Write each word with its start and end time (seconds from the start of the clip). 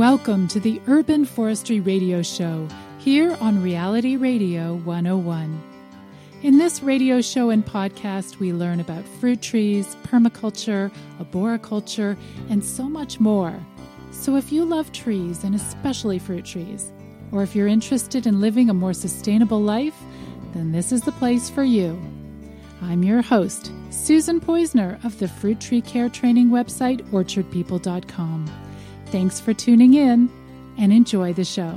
Welcome 0.00 0.48
to 0.48 0.60
the 0.60 0.80
Urban 0.86 1.26
Forestry 1.26 1.78
Radio 1.78 2.22
Show 2.22 2.66
here 2.96 3.36
on 3.38 3.62
Reality 3.62 4.16
Radio 4.16 4.76
101. 4.76 5.62
In 6.42 6.56
this 6.56 6.82
radio 6.82 7.20
show 7.20 7.50
and 7.50 7.62
podcast, 7.62 8.38
we 8.38 8.54
learn 8.54 8.80
about 8.80 9.04
fruit 9.04 9.42
trees, 9.42 9.94
permaculture, 10.04 10.90
arboriculture, 11.18 12.16
and 12.48 12.64
so 12.64 12.84
much 12.84 13.20
more. 13.20 13.54
So 14.10 14.36
if 14.36 14.50
you 14.50 14.64
love 14.64 14.90
trees, 14.90 15.44
and 15.44 15.54
especially 15.54 16.18
fruit 16.18 16.46
trees, 16.46 16.90
or 17.30 17.42
if 17.42 17.54
you're 17.54 17.66
interested 17.66 18.26
in 18.26 18.40
living 18.40 18.70
a 18.70 18.74
more 18.74 18.94
sustainable 18.94 19.60
life, 19.60 20.00
then 20.54 20.72
this 20.72 20.92
is 20.92 21.02
the 21.02 21.12
place 21.12 21.50
for 21.50 21.62
you. 21.62 22.00
I'm 22.80 23.02
your 23.02 23.20
host, 23.20 23.70
Susan 23.90 24.40
Poizner 24.40 25.04
of 25.04 25.18
the 25.18 25.28
Fruit 25.28 25.60
Tree 25.60 25.82
Care 25.82 26.08
Training 26.08 26.48
website, 26.48 27.02
orchardpeople.com. 27.10 28.69
Thanks 29.10 29.40
for 29.40 29.52
tuning 29.52 29.94
in 29.94 30.30
and 30.78 30.92
enjoy 30.92 31.32
the 31.32 31.44
show. 31.44 31.74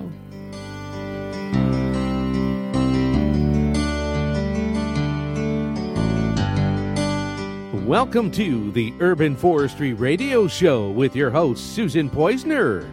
Welcome 7.87 8.29
to 8.31 8.71
the 8.71 8.93
Urban 8.99 9.35
Forestry 9.35 9.93
Radio 9.93 10.47
Show 10.47 10.91
with 10.91 11.15
your 11.15 11.31
host, 11.31 11.73
Susan 11.75 12.07
Poizner. 12.07 12.89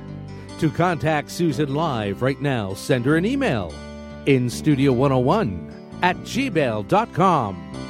To 0.58 0.70
contact 0.70 1.30
Susan 1.30 1.74
live 1.74 2.22
right 2.22 2.40
now, 2.40 2.72
send 2.72 3.04
her 3.04 3.16
an 3.16 3.26
email 3.26 3.74
in 4.24 4.46
studio101 4.46 5.72
at 6.02 6.16
gmail.com. 6.16 7.89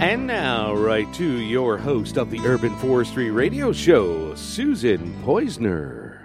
And 0.00 0.26
now, 0.26 0.74
right 0.74 1.12
to 1.12 1.40
your 1.40 1.76
host 1.76 2.16
of 2.16 2.30
the 2.30 2.40
Urban 2.46 2.74
Forestry 2.76 3.30
Radio 3.30 3.70
Show, 3.70 4.34
Susan 4.34 5.12
Poizner. 5.22 6.24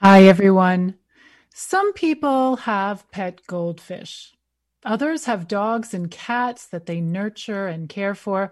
Hi, 0.00 0.22
everyone. 0.22 0.94
Some 1.52 1.92
people 1.92 2.56
have 2.56 3.10
pet 3.10 3.42
goldfish. 3.46 4.32
Others 4.82 5.26
have 5.26 5.46
dogs 5.46 5.92
and 5.92 6.10
cats 6.10 6.64
that 6.68 6.86
they 6.86 7.02
nurture 7.02 7.66
and 7.66 7.86
care 7.86 8.14
for. 8.14 8.50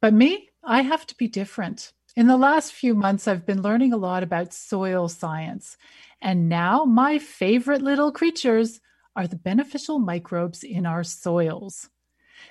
But 0.00 0.14
me, 0.14 0.50
I 0.62 0.82
have 0.82 1.04
to 1.08 1.16
be 1.16 1.26
different. 1.26 1.92
In 2.14 2.28
the 2.28 2.36
last 2.36 2.72
few 2.72 2.94
months, 2.94 3.26
I've 3.26 3.44
been 3.44 3.60
learning 3.60 3.92
a 3.92 3.96
lot 3.96 4.22
about 4.22 4.54
soil 4.54 5.08
science. 5.08 5.76
And 6.22 6.48
now 6.48 6.84
my 6.84 7.18
favorite 7.18 7.82
little 7.82 8.12
creatures 8.12 8.80
are 9.16 9.26
the 9.26 9.34
beneficial 9.34 9.98
microbes 9.98 10.62
in 10.62 10.86
our 10.86 11.02
soils. 11.02 11.90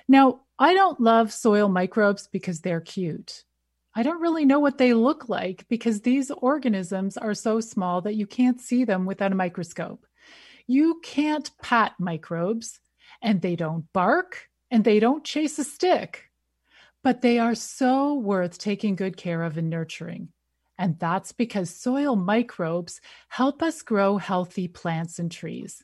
Now, 0.06 0.42
I 0.58 0.72
don't 0.72 1.00
love 1.00 1.32
soil 1.32 1.68
microbes 1.68 2.28
because 2.32 2.60
they're 2.60 2.80
cute. 2.80 3.44
I 3.94 4.02
don't 4.02 4.20
really 4.20 4.46
know 4.46 4.58
what 4.58 4.78
they 4.78 4.94
look 4.94 5.28
like 5.28 5.66
because 5.68 6.00
these 6.00 6.30
organisms 6.30 7.18
are 7.18 7.34
so 7.34 7.60
small 7.60 8.00
that 8.02 8.14
you 8.14 8.26
can't 8.26 8.60
see 8.60 8.84
them 8.84 9.04
without 9.04 9.32
a 9.32 9.36
microscope. 9.36 10.06
You 10.66 11.00
can't 11.02 11.50
pat 11.62 11.92
microbes, 11.98 12.80
and 13.22 13.40
they 13.40 13.54
don't 13.54 13.90
bark, 13.92 14.48
and 14.70 14.82
they 14.82 14.98
don't 14.98 15.24
chase 15.24 15.58
a 15.58 15.64
stick. 15.64 16.24
But 17.02 17.20
they 17.20 17.38
are 17.38 17.54
so 17.54 18.14
worth 18.14 18.58
taking 18.58 18.96
good 18.96 19.16
care 19.16 19.42
of 19.42 19.58
and 19.58 19.70
nurturing. 19.70 20.28
And 20.78 20.98
that's 20.98 21.32
because 21.32 21.70
soil 21.70 22.16
microbes 22.16 23.00
help 23.28 23.62
us 23.62 23.82
grow 23.82 24.18
healthy 24.18 24.68
plants 24.68 25.18
and 25.18 25.30
trees. 25.30 25.82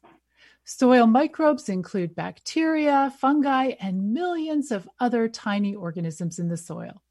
Soil 0.65 1.07
microbes 1.07 1.69
include 1.69 2.14
bacteria, 2.14 3.13
fungi, 3.19 3.73
and 3.81 4.13
millions 4.13 4.70
of 4.70 4.89
other 5.01 5.29
tiny 5.29 5.75
organisms 5.75 6.39
in 6.39 6.48
the 6.48 6.57
soil. 6.57 7.03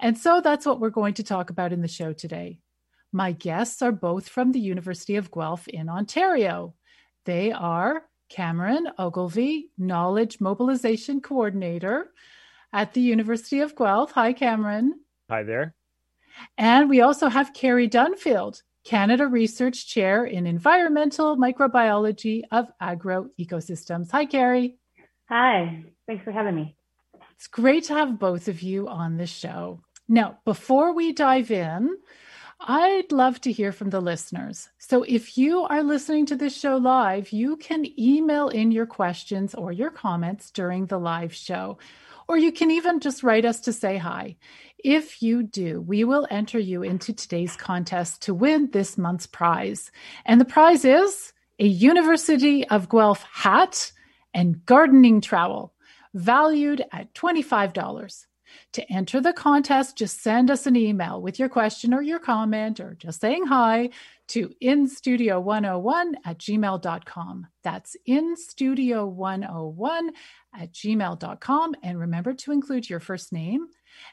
And 0.00 0.16
so 0.16 0.40
that's 0.40 0.64
what 0.66 0.80
we're 0.80 0.90
going 0.90 1.14
to 1.14 1.22
talk 1.22 1.50
about 1.50 1.72
in 1.72 1.80
the 1.80 1.88
show 1.88 2.12
today. 2.12 2.60
My 3.12 3.32
guests 3.32 3.82
are 3.82 3.92
both 3.92 4.28
from 4.28 4.52
the 4.52 4.60
University 4.60 5.16
of 5.16 5.30
Guelph 5.30 5.68
in 5.68 5.88
Ontario. 5.88 6.74
They 7.24 7.52
are 7.52 8.04
Cameron 8.28 8.88
Ogilvie, 8.98 9.70
Knowledge 9.78 10.40
Mobilization 10.40 11.20
Coordinator 11.20 12.10
at 12.72 12.92
the 12.92 13.00
University 13.00 13.60
of 13.60 13.76
Guelph. 13.76 14.12
Hi, 14.12 14.32
Cameron. 14.32 15.00
Hi 15.30 15.42
there. 15.42 15.74
And 16.58 16.90
we 16.90 17.00
also 17.00 17.28
have 17.28 17.54
Kari 17.54 17.88
Dunfield, 17.88 18.62
Canada 18.84 19.26
Research 19.26 19.86
Chair 19.86 20.24
in 20.24 20.46
Environmental 20.46 21.36
Microbiology 21.36 22.42
of 22.52 22.66
Agro 22.80 23.30
Ecosystems. 23.40 24.10
Hi, 24.10 24.26
Kari. 24.26 24.76
Hi, 25.30 25.84
thanks 26.06 26.22
for 26.22 26.32
having 26.32 26.54
me. 26.54 26.76
It's 27.32 27.46
great 27.46 27.84
to 27.84 27.94
have 27.94 28.18
both 28.18 28.46
of 28.46 28.60
you 28.62 28.86
on 28.86 29.16
the 29.16 29.26
show. 29.26 29.80
Now, 30.06 30.38
before 30.44 30.94
we 30.94 31.12
dive 31.12 31.50
in, 31.50 31.96
I'd 32.60 33.10
love 33.10 33.40
to 33.42 33.52
hear 33.52 33.72
from 33.72 33.90
the 33.90 34.00
listeners. 34.00 34.68
So 34.78 35.02
if 35.02 35.36
you 35.36 35.62
are 35.62 35.82
listening 35.82 36.26
to 36.26 36.36
this 36.36 36.56
show 36.56 36.76
live, 36.76 37.32
you 37.32 37.56
can 37.56 37.86
email 37.98 38.48
in 38.48 38.70
your 38.70 38.86
questions 38.86 39.54
or 39.54 39.72
your 39.72 39.90
comments 39.90 40.50
during 40.50 40.86
the 40.86 40.98
live 40.98 41.34
show, 41.34 41.78
or 42.28 42.36
you 42.36 42.52
can 42.52 42.70
even 42.70 43.00
just 43.00 43.22
write 43.22 43.44
us 43.44 43.60
to 43.60 43.72
say 43.72 43.96
hi. 43.96 44.36
If 44.78 45.22
you 45.22 45.42
do, 45.42 45.80
we 45.80 46.04
will 46.04 46.26
enter 46.30 46.58
you 46.58 46.82
into 46.82 47.12
today's 47.12 47.56
contest 47.56 48.22
to 48.22 48.34
win 48.34 48.70
this 48.70 48.98
month's 48.98 49.26
prize. 49.26 49.90
And 50.26 50.40
the 50.40 50.44
prize 50.44 50.84
is 50.84 51.32
a 51.58 51.66
University 51.66 52.66
of 52.68 52.88
Guelph 52.88 53.22
hat 53.22 53.92
and 54.34 54.64
gardening 54.66 55.20
trowel 55.20 55.72
valued 56.12 56.84
at 56.92 57.14
$25. 57.14 58.26
To 58.72 58.92
enter 58.92 59.20
the 59.20 59.32
contest, 59.32 59.96
just 59.96 60.22
send 60.22 60.50
us 60.50 60.66
an 60.66 60.76
email 60.76 61.22
with 61.22 61.38
your 61.38 61.48
question 61.48 61.94
or 61.94 62.02
your 62.02 62.18
comment 62.18 62.80
or 62.80 62.94
just 62.94 63.20
saying 63.20 63.46
hi 63.46 63.90
to 64.28 64.50
instudio101 64.62 66.14
at 66.24 66.38
gmail.com. 66.38 67.46
That's 67.62 67.96
instudio101 68.08 70.08
at 70.58 70.72
gmail.com. 70.72 71.74
And 71.82 71.98
remember 71.98 72.34
to 72.34 72.52
include 72.52 72.88
your 72.88 73.00
first 73.00 73.32
name 73.32 73.66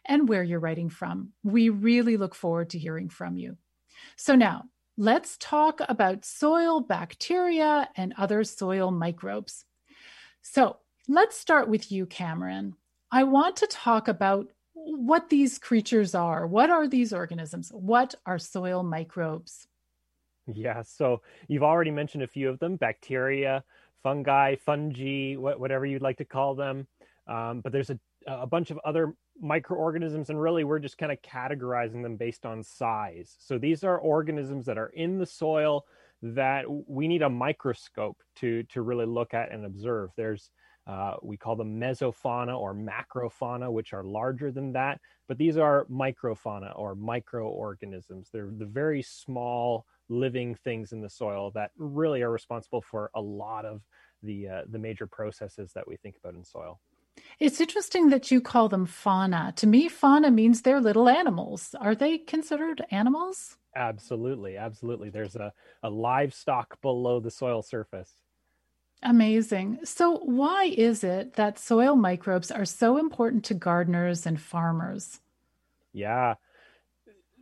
and 0.06 0.30
where 0.30 0.44
you're 0.44 0.60
writing 0.60 0.90
from. 0.90 1.30
We 1.44 1.70
really 1.70 2.18
look 2.18 2.36
forward 2.36 2.72
to 2.72 2.80
hearing 2.80 3.10
from 3.10 3.38
you. 3.38 3.58
So 4.16 4.36
now 4.36 4.66
let's 4.98 5.38
talk 5.38 5.82
about 5.88 6.26
soil 6.26 6.82
bacteria 6.82 7.90
and 7.96 8.14
other 8.18 8.44
soil 8.44 8.92
microbes. 8.92 9.66
So 10.42 10.78
let's 11.08 11.38
start 11.38 11.68
with 11.68 11.92
you, 11.92 12.06
Cameron. 12.06 12.76
I 13.12 13.24
want 13.24 13.58
to 13.58 13.68
talk 13.68 14.08
about 14.08 14.48
what 14.74 15.30
these 15.30 15.60
creatures 15.60 16.16
are. 16.16 16.48
What 16.48 16.70
are 16.70 16.88
these 16.88 17.14
organisms? 17.14 17.70
What 17.74 18.16
are 18.26 18.40
soil 18.40 18.84
microbes? 18.84 19.68
Yeah, 20.48 20.82
so 20.82 21.22
you've 21.48 21.64
already 21.64 21.92
mentioned 21.92 22.24
a 22.24 22.28
few 22.28 22.50
of 22.50 22.60
them 22.60 22.78
bacteria, 22.78 23.64
fungi, 24.02 24.56
fungi, 24.56 25.36
whatever 25.36 25.86
you'd 25.86 26.02
like 26.02 26.18
to 26.18 26.26
call 26.26 26.56
them. 26.56 26.88
Um, 27.28 27.62
but 27.62 27.72
there's 27.72 27.90
a, 27.90 28.00
a 28.28 28.48
bunch 28.48 28.72
of 28.72 28.80
other 28.84 29.14
microorganisms 29.42 30.30
and 30.30 30.42
really 30.42 30.64
we're 30.64 30.80
just 30.80 30.98
kind 30.98 31.12
of 31.12 31.22
categorizing 31.22 32.04
them 32.04 32.16
based 32.16 32.46
on 32.46 32.62
size 32.62 33.36
so 33.40 33.58
these 33.58 33.84
are 33.84 33.98
organisms 33.98 34.66
that 34.66 34.78
are 34.78 34.90
in 34.90 35.18
the 35.18 35.26
soil 35.26 35.86
that 36.22 36.66
we 36.88 37.08
need 37.08 37.24
a 37.24 37.30
microscope 37.30 38.22
to 38.36 38.62
to 38.64 38.84
really 38.84 39.06
look 39.06 39.34
at 39.34 39.52
and 39.52 39.66
observe 39.66 40.12
there's 40.16 40.52
uh, 40.88 41.16
we 41.22 41.38
call 41.38 41.56
them 41.56 41.80
mesofauna 41.80 42.58
or 42.58 42.74
macrofauna 42.74 43.72
which 43.72 43.94
are 43.94 44.04
larger 44.04 44.52
than 44.52 44.74
that 44.74 45.00
but 45.28 45.38
these 45.38 45.58
are 45.58 45.86
microfauna 45.86 46.78
or 46.78 46.96
microorganisms 46.96 48.30
they're 48.32 48.52
the 48.58 48.66
very 48.66 49.02
small 49.02 49.86
living 50.10 50.56
things 50.56 50.92
in 50.92 51.02
the 51.02 51.10
soil 51.10 51.52
that 51.52 51.72
really 51.78 52.22
are 52.22 52.32
responsible 52.32 52.82
for 52.82 53.10
a 53.16 53.22
lot 53.22 53.66
of 53.66 53.82
the 54.24 54.48
uh, 54.48 54.62
the 54.70 54.80
major 54.80 55.08
processes 55.08 55.72
that 55.74 55.88
we 55.88 55.96
think 55.98 56.16
about 56.18 56.36
in 56.36 56.44
soil 56.44 56.80
it's 57.40 57.60
interesting 57.60 58.10
that 58.10 58.32
you 58.32 58.40
call 58.40 58.70
them 58.70 58.86
fauna. 58.86 59.54
To 59.58 59.68
me, 59.68 59.90
fauna 59.90 60.32
means 60.32 60.62
they're 60.62 60.80
little 60.80 61.10
animals. 61.10 61.76
Are 61.80 61.96
they 61.96 62.18
considered 62.18 62.86
animals? 62.92 63.58
Absolutely. 63.76 64.58
Absolutely. 64.58 65.10
There's 65.10 65.36
a, 65.36 65.54
a 65.84 65.90
livestock 65.90 66.82
below 66.82 67.20
the 67.20 67.32
soil 67.32 67.62
surface. 67.62 68.16
Amazing. 69.04 69.80
So, 69.84 70.18
why 70.20 70.66
is 70.66 71.04
it 71.04 71.34
that 71.34 71.58
soil 71.58 71.96
microbes 71.96 72.52
are 72.52 72.66
so 72.66 72.98
important 72.98 73.44
to 73.46 73.54
gardeners 73.54 74.26
and 74.26 74.40
farmers? 74.40 75.20
Yeah. 75.94 76.36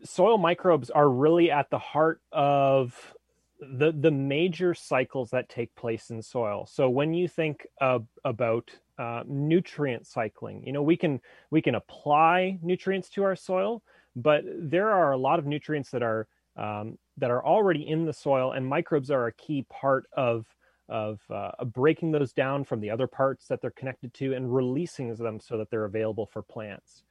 Soil 0.03 0.37
microbes 0.37 0.89
are 0.89 1.09
really 1.09 1.51
at 1.51 1.69
the 1.69 1.79
heart 1.79 2.21
of 2.31 3.13
the 3.59 3.91
the 3.91 4.11
major 4.11 4.73
cycles 4.73 5.31
that 5.31 5.49
take 5.49 5.75
place 5.75 6.09
in 6.09 6.21
soil. 6.21 6.65
So 6.65 6.89
when 6.89 7.13
you 7.13 7.27
think 7.27 7.67
uh, 7.81 7.99
about 8.23 8.71
uh, 8.99 9.23
nutrient 9.25 10.05
cycling. 10.05 10.61
You 10.65 10.73
know, 10.73 10.83
we 10.83 10.97
can 10.97 11.21
we 11.49 11.61
can 11.61 11.75
apply 11.75 12.59
nutrients 12.61 13.09
to 13.11 13.23
our 13.23 13.35
soil, 13.35 13.81
but 14.15 14.43
there 14.45 14.91
are 14.91 15.13
a 15.13 15.17
lot 15.17 15.39
of 15.39 15.45
nutrients 15.45 15.89
that 15.91 16.03
are 16.03 16.27
um, 16.57 16.97
that 17.17 17.31
are 17.31 17.43
already 17.43 17.87
in 17.87 18.05
the 18.05 18.13
soil, 18.13 18.51
and 18.51 18.67
microbes 18.67 19.09
are 19.09 19.27
a 19.27 19.33
key 19.33 19.65
part 19.69 20.05
of 20.11 20.45
of 20.89 21.19
uh, 21.29 21.51
breaking 21.65 22.11
those 22.11 22.33
down 22.33 22.63
from 22.63 22.79
the 22.79 22.89
other 22.89 23.07
parts 23.07 23.47
that 23.47 23.61
they're 23.61 23.71
connected 23.71 24.13
to 24.15 24.33
and 24.33 24.53
releasing 24.53 25.15
them 25.15 25.39
so 25.39 25.57
that 25.57 25.69
they're 25.69 25.85
available 25.85 26.25
for 26.25 26.41
plants. 26.41 27.03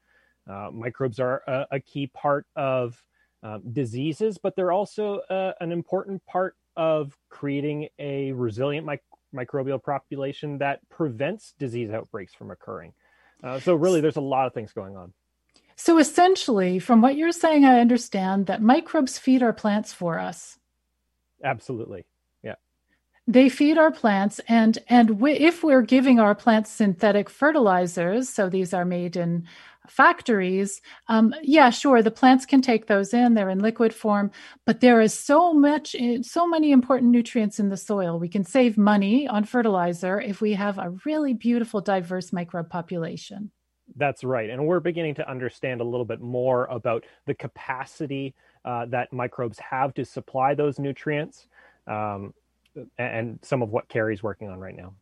Uh, 0.49 0.71
microbes 0.73 1.21
are 1.21 1.43
a, 1.47 1.67
a, 1.73 1.81
key 1.81 2.07
part 2.07 2.47
of 2.57 3.03
um, 3.43 3.63
diseases, 3.73 4.39
but 4.39 4.57
they're 4.57 4.73
also 4.73 5.19
uh, 5.31 5.53
an 5.61 5.73
important 5.73 6.25
part 6.27 6.57
of 6.77 7.17
creating 7.29 7.89
a 7.99 8.33
resilient 8.33 8.87
mic- 8.87 9.03
microbial 9.35 9.83
population 9.83 10.59
that 10.59 10.81
prevents 10.89 11.53
disease 11.59 11.91
outbreaks 11.91 12.35
from 12.35 12.51
occurring. 12.51 12.95
Uh, 13.45 13.61
so, 13.61 13.75
really, 13.75 14.01
there's 14.01 14.17
a 14.17 14.21
lot 14.21 14.47
of 14.47 14.55
things 14.55 14.73
going 14.73 14.97
on. 14.97 15.13
So, 15.77 15.99
essentially, 15.99 16.79
from 16.79 17.03
what 17.03 17.17
you're 17.17 17.31
saying, 17.31 17.65
I 17.65 17.81
understand 17.81 18.47
that 18.47 18.63
microbes 18.63 19.19
feed 19.19 19.43
our 19.43 19.53
plants 19.53 19.93
for 19.93 20.19
us. 20.19 20.59
Absolutely. 21.45 22.05
They 23.29 23.51
feed 23.51 23.77
our 23.77 23.91
plants, 23.91 24.41
and 24.49 24.79
and 24.89 25.21
if 25.23 25.63
we're 25.63 25.83
giving 25.83 26.19
our 26.19 26.35
plants 26.35 26.71
synthetic 26.73 27.29
fertilizers, 27.29 28.31
so 28.31 28.49
these 28.49 28.73
are 28.73 28.87
made 28.87 29.17
in 29.17 29.47
factories, 29.87 30.81
um, 31.09 31.35
yeah, 31.43 31.69
sure, 31.69 32.03
the 32.03 32.11
plants 32.11 32.47
can 32.47 32.63
take 32.63 32.87
those 32.87 33.13
in. 33.13 33.35
They're 33.35 33.51
in 33.51 33.59
liquid 33.59 33.95
form, 33.95 34.31
but 34.65 34.81
there 34.81 35.03
is 35.03 35.13
so 35.13 35.53
much, 35.53 35.95
eh, 35.99 36.21
so 36.23 36.49
many 36.49 36.73
important 36.73 37.11
nutrients 37.11 37.61
in 37.61 37.69
the 37.69 37.77
soil. 37.77 38.19
We 38.19 38.31
can 38.31 38.45
save 38.45 38.79
money 38.79 39.29
on 39.29 39.45
fertilizer 39.45 40.19
if 40.19 40.41
we 40.41 40.55
have 40.55 40.79
a 40.79 40.95
really 41.05 41.35
beautiful, 41.35 41.83
diverse 41.83 42.33
microbe 42.33 42.71
population. 42.71 43.51
That's 43.97 44.25
right. 44.25 44.49
And 44.49 44.67
we're 44.67 44.81
beginning 44.81 45.17
to 45.17 45.31
understand 45.31 45.83
a 45.83 45.85
little 45.85 46.07
bit 46.07 46.23
more 46.23 46.65
about 46.67 47.05
the 47.27 47.35
capacity 47.35 48.35
uh, 48.65 48.87
that 48.87 49.13
microbes 49.13 49.59
have 49.59 49.93
to 49.95 50.05
supply 50.07 50.55
those 50.55 50.79
nutrients 50.79 51.47
um, 51.87 52.33
and 52.99 53.39
some 53.43 53.63
of 53.63 53.71
what 53.71 53.89
Kari's 53.89 54.23
working 54.23 54.49
on 54.49 54.59
right 54.59 54.77
now. 54.77 54.95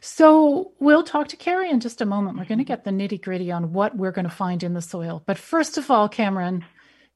So 0.00 0.72
we'll 0.78 1.02
talk 1.02 1.28
to 1.28 1.36
Kari 1.36 1.70
in 1.70 1.80
just 1.80 2.00
a 2.00 2.06
moment. 2.06 2.36
We're 2.36 2.44
going 2.44 2.58
to 2.58 2.64
get 2.64 2.84
the 2.84 2.90
nitty 2.90 3.22
gritty 3.22 3.50
on 3.50 3.72
what 3.72 3.96
we're 3.96 4.12
going 4.12 4.28
to 4.28 4.30
find 4.30 4.62
in 4.62 4.74
the 4.74 4.82
soil. 4.82 5.22
But 5.26 5.38
first 5.38 5.78
of 5.78 5.90
all, 5.90 6.08
Cameron, 6.08 6.64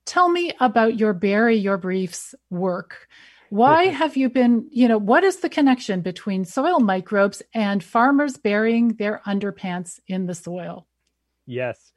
tell 0.06 0.28
me 0.28 0.54
about 0.60 0.98
your 0.98 1.12
Bury 1.12 1.56
Your 1.56 1.76
Briefs 1.76 2.34
work. 2.50 3.08
Why 3.50 3.86
have 3.86 4.16
you 4.16 4.28
been, 4.28 4.68
you 4.70 4.88
know, 4.88 4.98
what 4.98 5.24
is 5.24 5.38
the 5.38 5.48
connection 5.48 6.02
between 6.02 6.44
soil 6.44 6.80
microbes 6.80 7.42
and 7.54 7.82
farmers 7.82 8.36
burying 8.36 8.88
their 8.94 9.22
underpants 9.26 10.00
in 10.06 10.26
the 10.26 10.34
soil? 10.34 10.86
Yes. 11.46 11.92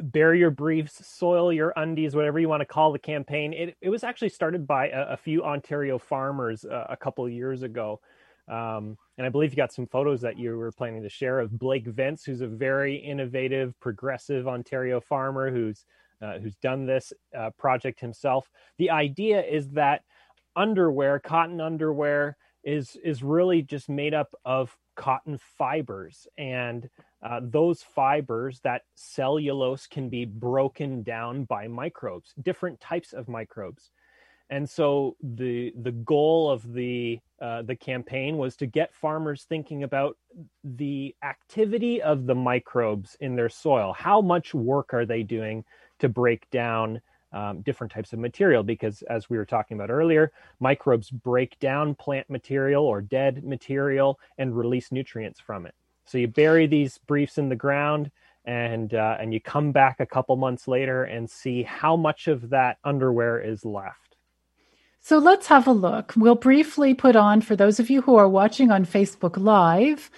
Bury 0.00 0.38
your 0.38 0.50
briefs, 0.50 1.06
soil 1.06 1.52
your 1.52 1.72
undies, 1.76 2.14
whatever 2.14 2.38
you 2.38 2.48
want 2.48 2.60
to 2.60 2.66
call 2.66 2.92
the 2.92 2.98
campaign. 2.98 3.52
It, 3.52 3.76
it 3.80 3.90
was 3.90 4.04
actually 4.04 4.30
started 4.30 4.66
by 4.66 4.88
a, 4.88 5.12
a 5.12 5.16
few 5.16 5.44
Ontario 5.44 5.98
farmers 5.98 6.64
uh, 6.64 6.86
a 6.88 6.96
couple 6.96 7.28
years 7.28 7.62
ago. 7.62 8.00
Um, 8.48 8.96
and 9.18 9.26
I 9.26 9.28
believe 9.28 9.50
you 9.50 9.56
got 9.56 9.72
some 9.72 9.86
photos 9.86 10.20
that 10.22 10.38
you 10.38 10.56
were 10.56 10.72
planning 10.72 11.02
to 11.02 11.08
share 11.08 11.40
of 11.40 11.58
Blake 11.58 11.86
Vince, 11.86 12.24
who's 12.24 12.40
a 12.40 12.46
very 12.46 12.96
innovative, 12.96 13.78
progressive 13.80 14.48
Ontario 14.48 15.00
farmer 15.00 15.50
who's 15.50 15.84
uh, 16.20 16.38
who's 16.38 16.56
done 16.56 16.84
this 16.84 17.12
uh, 17.36 17.50
project 17.58 18.00
himself. 18.00 18.50
The 18.78 18.90
idea 18.90 19.40
is 19.42 19.68
that 19.70 20.02
underwear, 20.56 21.20
cotton 21.20 21.60
underwear, 21.60 22.36
is 22.64 22.96
is 23.04 23.22
really 23.22 23.62
just 23.62 23.88
made 23.88 24.14
up 24.14 24.34
of 24.44 24.76
cotton 24.96 25.38
fibers, 25.38 26.26
and 26.36 26.88
uh, 27.22 27.40
those 27.42 27.82
fibers, 27.82 28.60
that 28.60 28.82
cellulose, 28.94 29.86
can 29.86 30.08
be 30.08 30.24
broken 30.24 31.02
down 31.02 31.44
by 31.44 31.68
microbes, 31.68 32.32
different 32.42 32.80
types 32.80 33.12
of 33.12 33.28
microbes 33.28 33.90
and 34.50 34.68
so 34.68 35.16
the 35.22 35.72
the 35.82 35.92
goal 35.92 36.50
of 36.50 36.72
the 36.72 37.20
uh, 37.40 37.62
the 37.62 37.76
campaign 37.76 38.38
was 38.38 38.56
to 38.56 38.66
get 38.66 38.94
farmers 38.94 39.44
thinking 39.44 39.82
about 39.82 40.16
the 40.64 41.14
activity 41.22 42.00
of 42.02 42.26
the 42.26 42.34
microbes 42.34 43.16
in 43.20 43.36
their 43.36 43.48
soil. 43.48 43.92
How 43.92 44.20
much 44.20 44.54
work 44.54 44.94
are 44.94 45.06
they 45.06 45.22
doing 45.22 45.64
to 46.00 46.08
break 46.08 46.48
down 46.50 47.00
um, 47.32 47.60
different 47.60 47.92
types 47.92 48.12
of 48.12 48.18
material? 48.18 48.62
Because 48.62 49.02
as 49.02 49.28
we 49.28 49.36
were 49.36 49.44
talking 49.44 49.76
about 49.76 49.90
earlier, 49.90 50.32
microbes 50.60 51.10
break 51.10 51.58
down 51.58 51.94
plant 51.94 52.28
material 52.30 52.84
or 52.84 53.02
dead 53.02 53.44
material 53.44 54.18
and 54.38 54.56
release 54.56 54.90
nutrients 54.90 55.38
from 55.38 55.66
it. 55.66 55.74
So 56.08 56.18
you 56.18 56.28
bury 56.28 56.66
these 56.66 56.98
briefs 56.98 57.38
in 57.38 57.48
the 57.48 57.56
ground 57.56 58.10
and 58.44 58.94
uh, 58.94 59.16
and 59.20 59.32
you 59.32 59.40
come 59.40 59.72
back 59.72 60.00
a 60.00 60.06
couple 60.06 60.34
months 60.36 60.66
later 60.66 61.04
and 61.04 61.28
see 61.28 61.62
how 61.62 61.96
much 61.96 62.28
of 62.28 62.50
that 62.50 62.78
underwear 62.84 63.40
is 63.40 63.64
left 63.64 64.08
so 65.00 65.16
let's 65.16 65.46
have 65.46 65.66
a 65.66 65.72
look. 65.72 66.12
We'll 66.16 66.34
briefly 66.34 66.92
put 66.92 67.16
on, 67.16 67.40
for 67.40 67.56
those 67.56 67.80
of 67.80 67.88
you 67.88 68.02
who 68.02 68.16
are 68.16 68.28
watching 68.28 68.70
on 68.70 68.84
Facebook 68.84 69.38
Live, 69.38 70.10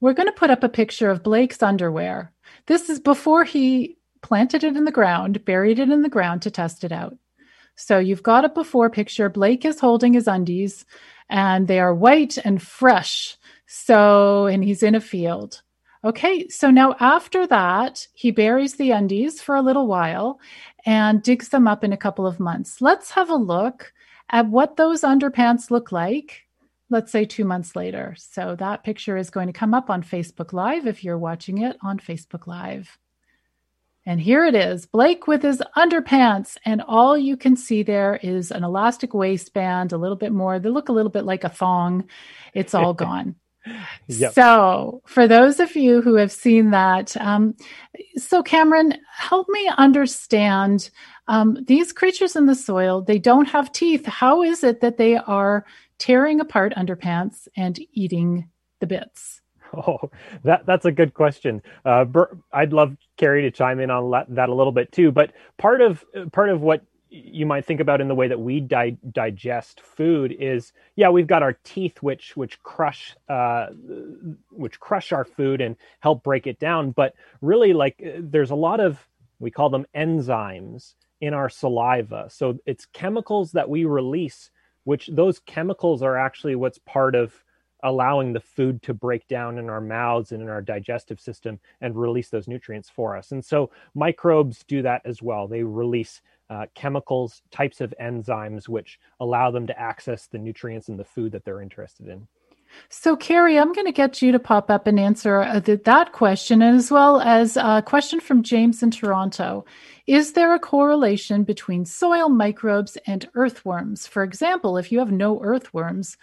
we're 0.00 0.12
going 0.12 0.28
to 0.28 0.32
put 0.32 0.50
up 0.50 0.62
a 0.62 0.68
picture 0.68 1.10
of 1.10 1.24
Blake's 1.24 1.62
underwear. 1.64 2.32
This 2.66 2.88
is 2.88 3.00
before 3.00 3.42
he 3.42 3.96
planted 4.22 4.62
it 4.62 4.76
in 4.76 4.84
the 4.84 4.92
ground, 4.92 5.44
buried 5.44 5.78
it 5.80 5.90
in 5.90 6.02
the 6.02 6.08
ground 6.08 6.42
to 6.42 6.50
test 6.52 6.84
it 6.84 6.92
out. 6.92 7.16
So 7.74 7.98
you've 7.98 8.22
got 8.22 8.44
a 8.44 8.48
before 8.48 8.88
picture. 8.88 9.28
Blake 9.28 9.64
is 9.64 9.80
holding 9.80 10.12
his 10.12 10.28
undies 10.28 10.84
and 11.28 11.68
they 11.68 11.80
are 11.80 11.94
white 11.94 12.38
and 12.38 12.62
fresh. 12.62 13.36
So, 13.66 14.46
and 14.46 14.62
he's 14.62 14.82
in 14.82 14.94
a 14.94 15.00
field. 15.00 15.62
Okay, 16.04 16.46
so 16.48 16.70
now 16.70 16.94
after 17.00 17.46
that, 17.48 18.06
he 18.14 18.30
buries 18.30 18.74
the 18.74 18.92
undies 18.92 19.40
for 19.40 19.56
a 19.56 19.62
little 19.62 19.88
while 19.88 20.38
and 20.84 21.22
digs 21.22 21.48
them 21.48 21.66
up 21.66 21.82
in 21.82 21.92
a 21.92 21.96
couple 21.96 22.26
of 22.26 22.38
months. 22.38 22.80
Let's 22.80 23.10
have 23.10 23.28
a 23.28 23.34
look 23.34 23.92
at 24.30 24.46
what 24.46 24.76
those 24.76 25.00
underpants 25.00 25.70
look 25.70 25.90
like, 25.90 26.42
let's 26.90 27.10
say 27.10 27.24
two 27.24 27.44
months 27.44 27.74
later. 27.74 28.14
So 28.18 28.54
that 28.56 28.84
picture 28.84 29.16
is 29.16 29.30
going 29.30 29.48
to 29.48 29.52
come 29.52 29.74
up 29.74 29.90
on 29.90 30.02
Facebook 30.02 30.52
Live 30.52 30.86
if 30.86 31.02
you're 31.02 31.18
watching 31.18 31.58
it 31.58 31.76
on 31.82 31.98
Facebook 31.98 32.46
Live. 32.46 32.98
And 34.06 34.20
here 34.20 34.44
it 34.44 34.54
is 34.54 34.86
Blake 34.86 35.26
with 35.26 35.42
his 35.42 35.60
underpants. 35.76 36.56
And 36.64 36.80
all 36.80 37.18
you 37.18 37.36
can 37.36 37.56
see 37.56 37.82
there 37.82 38.20
is 38.22 38.52
an 38.52 38.62
elastic 38.62 39.12
waistband, 39.12 39.92
a 39.92 39.98
little 39.98 40.16
bit 40.16 40.32
more. 40.32 40.60
They 40.60 40.68
look 40.68 40.88
a 40.88 40.92
little 40.92 41.10
bit 41.10 41.24
like 41.24 41.42
a 41.42 41.48
thong. 41.48 42.08
It's 42.54 42.72
all 42.72 42.94
gone. 43.06 43.34
Yep. 44.06 44.34
So, 44.34 45.02
for 45.06 45.26
those 45.26 45.58
of 45.58 45.74
you 45.74 46.00
who 46.00 46.14
have 46.14 46.30
seen 46.30 46.70
that, 46.70 47.16
um, 47.16 47.56
so 48.16 48.40
Cameron, 48.40 48.94
help 49.16 49.48
me 49.48 49.68
understand 49.76 50.88
um, 51.26 51.58
these 51.66 51.92
creatures 51.92 52.36
in 52.36 52.46
the 52.46 52.54
soil, 52.54 53.02
they 53.02 53.18
don't 53.18 53.48
have 53.48 53.72
teeth. 53.72 54.06
How 54.06 54.44
is 54.44 54.62
it 54.62 54.80
that 54.82 54.98
they 54.98 55.16
are 55.16 55.66
tearing 55.98 56.38
apart 56.38 56.74
underpants 56.76 57.48
and 57.56 57.76
eating 57.92 58.48
the 58.78 58.86
bits? 58.86 59.40
Oh, 59.76 60.10
that 60.44 60.66
that's 60.66 60.86
a 60.86 60.92
good 60.92 61.14
question. 61.14 61.62
Uh, 61.84 62.06
I'd 62.52 62.74
love 62.74 62.96
Kari 63.18 63.42
to 63.44 63.52
chime 63.52 63.80
in 63.80 63.90
on 63.90 64.10
that 64.30 64.50
a 64.50 64.54
little 64.54 64.72
bit 64.72 64.92
too. 64.92 65.12
But 65.12 65.32
part 65.58 65.82
of 65.82 66.04
part 66.32 66.50
of 66.50 66.62
what 66.62 66.82
you 67.10 67.46
might 67.46 67.66
think 67.66 67.80
about 67.80 68.00
in 68.00 68.08
the 68.08 68.14
way 68.16 68.28
that 68.28 68.40
we 68.40 68.60
di- 68.60 68.98
digest 69.12 69.80
food 69.82 70.36
is, 70.40 70.72
yeah, 70.96 71.10
we've 71.10 71.28
got 71.28 71.42
our 71.44 71.54
teeth 71.64 72.02
which 72.02 72.36
which 72.36 72.62
crush 72.62 73.16
uh, 73.28 73.68
which 74.50 74.80
crush 74.80 75.12
our 75.12 75.24
food 75.24 75.60
and 75.60 75.76
help 76.00 76.24
break 76.24 76.46
it 76.48 76.60
down. 76.60 76.92
But 76.92 77.14
really, 77.42 77.74
like, 77.74 78.02
there's 78.20 78.52
a 78.52 78.56
lot 78.56 78.80
of 78.80 79.06
we 79.40 79.50
call 79.52 79.70
them 79.70 79.86
enzymes 79.96 80.94
in 81.20 81.34
our 81.34 81.50
saliva. 81.50 82.28
So 82.30 82.58
it's 82.66 82.86
chemicals 82.86 83.52
that 83.52 83.70
we 83.70 83.84
release, 83.86 84.50
which 84.84 85.08
those 85.12 85.40
chemicals 85.40 86.02
are 86.02 86.16
actually 86.18 86.56
what's 86.56 86.78
part 86.78 87.14
of 87.16 87.34
allowing 87.82 88.32
the 88.32 88.40
food 88.40 88.82
to 88.82 88.94
break 88.94 89.26
down 89.28 89.58
in 89.58 89.68
our 89.68 89.80
mouths 89.80 90.32
and 90.32 90.42
in 90.42 90.48
our 90.48 90.62
digestive 90.62 91.20
system 91.20 91.58
and 91.80 91.96
release 91.96 92.30
those 92.30 92.48
nutrients 92.48 92.88
for 92.88 93.16
us. 93.16 93.32
And 93.32 93.44
so 93.44 93.70
microbes 93.94 94.64
do 94.66 94.82
that 94.82 95.02
as 95.04 95.22
well. 95.22 95.46
They 95.46 95.62
release 95.62 96.22
uh, 96.48 96.66
chemicals, 96.74 97.42
types 97.50 97.80
of 97.80 97.92
enzymes, 98.00 98.68
which 98.68 99.00
allow 99.20 99.50
them 99.50 99.66
to 99.66 99.78
access 99.78 100.26
the 100.26 100.38
nutrients 100.38 100.88
in 100.88 100.96
the 100.96 101.04
food 101.04 101.32
that 101.32 101.44
they're 101.44 101.60
interested 101.60 102.08
in. 102.08 102.26
So, 102.88 103.16
Kari, 103.16 103.58
I'm 103.58 103.72
going 103.72 103.86
to 103.86 103.92
get 103.92 104.20
you 104.20 104.32
to 104.32 104.38
pop 104.38 104.70
up 104.70 104.86
and 104.86 104.98
answer 104.98 105.40
uh, 105.40 105.60
that 105.60 106.12
question, 106.12 106.62
as 106.62 106.90
well 106.90 107.20
as 107.20 107.56
a 107.56 107.82
question 107.84 108.20
from 108.20 108.42
James 108.42 108.82
in 108.82 108.90
Toronto. 108.90 109.64
Is 110.06 110.32
there 110.32 110.54
a 110.54 110.58
correlation 110.58 111.44
between 111.44 111.84
soil 111.84 112.28
microbes 112.28 112.96
and 113.06 113.28
earthworms? 113.34 114.06
For 114.06 114.22
example, 114.22 114.76
if 114.76 114.92
you 114.92 114.98
have 114.98 115.12
no 115.12 115.40
earthworms 115.42 116.16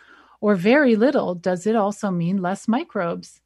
or 0.44 0.56
very 0.56 0.98
little, 0.98 1.36
does 1.36 1.66
it 1.66 1.74
also 1.74 2.12
mean 2.12 2.42
less 2.42 2.68
microbes? 2.68 3.40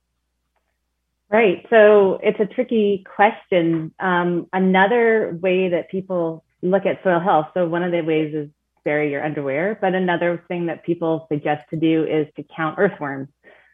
Right. 1.30 1.64
So 1.70 2.20
it's 2.24 2.40
a 2.40 2.48
tricky 2.48 3.06
question. 3.16 3.94
Um, 4.00 4.48
another 4.52 5.38
way 5.40 5.70
that 5.70 5.92
people 5.92 6.44
look 6.64 6.88
at 6.88 7.04
soil 7.04 7.20
health, 7.20 7.50
so 7.54 7.68
one 7.68 7.84
of 7.84 7.92
the 7.92 8.02
ways 8.02 8.34
is 8.34 8.50
bury 8.84 9.12
your 9.12 9.24
underwear. 9.24 9.78
But 9.80 9.94
another 9.94 10.44
thing 10.48 10.66
that 10.68 10.84
people 10.84 11.28
suggest 11.32 11.70
to 11.70 11.76
do 11.76 12.04
is 12.04 12.26
to 12.36 12.44
count 12.56 12.80
earthworms 12.80 13.28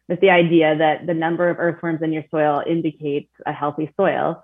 with 0.09 0.19
the 0.19 0.29
idea 0.29 0.75
that 0.79 1.07
the 1.07 1.13
number 1.13 1.49
of 1.49 1.59
earthworms 1.59 2.01
in 2.01 2.11
your 2.11 2.25
soil 2.29 2.61
indicates 2.67 3.31
a 3.45 3.53
healthy 3.53 3.89
soil. 3.95 4.43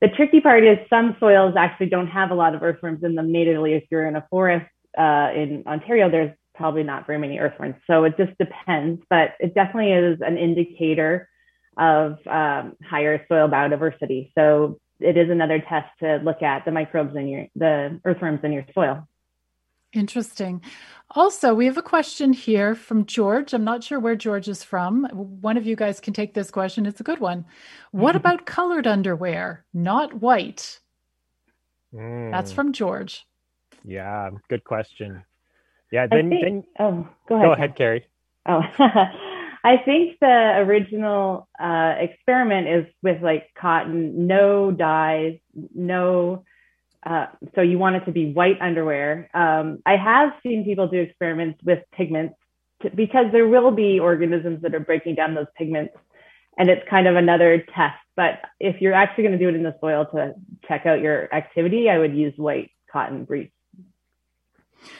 The 0.00 0.08
tricky 0.08 0.40
part 0.40 0.64
is 0.64 0.78
some 0.88 1.14
soils 1.20 1.56
actually 1.58 1.90
don't 1.90 2.06
have 2.06 2.30
a 2.30 2.34
lot 2.34 2.54
of 2.54 2.62
earthworms 2.62 3.04
in 3.04 3.16
them 3.16 3.30
natively. 3.30 3.74
If 3.74 3.84
you're 3.90 4.06
in 4.06 4.16
a 4.16 4.26
forest 4.30 4.70
uh, 4.96 5.28
in 5.36 5.64
Ontario, 5.66 6.10
there's 6.10 6.32
probably 6.58 6.82
not 6.82 7.06
very 7.06 7.18
many 7.18 7.38
earthworms. 7.38 7.76
So 7.86 8.04
it 8.04 8.16
just 8.18 8.36
depends, 8.36 9.02
but 9.08 9.30
it 9.40 9.54
definitely 9.54 9.92
is 9.92 10.20
an 10.20 10.36
indicator 10.36 11.28
of 11.78 12.18
um, 12.26 12.76
higher 12.84 13.24
soil 13.28 13.48
biodiversity. 13.48 14.32
So 14.36 14.78
it 15.00 15.16
is 15.16 15.30
another 15.30 15.60
test 15.60 15.88
to 16.00 16.16
look 16.16 16.42
at 16.42 16.64
the 16.64 16.72
microbes 16.72 17.16
in 17.16 17.28
your 17.28 17.46
the 17.54 18.00
earthworms 18.04 18.40
in 18.42 18.52
your 18.52 18.66
soil. 18.74 19.08
Interesting. 19.94 20.60
Also, 21.12 21.54
we 21.54 21.64
have 21.64 21.78
a 21.78 21.82
question 21.82 22.34
here 22.34 22.74
from 22.74 23.06
George. 23.06 23.54
I'm 23.54 23.64
not 23.64 23.82
sure 23.82 23.98
where 23.98 24.16
George 24.16 24.46
is 24.46 24.62
from. 24.62 25.04
One 25.40 25.56
of 25.56 25.64
you 25.64 25.76
guys 25.76 26.00
can 26.00 26.12
take 26.12 26.34
this 26.34 26.50
question. 26.50 26.84
It's 26.84 27.00
a 27.00 27.04
good 27.04 27.20
one. 27.20 27.46
What 27.92 28.14
about 28.14 28.44
colored 28.44 28.86
underwear, 28.86 29.64
not 29.72 30.20
white? 30.20 30.80
Mm. 31.94 32.30
That's 32.30 32.52
from 32.52 32.72
George. 32.74 33.26
Yeah, 33.82 34.28
good 34.50 34.64
question. 34.64 35.24
Yeah, 35.90 36.06
then, 36.06 36.30
think, 36.30 36.42
then 36.42 36.64
oh, 36.78 37.08
go 37.28 37.36
ahead. 37.36 37.46
Go 37.46 37.52
ahead, 37.52 37.76
Kari. 37.76 38.06
Oh, 38.46 38.62
I 39.64 39.76
think 39.84 40.18
the 40.20 40.56
original 40.58 41.48
uh, 41.58 41.94
experiment 41.98 42.68
is 42.68 42.86
with 43.02 43.22
like 43.22 43.48
cotton, 43.58 44.26
no 44.26 44.70
dyes, 44.70 45.38
no. 45.74 46.44
Uh, 47.04 47.26
so 47.54 47.60
you 47.60 47.78
want 47.78 47.96
it 47.96 48.04
to 48.04 48.12
be 48.12 48.32
white 48.32 48.60
underwear. 48.60 49.30
Um, 49.34 49.82
I 49.86 49.96
have 49.96 50.32
seen 50.42 50.64
people 50.64 50.88
do 50.88 51.00
experiments 51.00 51.60
with 51.64 51.80
pigments 51.92 52.34
to, 52.82 52.90
because 52.90 53.26
there 53.32 53.46
will 53.46 53.70
be 53.70 53.98
organisms 53.98 54.62
that 54.62 54.74
are 54.74 54.80
breaking 54.80 55.14
down 55.14 55.34
those 55.34 55.46
pigments, 55.56 55.94
and 56.56 56.68
it's 56.68 56.88
kind 56.88 57.06
of 57.06 57.16
another 57.16 57.64
test. 57.74 57.98
But 58.16 58.40
if 58.60 58.80
you're 58.80 58.94
actually 58.94 59.24
going 59.24 59.38
to 59.38 59.44
do 59.44 59.48
it 59.48 59.54
in 59.54 59.62
the 59.62 59.76
soil 59.80 60.06
to 60.12 60.34
check 60.66 60.86
out 60.86 61.00
your 61.00 61.32
activity, 61.34 61.88
I 61.88 61.98
would 61.98 62.14
use 62.14 62.34
white 62.36 62.70
cotton 62.90 63.24
briefs. 63.24 63.52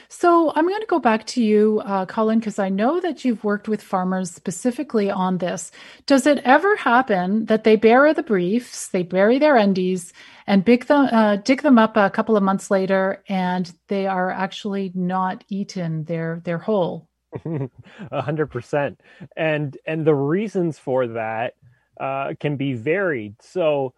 So 0.07 0.51
I'm 0.55 0.67
going 0.67 0.81
to 0.81 0.87
go 0.87 0.99
back 0.99 1.25
to 1.27 1.43
you, 1.43 1.81
uh, 1.85 2.05
Colin, 2.05 2.39
because 2.39 2.59
I 2.59 2.69
know 2.69 2.99
that 2.99 3.23
you've 3.23 3.43
worked 3.43 3.67
with 3.67 3.81
farmers 3.81 4.31
specifically 4.31 5.09
on 5.09 5.37
this. 5.37 5.71
Does 6.05 6.25
it 6.25 6.39
ever 6.43 6.75
happen 6.75 7.45
that 7.45 7.63
they 7.63 7.75
bury 7.75 8.13
the 8.13 8.23
briefs, 8.23 8.89
they 8.89 9.03
bury 9.03 9.39
their 9.39 9.55
undies, 9.55 10.13
and 10.47 10.65
dig 10.65 10.85
them, 10.85 11.07
uh, 11.11 11.37
dig 11.37 11.61
them 11.61 11.77
up 11.77 11.95
a 11.95 12.09
couple 12.09 12.35
of 12.35 12.43
months 12.43 12.71
later, 12.71 13.23
and 13.29 13.71
they 13.87 14.07
are 14.07 14.31
actually 14.31 14.91
not 14.95 15.43
eaten? 15.49 16.03
They're 16.05 16.41
they're 16.43 16.57
whole. 16.57 17.07
Hundred 18.11 18.47
percent, 18.47 18.99
and 19.37 19.77
and 19.85 20.05
the 20.05 20.15
reasons 20.15 20.79
for 20.79 21.07
that 21.07 21.53
uh, 21.99 22.33
can 22.39 22.57
be 22.57 22.73
varied. 22.73 23.35
So 23.41 23.93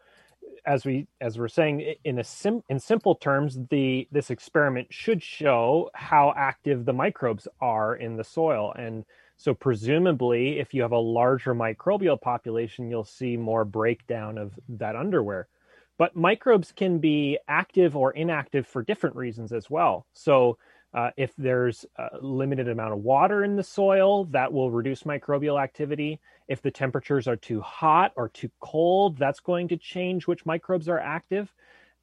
as 0.65 0.85
we 0.85 1.07
as 1.19 1.37
we're 1.37 1.47
saying 1.47 1.95
in 2.03 2.19
a 2.19 2.23
sim, 2.23 2.63
in 2.69 2.79
simple 2.79 3.15
terms 3.15 3.57
the 3.69 4.07
this 4.11 4.29
experiment 4.29 4.87
should 4.91 5.21
show 5.21 5.89
how 5.93 6.33
active 6.35 6.85
the 6.85 6.93
microbes 6.93 7.47
are 7.59 7.95
in 7.95 8.17
the 8.17 8.23
soil. 8.23 8.73
And 8.77 9.05
so 9.37 9.53
presumably 9.53 10.59
if 10.59 10.73
you 10.73 10.81
have 10.81 10.91
a 10.91 10.97
larger 10.97 11.55
microbial 11.55 12.19
population 12.19 12.89
you'll 12.89 13.03
see 13.03 13.37
more 13.37 13.65
breakdown 13.65 14.37
of 14.37 14.53
that 14.69 14.95
underwear. 14.95 15.47
But 15.97 16.15
microbes 16.15 16.71
can 16.71 16.99
be 16.99 17.37
active 17.47 17.95
or 17.95 18.11
inactive 18.11 18.67
for 18.67 18.81
different 18.83 19.15
reasons 19.15 19.51
as 19.51 19.69
well. 19.69 20.05
So 20.13 20.57
uh, 20.93 21.11
if 21.17 21.33
there's 21.37 21.85
a 21.97 22.17
limited 22.21 22.67
amount 22.67 22.93
of 22.93 22.99
water 22.99 23.43
in 23.43 23.55
the 23.55 23.63
soil, 23.63 24.25
that 24.25 24.51
will 24.51 24.71
reduce 24.71 25.03
microbial 25.03 25.61
activity. 25.61 26.19
If 26.47 26.61
the 26.61 26.71
temperatures 26.71 27.27
are 27.27 27.37
too 27.37 27.61
hot 27.61 28.11
or 28.15 28.29
too 28.29 28.49
cold, 28.59 29.17
that's 29.17 29.39
going 29.39 29.69
to 29.69 29.77
change 29.77 30.27
which 30.27 30.45
microbes 30.45 30.89
are 30.89 30.99
active. 30.99 31.53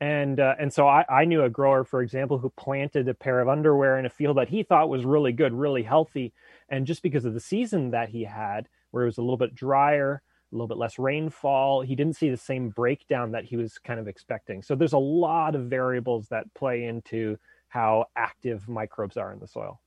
And 0.00 0.38
uh, 0.38 0.54
and 0.60 0.72
so 0.72 0.86
I, 0.86 1.04
I 1.08 1.24
knew 1.24 1.42
a 1.42 1.50
grower, 1.50 1.84
for 1.84 2.02
example, 2.02 2.38
who 2.38 2.50
planted 2.50 3.08
a 3.08 3.14
pair 3.14 3.40
of 3.40 3.48
underwear 3.48 3.98
in 3.98 4.06
a 4.06 4.10
field 4.10 4.36
that 4.36 4.48
he 4.48 4.62
thought 4.62 4.88
was 4.88 5.04
really 5.04 5.32
good, 5.32 5.52
really 5.52 5.82
healthy. 5.82 6.32
And 6.68 6.86
just 6.86 7.02
because 7.02 7.24
of 7.24 7.34
the 7.34 7.40
season 7.40 7.90
that 7.90 8.08
he 8.08 8.24
had, 8.24 8.68
where 8.92 9.02
it 9.02 9.06
was 9.06 9.18
a 9.18 9.22
little 9.22 9.36
bit 9.36 9.54
drier, 9.54 10.22
a 10.50 10.54
little 10.54 10.68
bit 10.68 10.78
less 10.78 10.98
rainfall, 10.98 11.82
he 11.82 11.96
didn't 11.96 12.16
see 12.16 12.30
the 12.30 12.36
same 12.36 12.70
breakdown 12.70 13.32
that 13.32 13.44
he 13.44 13.56
was 13.56 13.78
kind 13.78 14.00
of 14.00 14.08
expecting. 14.08 14.62
So 14.62 14.74
there's 14.74 14.92
a 14.92 14.98
lot 14.98 15.54
of 15.54 15.64
variables 15.64 16.28
that 16.28 16.54
play 16.54 16.84
into 16.84 17.36
how 17.68 18.06
active 18.16 18.68
microbes 18.68 19.16
are 19.16 19.32
in 19.32 19.38
the 19.38 19.46
soil. 19.46 19.80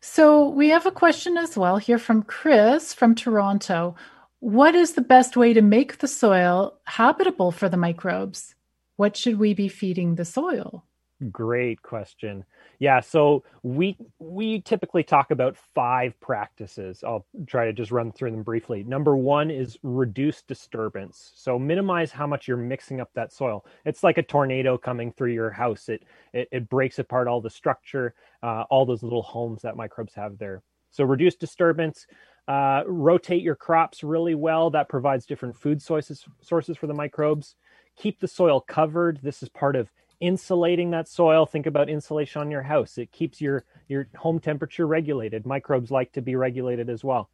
So 0.00 0.48
we 0.48 0.68
have 0.68 0.86
a 0.86 0.90
question 0.90 1.36
as 1.36 1.56
well 1.56 1.78
here 1.78 1.98
from 1.98 2.22
Chris 2.22 2.92
from 2.92 3.14
Toronto. 3.14 3.94
What 4.40 4.74
is 4.74 4.92
the 4.92 5.00
best 5.00 5.36
way 5.36 5.52
to 5.52 5.62
make 5.62 5.98
the 5.98 6.08
soil 6.08 6.78
habitable 6.84 7.50
for 7.50 7.68
the 7.68 7.76
microbes? 7.76 8.54
What 8.96 9.16
should 9.16 9.38
we 9.38 9.54
be 9.54 9.68
feeding 9.68 10.14
the 10.14 10.24
soil? 10.24 10.84
Great 11.30 11.82
question. 11.82 12.44
Yeah, 12.78 13.00
so 13.00 13.42
we 13.62 13.96
we 14.18 14.60
typically 14.60 15.02
talk 15.02 15.30
about 15.30 15.56
five 15.74 16.18
practices. 16.20 17.02
I'll 17.06 17.26
try 17.46 17.64
to 17.66 17.72
just 17.72 17.90
run 17.90 18.12
through 18.12 18.32
them 18.32 18.42
briefly. 18.42 18.84
Number 18.84 19.16
1 19.16 19.50
is 19.50 19.78
reduce 19.82 20.42
disturbance. 20.42 21.32
So 21.36 21.58
minimize 21.58 22.12
how 22.12 22.26
much 22.26 22.46
you're 22.48 22.58
mixing 22.58 23.00
up 23.00 23.10
that 23.14 23.32
soil. 23.32 23.64
It's 23.86 24.02
like 24.02 24.18
a 24.18 24.22
tornado 24.22 24.76
coming 24.76 25.12
through 25.12 25.32
your 25.32 25.50
house. 25.50 25.88
It 25.88 26.04
it, 26.34 26.48
it 26.52 26.68
breaks 26.68 26.98
apart 26.98 27.28
all 27.28 27.40
the 27.40 27.50
structure, 27.50 28.14
uh, 28.42 28.64
all 28.70 28.84
those 28.84 29.02
little 29.02 29.22
homes 29.22 29.62
that 29.62 29.76
microbes 29.76 30.14
have 30.14 30.38
there. 30.38 30.62
So 30.90 31.04
reduce 31.04 31.36
disturbance. 31.36 32.06
Uh, 32.48 32.82
rotate 32.86 33.42
your 33.42 33.56
crops 33.56 34.04
really 34.04 34.34
well. 34.34 34.70
That 34.70 34.88
provides 34.88 35.26
different 35.26 35.56
food 35.56 35.82
sources 35.82 36.24
sources 36.42 36.76
for 36.76 36.86
the 36.86 36.94
microbes. 36.94 37.56
Keep 37.96 38.20
the 38.20 38.28
soil 38.28 38.60
covered. 38.60 39.20
This 39.22 39.42
is 39.42 39.48
part 39.48 39.76
of 39.76 39.90
insulating 40.20 40.90
that 40.90 41.08
soil. 41.08 41.46
Think 41.46 41.66
about 41.66 41.88
insulation 41.88 42.40
on 42.40 42.50
your 42.50 42.62
house. 42.62 42.98
It 42.98 43.12
keeps 43.12 43.40
your 43.40 43.64
your 43.88 44.08
home 44.16 44.40
temperature 44.40 44.86
regulated. 44.86 45.46
Microbes 45.46 45.90
like 45.90 46.12
to 46.12 46.22
be 46.22 46.36
regulated 46.36 46.88
as 46.90 47.04
well. 47.04 47.30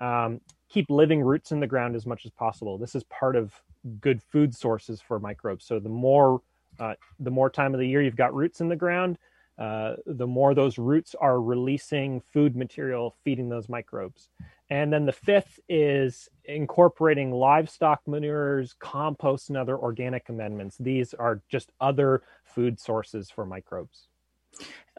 Um, 0.00 0.40
keep 0.68 0.86
living 0.90 1.22
roots 1.22 1.52
in 1.52 1.60
the 1.60 1.66
ground 1.66 1.96
as 1.96 2.06
much 2.06 2.24
as 2.24 2.30
possible. 2.30 2.78
This 2.78 2.94
is 2.94 3.04
part 3.04 3.36
of 3.36 3.52
good 4.00 4.22
food 4.22 4.54
sources 4.54 5.00
for 5.00 5.18
microbes. 5.18 5.64
So 5.64 5.78
the 5.78 5.88
more 5.88 6.42
uh, 6.78 6.94
the 7.18 7.30
more 7.30 7.50
time 7.50 7.74
of 7.74 7.80
the 7.80 7.88
year 7.88 8.02
you've 8.02 8.16
got 8.16 8.34
roots 8.34 8.60
in 8.60 8.68
the 8.68 8.76
ground 8.76 9.18
uh, 9.58 9.94
the 10.06 10.26
more 10.26 10.54
those 10.54 10.78
roots 10.78 11.14
are 11.20 11.40
releasing 11.40 12.20
food 12.20 12.56
material 12.56 13.16
feeding 13.24 13.48
those 13.48 13.68
microbes 13.68 14.28
and 14.70 14.92
then 14.92 15.06
the 15.06 15.12
fifth 15.12 15.58
is 15.68 16.28
incorporating 16.44 17.32
livestock 17.32 18.06
manures, 18.06 18.74
compost, 18.78 19.48
and 19.48 19.56
other 19.56 19.78
organic 19.78 20.28
amendments. 20.28 20.76
These 20.78 21.14
are 21.14 21.40
just 21.48 21.72
other 21.80 22.22
food 22.44 22.78
sources 22.78 23.30
for 23.30 23.46
microbes. 23.46 24.08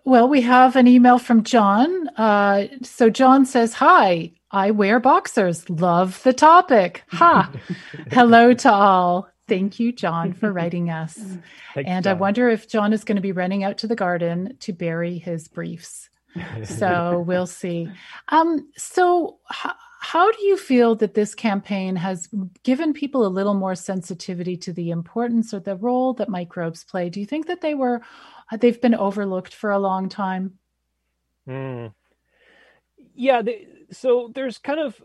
Well, 0.05 0.27
we 0.27 0.41
have 0.41 0.75
an 0.75 0.87
email 0.87 1.19
from 1.19 1.43
John. 1.43 2.07
Uh, 2.09 2.67
so 2.81 3.09
John 3.09 3.45
says, 3.45 3.73
Hi, 3.73 4.31
I 4.49 4.71
wear 4.71 4.99
boxers. 4.99 5.69
Love 5.69 6.23
the 6.23 6.33
topic. 6.33 7.03
Ha. 7.09 7.51
Hello 8.11 8.53
to 8.55 8.71
all. 8.71 9.29
Thank 9.49 9.79
you, 9.79 9.91
John, 9.91 10.33
for 10.33 10.51
writing 10.53 10.89
us. 10.89 11.15
Thanks, 11.73 11.89
and 11.89 12.03
John. 12.03 12.15
I 12.15 12.19
wonder 12.19 12.49
if 12.49 12.69
John 12.69 12.93
is 12.93 13.03
going 13.03 13.17
to 13.17 13.21
be 13.21 13.31
running 13.31 13.63
out 13.63 13.77
to 13.79 13.87
the 13.87 13.95
garden 13.95 14.55
to 14.61 14.73
bury 14.73 15.17
his 15.17 15.47
briefs 15.47 16.09
so 16.63 17.23
we'll 17.25 17.47
see. 17.47 17.89
Um, 18.29 18.69
so, 18.77 19.39
h- 19.51 19.71
how 20.01 20.31
do 20.31 20.45
you 20.45 20.57
feel 20.57 20.95
that 20.95 21.13
this 21.13 21.35
campaign 21.35 21.95
has 21.95 22.29
given 22.63 22.93
people 22.93 23.25
a 23.25 23.27
little 23.27 23.53
more 23.53 23.75
sensitivity 23.75 24.55
to 24.57 24.73
the 24.73 24.91
importance 24.91 25.53
or 25.53 25.59
the 25.59 25.75
role 25.75 26.13
that 26.13 26.29
microbes 26.29 26.83
play? 26.83 27.09
Do 27.09 27.19
you 27.19 27.25
think 27.25 27.47
that 27.47 27.61
they 27.61 27.73
were 27.73 28.01
they've 28.59 28.79
been 28.79 28.95
overlooked 28.95 29.53
for 29.53 29.71
a 29.71 29.79
long 29.79 30.07
time? 30.07 30.53
Mm. 31.47 31.93
Yeah. 33.13 33.41
They, 33.41 33.67
so 33.91 34.31
there's 34.33 34.57
kind 34.57 34.79
of 34.79 35.01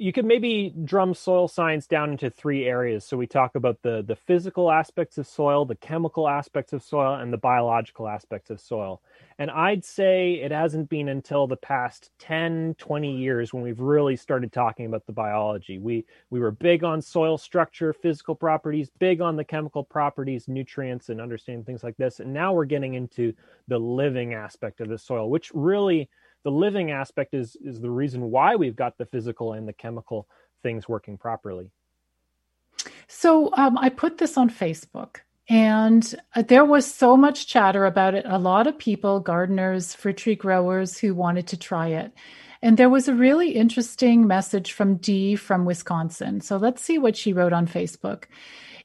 you 0.00 0.14
could 0.14 0.24
maybe 0.24 0.74
drum 0.84 1.12
soil 1.12 1.46
science 1.46 1.86
down 1.86 2.12
into 2.12 2.30
three 2.30 2.64
areas. 2.64 3.04
So 3.04 3.18
we 3.18 3.26
talk 3.26 3.54
about 3.54 3.82
the 3.82 4.02
the 4.02 4.16
physical 4.16 4.72
aspects 4.72 5.18
of 5.18 5.26
soil, 5.26 5.66
the 5.66 5.74
chemical 5.74 6.26
aspects 6.26 6.72
of 6.72 6.82
soil, 6.82 7.16
and 7.16 7.30
the 7.30 7.36
biological 7.36 8.08
aspects 8.08 8.48
of 8.48 8.60
soil. 8.60 9.02
And 9.38 9.50
I'd 9.50 9.84
say 9.84 10.34
it 10.34 10.52
hasn't 10.52 10.88
been 10.88 11.10
until 11.10 11.46
the 11.46 11.56
past 11.56 12.10
10, 12.18 12.76
20 12.78 13.14
years 13.14 13.52
when 13.52 13.62
we've 13.62 13.80
really 13.80 14.16
started 14.16 14.52
talking 14.52 14.86
about 14.86 15.04
the 15.04 15.12
biology. 15.12 15.78
We 15.78 16.06
we 16.30 16.40
were 16.40 16.50
big 16.50 16.82
on 16.82 17.02
soil 17.02 17.36
structure, 17.36 17.92
physical 17.92 18.34
properties, 18.34 18.90
big 18.98 19.20
on 19.20 19.36
the 19.36 19.44
chemical 19.44 19.84
properties, 19.84 20.48
nutrients, 20.48 21.10
and 21.10 21.20
understanding 21.20 21.64
things 21.64 21.84
like 21.84 21.98
this. 21.98 22.20
And 22.20 22.32
now 22.32 22.54
we're 22.54 22.64
getting 22.64 22.94
into 22.94 23.34
the 23.68 23.78
living 23.78 24.32
aspect 24.32 24.80
of 24.80 24.88
the 24.88 24.96
soil, 24.96 25.28
which 25.28 25.52
really 25.52 26.08
the 26.44 26.50
living 26.50 26.90
aspect 26.90 27.34
is 27.34 27.56
is 27.62 27.80
the 27.80 27.90
reason 27.90 28.30
why 28.30 28.56
we've 28.56 28.76
got 28.76 28.98
the 28.98 29.06
physical 29.06 29.52
and 29.52 29.68
the 29.68 29.72
chemical 29.72 30.26
things 30.62 30.88
working 30.88 31.18
properly. 31.18 31.70
So 33.08 33.54
um, 33.54 33.76
I 33.76 33.88
put 33.88 34.18
this 34.18 34.36
on 34.36 34.50
Facebook, 34.50 35.16
and 35.48 36.14
uh, 36.34 36.42
there 36.42 36.64
was 36.64 36.86
so 36.86 37.16
much 37.16 37.46
chatter 37.46 37.84
about 37.84 38.14
it. 38.14 38.24
A 38.26 38.38
lot 38.38 38.66
of 38.66 38.78
people, 38.78 39.20
gardeners, 39.20 39.94
fruit 39.94 40.16
tree 40.16 40.36
growers, 40.36 40.98
who 40.98 41.14
wanted 41.14 41.46
to 41.48 41.56
try 41.56 41.88
it. 41.88 42.12
And 42.62 42.76
there 42.76 42.90
was 42.90 43.08
a 43.08 43.14
really 43.14 43.50
interesting 43.52 44.26
message 44.26 44.72
from 44.72 44.96
Dee 44.96 45.34
from 45.34 45.64
Wisconsin. 45.64 46.40
So 46.40 46.56
let's 46.56 46.82
see 46.82 46.98
what 46.98 47.16
she 47.16 47.32
wrote 47.32 47.54
on 47.54 47.66
Facebook. 47.66 48.24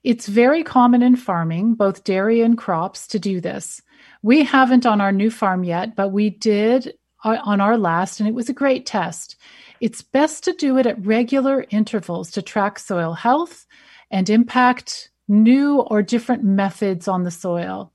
It's 0.03 0.27
very 0.27 0.63
common 0.63 1.01
in 1.01 1.15
farming, 1.15 1.75
both 1.75 2.03
dairy 2.03 2.41
and 2.41 2.57
crops, 2.57 3.07
to 3.07 3.19
do 3.19 3.41
this. 3.41 3.81
We 4.21 4.43
haven't 4.43 4.85
on 4.85 5.01
our 5.01 5.11
new 5.11 5.29
farm 5.29 5.63
yet, 5.63 5.95
but 5.95 6.09
we 6.09 6.29
did 6.29 6.93
on 7.25 7.59
our 7.59 7.77
last, 7.77 8.19
and 8.19 8.29
it 8.29 8.35
was 8.35 8.49
a 8.49 8.53
great 8.53 8.85
test. 8.85 9.35
It's 9.81 10.01
best 10.01 10.43
to 10.45 10.53
do 10.53 10.77
it 10.77 10.85
at 10.85 11.05
regular 11.05 11.65
intervals 11.69 12.31
to 12.31 12.41
track 12.41 12.79
soil 12.79 13.13
health 13.13 13.65
and 14.11 14.29
impact 14.29 15.09
new 15.27 15.81
or 15.81 16.01
different 16.01 16.43
methods 16.43 17.07
on 17.07 17.23
the 17.23 17.31
soil. 17.31 17.91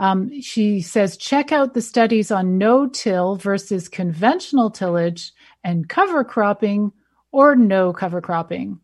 Um, 0.00 0.40
she 0.40 0.80
says, 0.80 1.16
check 1.16 1.50
out 1.50 1.74
the 1.74 1.82
studies 1.82 2.30
on 2.30 2.56
no 2.56 2.88
till 2.88 3.36
versus 3.36 3.88
conventional 3.88 4.70
tillage 4.70 5.32
and 5.64 5.88
cover 5.88 6.22
cropping 6.22 6.92
or 7.32 7.56
no 7.56 7.92
cover 7.92 8.20
cropping. 8.20 8.78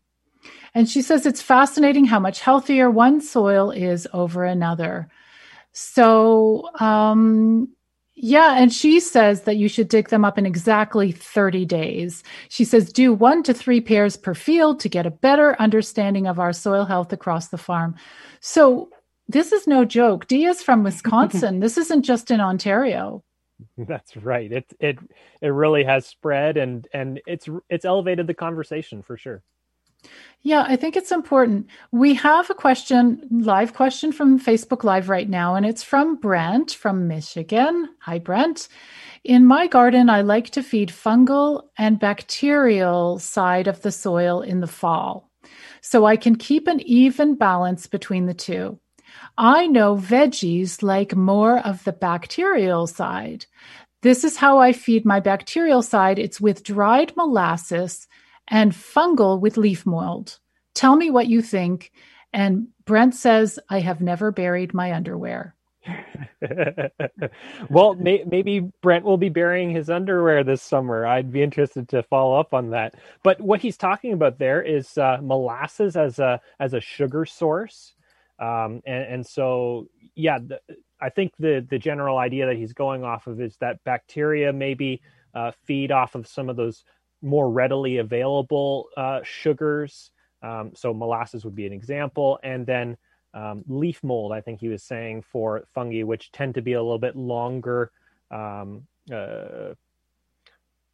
And 0.73 0.89
she 0.89 1.01
says 1.01 1.25
it's 1.25 1.41
fascinating 1.41 2.03
how 2.03 2.19
much 2.19 2.41
healthier 2.41 2.91
one 2.91 3.21
soil 3.21 3.71
is 3.71 4.07
over 4.11 4.43
another. 4.43 5.07
So, 5.71 6.69
um, 6.79 7.69
yeah, 8.15 8.55
and 8.57 8.71
she 8.71 9.01
says 9.01 9.41
that 9.41 9.57
you 9.57 9.67
should 9.67 9.89
dig 9.89 10.07
them 10.09 10.23
up 10.23 10.37
in 10.37 10.45
exactly 10.45 11.11
30 11.11 11.65
days. 11.65 12.23
She 12.47 12.63
says 12.63 12.91
do 12.91 13.13
one 13.13 13.43
to 13.43 13.53
three 13.53 13.81
pairs 13.81 14.15
per 14.15 14.33
field 14.33 14.79
to 14.79 14.89
get 14.89 15.05
a 15.05 15.11
better 15.11 15.55
understanding 15.59 16.25
of 16.25 16.39
our 16.39 16.53
soil 16.53 16.85
health 16.85 17.11
across 17.11 17.49
the 17.49 17.57
farm. 17.57 17.95
So, 18.39 18.89
this 19.27 19.51
is 19.51 19.67
no 19.67 19.85
joke. 19.85 20.27
Dia's 20.27 20.61
from 20.61 20.83
Wisconsin. 20.89 21.59
this 21.59 21.77
isn't 21.77 22.03
just 22.03 22.31
in 22.31 22.39
Ontario. 22.39 23.23
That's 23.77 24.15
right. 24.17 24.51
It 24.51 24.65
it 24.79 24.99
it 25.41 25.47
really 25.47 25.83
has 25.83 26.05
spread 26.05 26.57
and 26.57 26.87
and 26.93 27.21
it's 27.25 27.49
it's 27.69 27.85
elevated 27.85 28.27
the 28.27 28.33
conversation 28.33 29.01
for 29.01 29.17
sure. 29.17 29.43
Yeah, 30.41 30.63
I 30.67 30.75
think 30.75 30.95
it's 30.95 31.11
important. 31.11 31.67
We 31.91 32.13
have 32.15 32.49
a 32.49 32.53
question, 32.53 33.27
live 33.31 33.73
question 33.73 34.11
from 34.11 34.39
Facebook 34.39 34.83
Live 34.83 35.09
right 35.09 35.27
now, 35.27 35.55
and 35.55 35.65
it's 35.65 35.81
from 35.81 36.17
Brent 36.17 36.71
from 36.71 37.07
Michigan. 37.07 37.89
Hi, 38.01 38.19
Brent. 38.19 38.67
In 39.23 39.47
my 39.47 39.65
garden, 39.65 40.07
I 40.07 40.21
like 40.21 40.51
to 40.51 40.61
feed 40.61 40.89
fungal 40.89 41.63
and 41.79 41.99
bacterial 41.99 43.17
side 43.17 43.67
of 43.67 43.81
the 43.81 43.91
soil 43.91 44.41
in 44.41 44.59
the 44.59 44.67
fall 44.67 45.31
so 45.81 46.05
I 46.05 46.15
can 46.15 46.35
keep 46.35 46.67
an 46.67 46.79
even 46.81 47.35
balance 47.35 47.85
between 47.85 48.25
the 48.25 48.33
two. 48.33 48.79
I 49.37 49.67
know 49.67 49.95
veggies 49.95 50.81
like 50.81 51.15
more 51.15 51.59
of 51.59 51.83
the 51.83 51.93
bacterial 51.93 52.87
side. 52.87 53.45
This 54.01 54.23
is 54.23 54.37
how 54.37 54.59
I 54.59 54.73
feed 54.73 55.05
my 55.05 55.19
bacterial 55.19 55.81
side. 55.81 56.19
It's 56.19 56.41
with 56.41 56.63
dried 56.63 57.15
molasses 57.15 58.07
and 58.47 58.71
fungal 58.71 59.39
with 59.39 59.57
leaf 59.57 59.85
mold. 59.85 60.39
Tell 60.73 60.95
me 60.95 61.09
what 61.09 61.27
you 61.27 61.41
think. 61.41 61.91
And 62.33 62.67
Brent 62.85 63.15
says, 63.15 63.59
I 63.69 63.79
have 63.79 64.01
never 64.01 64.31
buried 64.31 64.73
my 64.73 64.93
underwear. 64.93 65.55
well, 67.69 67.93
may, 67.95 68.23
maybe 68.25 68.71
Brent 68.81 69.05
will 69.05 69.17
be 69.17 69.29
burying 69.29 69.69
his 69.69 69.89
underwear 69.89 70.43
this 70.43 70.61
summer. 70.61 71.05
I'd 71.05 71.31
be 71.31 71.43
interested 71.43 71.87
to 71.89 72.03
follow 72.03 72.39
up 72.39 72.53
on 72.53 72.71
that. 72.71 72.95
But 73.23 73.39
what 73.39 73.61
he's 73.61 73.77
talking 73.77 74.13
about 74.13 74.39
there 74.39 74.61
is 74.61 74.97
uh, 74.97 75.19
molasses 75.21 75.95
as 75.95 76.19
a 76.19 76.41
as 76.59 76.73
a 76.73 76.81
sugar 76.81 77.25
source, 77.25 77.93
um, 78.39 78.81
and, 78.85 79.03
and 79.13 79.25
so 79.25 79.87
yeah, 80.15 80.39
the, 80.39 80.59
I 81.01 81.09
think 81.09 81.33
the 81.39 81.65
the 81.69 81.79
general 81.79 82.17
idea 82.17 82.47
that 82.47 82.57
he's 82.57 82.73
going 82.73 83.03
off 83.03 83.27
of 83.27 83.39
is 83.39 83.55
that 83.57 83.83
bacteria 83.83 84.51
maybe 84.51 85.01
uh, 85.33 85.51
feed 85.65 85.91
off 85.91 86.15
of 86.15 86.27
some 86.27 86.49
of 86.49 86.55
those 86.55 86.83
more 87.21 87.49
readily 87.49 87.97
available 87.97 88.89
uh, 88.97 89.19
sugars. 89.23 90.11
Um, 90.41 90.71
so 90.75 90.93
molasses 90.93 91.43
would 91.43 91.55
be 91.55 91.65
an 91.65 91.73
example, 91.73 92.39
and 92.43 92.65
then 92.65 92.97
um, 93.33 93.63
leaf 93.67 94.03
mold. 94.03 94.31
I 94.31 94.41
think 94.41 94.59
he 94.59 94.69
was 94.69 94.83
saying 94.83 95.23
for 95.31 95.67
fungi, 95.73 96.03
which 96.03 96.31
tend 96.31 96.55
to 96.55 96.61
be 96.61 96.73
a 96.73 96.81
little 96.81 96.99
bit 96.99 97.15
longer. 97.15 97.91
Um, 98.31 98.87
uh, 99.11 99.73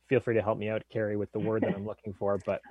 feel 0.08 0.20
free 0.20 0.36
to 0.36 0.42
help 0.42 0.58
me 0.58 0.70
out, 0.70 0.84
Kari, 0.92 1.18
with 1.18 1.32
the 1.32 1.40
word 1.48 1.64
that 1.64 1.76
I'm 1.76 1.86
looking 1.86 2.14
for, 2.14 2.40
but 2.46 2.62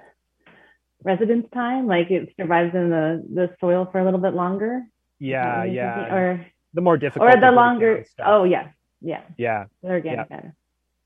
residence 1.04 1.46
time, 1.52 1.86
like 1.86 2.10
it 2.10 2.32
survives 2.36 2.74
in 2.74 2.90
the 2.90 3.24
the 3.32 3.54
soil 3.60 3.88
for 3.90 4.00
a 4.00 4.04
little 4.04 4.20
bit 4.20 4.34
longer. 4.34 4.82
Yeah, 5.18 5.64
yeah. 5.64 6.14
Or 6.14 6.46
the 6.74 6.80
more 6.80 6.96
difficult, 6.96 7.30
or 7.30 7.40
the 7.40 7.50
longer. 7.50 8.04
Oh 8.24 8.44
yeah, 8.44 8.68
yeah, 9.00 9.22
yeah. 9.36 9.66
The 9.82 9.90
organic 9.90 10.30
yep. 10.30 10.54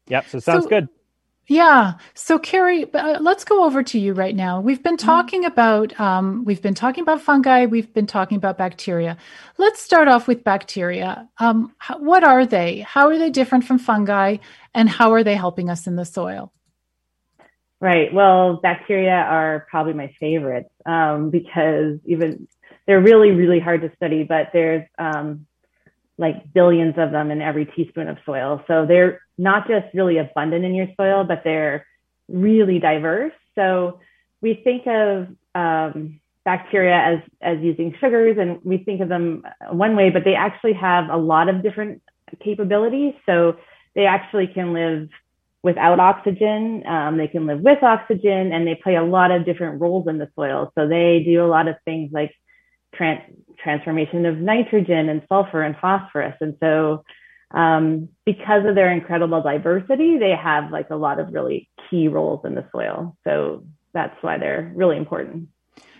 Yep. 0.08 0.28
So 0.28 0.38
sounds 0.38 0.64
so, 0.64 0.70
good. 0.70 0.88
Yeah. 1.46 1.94
So, 2.14 2.38
Kari, 2.38 2.92
uh, 2.94 3.18
let's 3.20 3.44
go 3.44 3.64
over 3.64 3.82
to 3.82 3.98
you 3.98 4.14
right 4.14 4.34
now. 4.34 4.60
We've 4.60 4.82
been 4.82 4.96
mm-hmm. 4.96 5.06
talking 5.06 5.42
mm-hmm. 5.42 5.52
about 5.52 6.00
um, 6.00 6.44
we've 6.44 6.62
been 6.62 6.74
talking 6.74 7.02
about 7.02 7.20
fungi. 7.20 7.66
We've 7.66 7.92
been 7.92 8.06
talking 8.06 8.36
about 8.36 8.56
bacteria. 8.56 9.16
Let's 9.58 9.80
start 9.82 10.08
off 10.08 10.26
with 10.26 10.42
bacteria. 10.42 11.28
Um, 11.38 11.74
how, 11.78 11.98
what 11.98 12.24
are 12.24 12.46
they? 12.46 12.80
How 12.80 13.08
are 13.08 13.18
they 13.18 13.30
different 13.30 13.64
from 13.64 13.78
fungi? 13.78 14.38
And 14.74 14.88
how 14.88 15.12
are 15.12 15.22
they 15.22 15.36
helping 15.36 15.68
us 15.68 15.86
in 15.86 15.96
the 15.96 16.04
soil? 16.04 16.52
Right. 17.80 18.12
Well, 18.14 18.60
bacteria 18.62 19.12
are 19.12 19.66
probably 19.70 19.92
my 19.92 20.14
favorites 20.18 20.70
um, 20.86 21.28
because 21.28 21.98
even 22.06 22.48
they're 22.86 23.02
really, 23.02 23.32
really 23.32 23.60
hard 23.60 23.82
to 23.82 23.92
study. 23.96 24.24
But 24.24 24.48
there's 24.54 24.88
um, 24.98 25.46
like 26.18 26.52
billions 26.52 26.94
of 26.96 27.10
them 27.10 27.30
in 27.30 27.42
every 27.42 27.66
teaspoon 27.66 28.08
of 28.08 28.18
soil. 28.24 28.62
So 28.68 28.86
they're 28.86 29.20
not 29.36 29.66
just 29.66 29.86
really 29.94 30.18
abundant 30.18 30.64
in 30.64 30.74
your 30.74 30.88
soil, 30.96 31.24
but 31.24 31.42
they're 31.44 31.86
really 32.28 32.78
diverse. 32.78 33.32
So 33.54 34.00
we 34.40 34.60
think 34.62 34.86
of 34.86 35.28
um, 35.54 36.20
bacteria 36.44 36.94
as, 36.94 37.18
as 37.40 37.58
using 37.60 37.94
sugars 38.00 38.36
and 38.38 38.60
we 38.62 38.78
think 38.78 39.00
of 39.00 39.08
them 39.08 39.42
one 39.70 39.96
way, 39.96 40.10
but 40.10 40.24
they 40.24 40.34
actually 40.34 40.74
have 40.74 41.08
a 41.10 41.16
lot 41.16 41.48
of 41.48 41.62
different 41.62 42.02
capabilities. 42.42 43.14
So 43.26 43.56
they 43.94 44.06
actually 44.06 44.46
can 44.46 44.72
live 44.72 45.08
without 45.62 45.98
oxygen. 45.98 46.86
Um, 46.86 47.16
they 47.16 47.28
can 47.28 47.46
live 47.46 47.60
with 47.60 47.82
oxygen 47.82 48.52
and 48.52 48.66
they 48.66 48.74
play 48.74 48.96
a 48.96 49.02
lot 49.02 49.30
of 49.30 49.46
different 49.46 49.80
roles 49.80 50.06
in 50.06 50.18
the 50.18 50.28
soil. 50.36 50.70
So 50.76 50.86
they 50.86 51.22
do 51.24 51.44
a 51.44 51.48
lot 51.48 51.68
of 51.68 51.76
things 51.84 52.10
like 52.12 52.32
trans- 52.94 53.22
transformation 53.58 54.26
of 54.26 54.38
nitrogen 54.38 55.08
and 55.08 55.22
sulfur 55.28 55.62
and 55.62 55.76
phosphorus. 55.80 56.34
And 56.40 56.56
so, 56.60 57.04
um, 57.50 58.08
because 58.24 58.66
of 58.66 58.74
their 58.74 58.90
incredible 58.90 59.42
diversity, 59.42 60.18
they 60.18 60.34
have 60.34 60.70
like 60.70 60.90
a 60.90 60.96
lot 60.96 61.20
of 61.20 61.32
really 61.32 61.68
key 61.88 62.08
roles 62.08 62.44
in 62.44 62.54
the 62.54 62.66
soil. 62.72 63.16
So 63.24 63.64
that's 63.92 64.16
why 64.22 64.38
they're 64.38 64.72
really 64.74 64.96
important. 64.96 65.48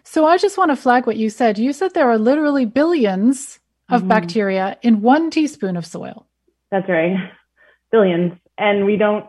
So 0.03 0.27
I 0.27 0.37
just 0.37 0.59
want 0.59 0.71
to 0.71 0.77
flag 0.77 1.07
what 1.07 1.17
you 1.17 1.31
said. 1.31 1.59
You 1.59 1.73
said 1.73 1.95
there 1.95 2.11
are 2.11 2.19
literally 2.19 2.67
billions 2.67 3.61
of 3.89 4.01
mm-hmm. 4.01 4.09
bacteria 4.09 4.79
in 4.83 5.01
one 5.01 5.31
teaspoon 5.31 5.77
of 5.77 5.87
soil. 5.87 6.27
That's 6.71 6.89
right. 6.89 7.17
Billions. 7.93 8.33
And 8.59 8.85
we 8.87 8.97
don't 8.97 9.27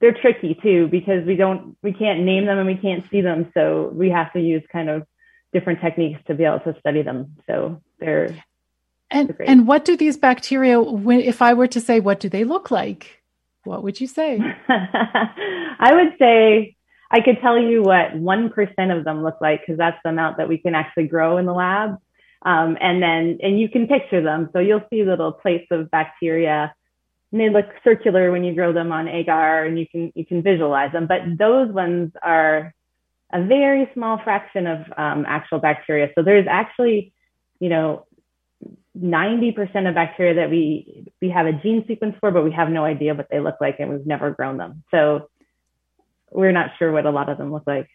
they're 0.00 0.12
tricky 0.20 0.58
too 0.62 0.88
because 0.90 1.24
we 1.24 1.36
don't 1.36 1.76
we 1.82 1.92
can't 1.92 2.20
name 2.20 2.46
them 2.46 2.58
and 2.58 2.66
we 2.66 2.76
can't 2.76 3.08
see 3.10 3.20
them 3.22 3.50
so 3.54 3.90
we 3.94 4.10
have 4.10 4.32
to 4.32 4.40
use 4.40 4.62
kind 4.70 4.90
of 4.90 5.06
different 5.54 5.80
techniques 5.80 6.20
to 6.26 6.34
be 6.34 6.44
able 6.44 6.60
to 6.60 6.76
study 6.80 7.00
them. 7.00 7.36
So 7.46 7.80
they're 8.00 8.36
and 9.10 9.28
they're 9.28 9.48
and 9.48 9.66
what 9.66 9.86
do 9.86 9.96
these 9.96 10.18
bacteria? 10.18 10.82
If 10.82 11.40
I 11.40 11.54
were 11.54 11.68
to 11.68 11.80
say, 11.80 12.00
what 12.00 12.20
do 12.20 12.28
they 12.28 12.44
look 12.44 12.70
like? 12.70 13.22
What 13.62 13.82
would 13.82 13.98
you 14.00 14.06
say? 14.06 14.38
I 14.68 15.90
would 15.94 16.18
say 16.18 16.76
I 17.10 17.20
could 17.20 17.38
tell 17.40 17.58
you 17.58 17.82
what 17.82 18.14
one 18.14 18.50
percent 18.50 18.90
of 18.90 19.04
them 19.04 19.22
look 19.22 19.40
like 19.40 19.60
because 19.60 19.78
that's 19.78 19.96
the 20.04 20.10
amount 20.10 20.36
that 20.36 20.48
we 20.48 20.58
can 20.58 20.74
actually 20.74 21.06
grow 21.06 21.38
in 21.38 21.46
the 21.46 21.54
lab. 21.54 21.96
Um, 22.44 22.76
and 22.80 23.02
then 23.02 23.38
and 23.40 23.58
you 23.58 23.70
can 23.70 23.86
picture 23.86 24.22
them. 24.22 24.50
So 24.52 24.58
you'll 24.58 24.84
see 24.90 25.04
little 25.04 25.32
plates 25.32 25.68
of 25.70 25.90
bacteria. 25.90 26.74
And 27.32 27.40
they 27.40 27.50
look 27.50 27.66
circular 27.82 28.30
when 28.30 28.44
you 28.44 28.54
grow 28.54 28.72
them 28.72 28.92
on 28.92 29.08
agar, 29.08 29.64
and 29.64 29.78
you 29.78 29.86
can 29.88 30.12
you 30.14 30.26
can 30.26 30.42
visualize 30.42 30.92
them. 30.92 31.06
But 31.06 31.22
those 31.38 31.72
ones 31.72 32.12
are 32.22 32.74
a 33.32 33.44
very 33.44 33.90
small 33.94 34.20
fraction 34.22 34.66
of 34.66 34.80
um, 34.96 35.24
actual 35.26 35.58
bacteria. 35.58 36.10
So 36.14 36.22
there's 36.22 36.46
actually, 36.48 37.12
you 37.58 37.68
know, 37.68 38.06
90% 38.98 39.88
of 39.88 39.94
bacteria 39.94 40.34
that 40.34 40.50
we 40.50 41.06
we 41.20 41.30
have 41.30 41.46
a 41.46 41.52
gene 41.52 41.84
sequence 41.88 42.14
for, 42.20 42.30
but 42.30 42.44
we 42.44 42.52
have 42.52 42.70
no 42.70 42.84
idea 42.84 43.14
what 43.14 43.28
they 43.30 43.40
look 43.40 43.56
like, 43.60 43.80
and 43.80 43.90
we've 43.90 44.06
never 44.06 44.30
grown 44.30 44.56
them. 44.56 44.84
So 44.90 45.28
we're 46.30 46.52
not 46.52 46.70
sure 46.78 46.92
what 46.92 47.06
a 47.06 47.10
lot 47.10 47.28
of 47.28 47.38
them 47.38 47.52
look 47.52 47.64
like. 47.66 47.88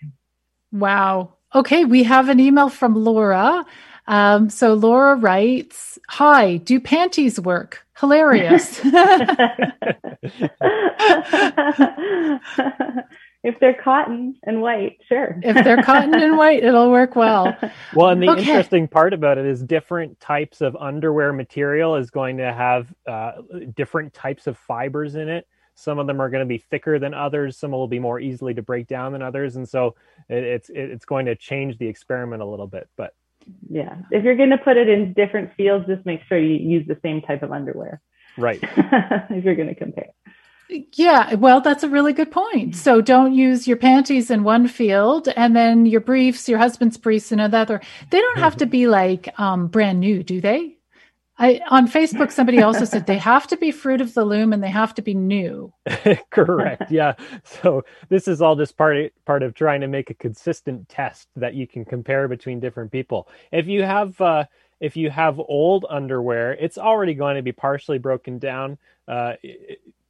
Wow. 0.72 1.34
Okay, 1.56 1.86
we 1.86 2.04
have 2.04 2.30
an 2.30 2.39
email 2.39 2.70
from 2.70 2.96
Laura. 2.96 3.65
Um, 4.08 4.50
so 4.50 4.74
Laura 4.74 5.15
writes, 5.15 5.98
"Hi, 6.10 6.58
do 6.58 6.82
panties 6.82 7.39
work? 7.39 7.86
Hilarious." 7.98 8.82
if 13.43 13.60
they're 13.60 13.73
cotton 13.82 14.36
and 14.43 14.62
white, 14.62 14.97
sure. 15.08 15.39
if 15.41 15.63
they're 15.63 15.82
cotton 15.82 16.13
and 16.15 16.38
white, 16.38 16.63
it'll 16.63 16.91
work 16.91 17.15
well. 17.15 17.56
Well, 17.95 18.10
and 18.10 18.21
the 18.21 18.30
okay. 18.30 18.41
interesting 18.41 18.88
part 18.88 19.13
about 19.13 19.38
it 19.38 19.45
is 19.45 19.63
different 19.63 20.19
types 20.19 20.62
of 20.62 20.75
underwear 20.75 21.34
material 21.34 21.95
is 21.95 22.12
going 22.12 22.38
to 22.38 22.54
have 22.54 22.93
uh, 23.08 23.32
different 23.75 24.13
types 24.13 24.45
of 24.47 24.58
fibers 24.58 25.15
in 25.15 25.28
it. 25.28 25.47
Some 25.73 25.97
of 25.97 26.06
them 26.06 26.21
are 26.21 26.30
going 26.30 26.43
to 26.43 26.47
be 26.47 26.58
thicker 26.60 26.99
than 26.99 27.13
others. 27.13 27.58
Some 27.58 27.71
will 27.71 27.88
be 27.88 27.99
more 27.99 28.19
easily 28.19 28.54
to 28.54 28.62
break 28.62 28.88
down 28.88 29.13
than 29.13 29.21
others, 29.21 29.56
and 29.56 29.67
so 29.67 29.95
it, 30.28 30.43
it's 30.43 30.69
it's 30.69 31.06
going 31.06 31.25
to 31.25 31.36
change 31.36 31.78
the 31.78 31.88
experiment 31.88 32.41
a 32.41 32.45
little 32.45 32.67
bit. 32.67 32.89
But 32.95 33.15
yeah, 33.69 33.95
if 34.12 34.23
you're 34.23 34.36
going 34.36 34.52
to 34.52 34.58
put 34.58 34.78
it 34.78 34.89
in 34.89 35.13
different 35.13 35.52
fields, 35.56 35.88
just 35.88 36.06
make 36.06 36.21
sure 36.28 36.38
you 36.38 36.56
use 36.56 36.86
the 36.88 36.99
same 37.02 37.21
type 37.21 37.43
of 37.43 37.52
underwear. 37.52 38.02
Right. 38.38 38.60
if 38.63 39.43
you're 39.43 39.56
going 39.56 39.69
to 39.69 39.75
compare. 39.75 40.10
Yeah, 40.70 41.34
well, 41.36 41.62
that's 41.62 41.84
a 41.84 41.90
really 41.90 42.14
good 42.14 42.32
point. 42.32 42.76
So 42.76 43.02
don't 43.02 43.34
use 43.34 43.68
your 43.68 43.78
panties 43.78 44.30
in 44.30 44.44
one 44.44 44.68
field 44.68 45.28
and 45.36 45.56
then 45.56 45.86
your 45.86 46.02
briefs, 46.02 46.48
your 46.48 46.60
husband's 46.60 46.98
briefs 46.98 47.32
in 47.32 47.40
another. 47.40 47.82
They 48.12 48.22
don't 48.22 48.38
have 48.38 48.58
to 48.58 48.68
be 48.68 48.88
like 48.88 49.40
um, 49.40 49.68
brand 49.68 50.00
new, 50.00 50.22
do 50.22 50.40
they? 50.40 50.78
I, 51.40 51.62
on 51.70 51.88
Facebook, 51.88 52.32
somebody 52.32 52.62
also 52.62 52.84
said 52.84 53.08
they 53.08 53.18
have 53.18 53.48
to 53.48 53.58
be 53.58 53.72
fruit 53.72 54.02
of 54.02 54.14
the 54.14 54.26
loom 54.26 54.52
and 54.52 54.62
they 54.62 54.70
have 54.70 54.94
to 54.96 55.02
be 55.02 55.14
new. 55.14 55.74
Correct. 56.30 56.92
Yeah. 56.92 57.14
So 57.46 57.86
this 58.10 58.28
is 58.28 58.42
all 58.42 58.58
just 58.58 58.78
part 58.78 58.98
of, 58.98 59.12
part 59.26 59.42
of 59.42 59.56
trying 59.56 59.80
to 59.82 59.88
make 59.88 60.10
a 60.10 60.16
consistent 60.16 60.90
test 60.90 61.30
that 61.38 61.54
you 61.56 61.66
can 61.66 61.86
compare 61.86 62.28
between 62.28 62.60
different 62.60 62.92
people. 62.92 63.30
If 63.54 63.68
you 63.68 63.84
have 63.84 64.20
uh, 64.20 64.46
if 64.82 64.98
you 64.98 65.10
have 65.10 65.40
old 65.40 65.86
underwear, 65.90 66.54
it's 66.54 66.78
already 66.78 67.14
going 67.14 67.38
to 67.38 67.42
be 67.42 67.54
partially 67.54 68.00
broken 68.00 68.38
down. 68.38 68.78
Uh, 69.08 69.34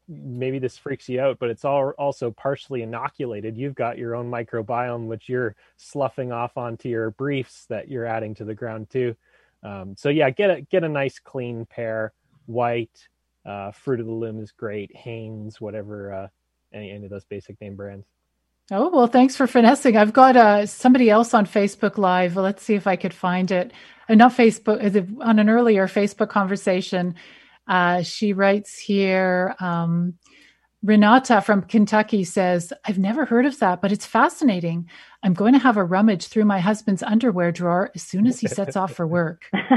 maybe 0.09 0.57
this 0.57 0.77
freaks 0.77 1.07
you 1.07 1.21
out, 1.21 1.37
but 1.39 1.49
it's 1.49 1.63
all 1.63 1.91
also 1.91 2.31
partially 2.31 2.81
inoculated. 2.81 3.57
You've 3.57 3.75
got 3.75 3.97
your 3.97 4.15
own 4.15 4.29
microbiome, 4.29 5.05
which 5.05 5.29
you're 5.29 5.55
sloughing 5.77 6.31
off 6.31 6.57
onto 6.57 6.89
your 6.89 7.11
briefs 7.11 7.65
that 7.67 7.89
you're 7.89 8.05
adding 8.05 8.33
to 8.35 8.45
the 8.45 8.55
ground 8.55 8.89
too. 8.89 9.15
Um, 9.61 9.95
so 9.97 10.09
yeah, 10.09 10.29
get 10.31 10.49
a 10.49 10.61
get 10.61 10.83
a 10.83 10.89
nice 10.89 11.19
clean 11.19 11.65
pair, 11.65 12.13
white. 12.47 13.07
Uh, 13.45 13.71
Fruit 13.71 13.99
of 13.99 14.07
the 14.07 14.11
Loom 14.11 14.39
is 14.39 14.51
great. 14.51 14.95
Hanes, 14.95 15.61
whatever, 15.61 16.13
uh, 16.13 16.27
any 16.73 16.91
any 16.91 17.05
of 17.05 17.11
those 17.11 17.25
basic 17.25 17.61
name 17.61 17.75
brands. 17.75 18.07
Oh 18.71 18.89
well, 18.89 19.07
thanks 19.07 19.35
for 19.35 19.47
finessing. 19.47 19.95
I've 19.97 20.13
got 20.13 20.35
uh, 20.35 20.65
somebody 20.65 21.09
else 21.09 21.33
on 21.33 21.45
Facebook 21.45 21.97
Live. 21.97 22.35
Let's 22.35 22.63
see 22.63 22.75
if 22.75 22.87
I 22.87 22.95
could 22.95 23.13
find 23.13 23.51
it. 23.51 23.71
Not 24.09 24.35
Facebook, 24.35 25.21
on 25.21 25.37
an 25.37 25.49
earlier 25.49 25.87
Facebook 25.87 26.29
conversation. 26.29 27.15
Uh, 27.69 28.01
she 28.01 28.33
writes 28.33 28.77
here. 28.77 29.55
Um, 29.59 30.15
Renata 30.81 31.41
from 31.41 31.63
Kentucky 31.63 32.23
says, 32.23 32.71
I've 32.85 32.97
never 32.97 33.25
heard 33.25 33.45
of 33.45 33.59
that, 33.59 33.81
but 33.81 33.91
it's 33.91 34.05
fascinating. 34.05 34.89
I'm 35.23 35.33
going 35.33 35.51
to 35.51 35.59
have 35.59 35.75
a 35.75 35.83
rummage 35.83 36.27
through 36.27 36.45
my 36.45 36.59
husband's 36.59 37.03
underwear 37.03 37.51
drawer 37.51 37.91
as 37.95 38.01
soon 38.01 38.25
as 38.25 38.39
he 38.39 38.47
sets 38.47 38.77
off 38.77 38.93
for 38.93 39.05
work. 39.05 39.43
it's 39.53 39.67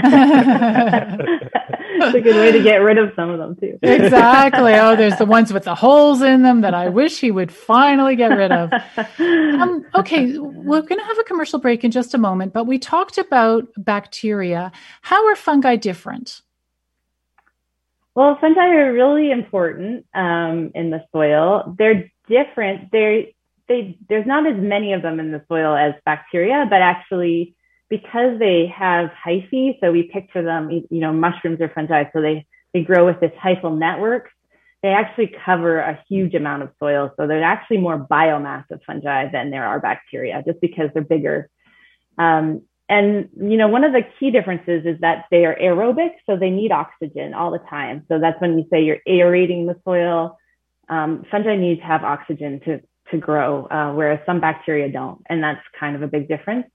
a 2.15 2.21
good 2.21 2.37
way 2.37 2.53
to 2.53 2.63
get 2.63 2.77
rid 2.77 2.99
of 2.99 3.11
some 3.17 3.31
of 3.31 3.41
them, 3.41 3.57
too. 3.57 3.81
exactly. 3.83 4.75
Oh, 4.75 4.95
there's 4.95 5.17
the 5.17 5.27
ones 5.27 5.53
with 5.53 5.65
the 5.65 5.75
holes 5.75 6.23
in 6.23 6.43
them 6.43 6.61
that 6.61 6.73
I 6.73 6.89
wish 6.89 7.19
he 7.19 7.33
would 7.33 7.51
finally 7.51 8.15
get 8.15 8.29
rid 8.29 8.53
of. 8.53 8.71
Um, 9.19 9.85
okay, 9.97 10.39
we're 10.39 10.83
going 10.83 11.01
to 11.01 11.05
have 11.05 11.19
a 11.19 11.25
commercial 11.25 11.59
break 11.59 11.83
in 11.83 11.91
just 11.91 12.15
a 12.15 12.19
moment, 12.19 12.53
but 12.53 12.69
we 12.69 12.79
talked 12.79 13.19
about 13.19 13.67
bacteria. 13.77 14.71
How 15.01 15.27
are 15.27 15.35
fungi 15.35 15.75
different? 15.75 16.43
Well, 18.15 18.37
fungi 18.41 18.67
are 18.67 18.93
really 18.93 19.31
important 19.31 20.07
um, 20.15 20.71
in 20.75 20.91
the 20.91 21.05
soil. 21.13 21.75
They're 21.79 22.11
different. 22.29 22.91
They're, 22.93 23.25
they, 23.69 23.99
there's 24.09 24.27
not 24.27 24.47
as 24.47 24.61
many 24.61 24.93
of 24.93 25.01
them 25.03 25.19
in 25.19 25.33
the 25.33 25.43
soil 25.49 25.75
as 25.75 25.95
bacteria, 26.05 26.67
but 26.69 26.83
actually, 26.83 27.55
because 27.89 28.39
they 28.39 28.67
have 28.75 29.11
hyphae, 29.27 29.79
so 29.81 29.93
we 29.93 30.05
picture 30.05 30.43
them, 30.43 30.71
you 30.71 31.01
know, 31.01 31.13
mushrooms 31.13 31.61
or 31.61 31.71
fungi, 31.71 32.05
so 32.13 32.21
they, 32.21 32.47
they 32.75 32.83
grow 32.83 33.07
with 33.07 33.21
this 33.21 33.33
hyphal 33.43 33.79
network. 33.79 34.29
They 34.83 34.91
actually 34.91 35.35
cover 35.45 35.79
a 35.79 36.03
huge 36.09 36.35
amount 36.35 36.65
of 36.65 36.71
soil. 36.81 37.13
So 37.17 37.27
there's 37.27 37.45
actually 37.45 37.79
more 37.79 37.99
biomass 38.11 38.71
of 38.71 38.83
fungi 38.87 39.31
than 39.31 39.51
there 39.51 39.65
are 39.67 39.81
bacteria, 39.81 40.43
just 40.47 40.61
because 40.61 40.91
they're 40.93 41.03
bigger. 41.03 41.49
Um, 42.19 42.63
and 42.93 43.29
you 43.37 43.57
know 43.57 43.69
one 43.69 43.85
of 43.85 43.93
the 43.93 44.03
key 44.19 44.31
differences 44.31 44.85
is 44.85 45.01
that 45.01 45.25
they 45.31 45.45
are 45.47 45.57
aerobic 45.57 46.11
so 46.27 46.37
they 46.37 46.51
need 46.51 46.73
oxygen 46.73 47.33
all 47.33 47.51
the 47.51 47.65
time. 47.71 48.05
So 48.09 48.19
that's 48.19 48.41
when 48.41 48.59
you 48.59 48.67
say 48.71 48.85
you're 48.85 49.05
aerating 49.07 49.67
the 49.67 49.77
soil. 49.85 50.39
Um, 50.89 51.25
fungi 51.31 51.57
need 51.57 51.77
to 51.77 51.85
have 51.85 52.05
oxygen 52.05 52.61
to 52.67 52.81
to 53.11 53.17
grow 53.19 53.67
uh, 53.67 53.93
whereas 53.95 54.21
some 54.27 54.41
bacteria 54.41 54.91
don't 54.91 55.23
and 55.29 55.43
that's 55.43 55.65
kind 55.79 55.97
of 55.97 56.03
a 56.03 56.07
big 56.07 56.29
difference. 56.29 56.67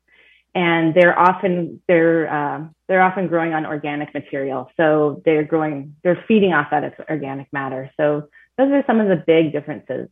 And 0.55 0.95
they're 0.95 1.17
often 1.17 1.81
they're 1.87 2.27
uh, 2.39 2.65
they're 2.87 3.03
often 3.03 3.27
growing 3.27 3.53
on 3.53 3.65
organic 3.65 4.11
material. 4.13 4.71
So 4.75 5.21
they're 5.23 5.43
growing 5.43 5.95
they're 6.03 6.23
feeding 6.27 6.53
off 6.53 6.67
that 6.71 6.83
organic 7.09 7.47
matter. 7.53 7.91
So 7.95 8.29
those 8.57 8.71
are 8.71 8.83
some 8.87 8.99
of 8.99 9.07
the 9.07 9.23
big 9.33 9.51
differences 9.51 10.09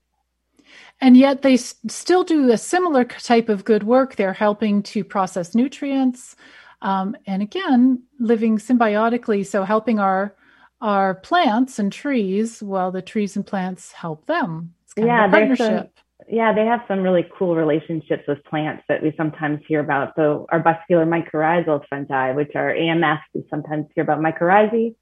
and 1.01 1.17
yet 1.17 1.41
they 1.41 1.55
s- 1.55 1.75
still 1.87 2.23
do 2.23 2.51
a 2.51 2.57
similar 2.57 3.03
type 3.03 3.49
of 3.49 3.65
good 3.65 3.83
work. 3.83 4.15
They're 4.15 4.33
helping 4.33 4.83
to 4.83 5.03
process 5.03 5.55
nutrients, 5.55 6.35
um, 6.81 7.15
and 7.25 7.41
again, 7.41 8.03
living 8.19 8.57
symbiotically, 8.57 9.45
so 9.45 9.63
helping 9.63 9.99
our 9.99 10.35
our 10.81 11.15
plants 11.15 11.79
and 11.79 11.91
trees 11.91 12.61
while 12.61 12.91
the 12.91 13.01
trees 13.01 13.35
and 13.35 13.45
plants 13.45 13.91
help 13.91 14.25
them. 14.25 14.73
yeah, 14.97 15.29
partnership. 15.29 15.91
Some, 15.95 16.27
yeah, 16.27 16.53
they 16.53 16.65
have 16.65 16.81
some 16.87 16.99
really 17.01 17.25
cool 17.37 17.55
relationships 17.55 18.23
with 18.27 18.43
plants 18.45 18.83
that 18.89 19.01
we 19.01 19.13
sometimes 19.17 19.61
hear 19.67 19.79
about. 19.79 20.13
So 20.15 20.45
our 20.51 20.61
arbuscular 20.61 21.05
mycorrhizal 21.05 21.83
fungi, 21.89 22.31
which 22.31 22.51
are 22.55 22.73
AMF, 22.73 23.19
we 23.33 23.45
sometimes 23.49 23.87
hear 23.93 24.03
about 24.03 24.19
mycorrhizae. 24.19 24.95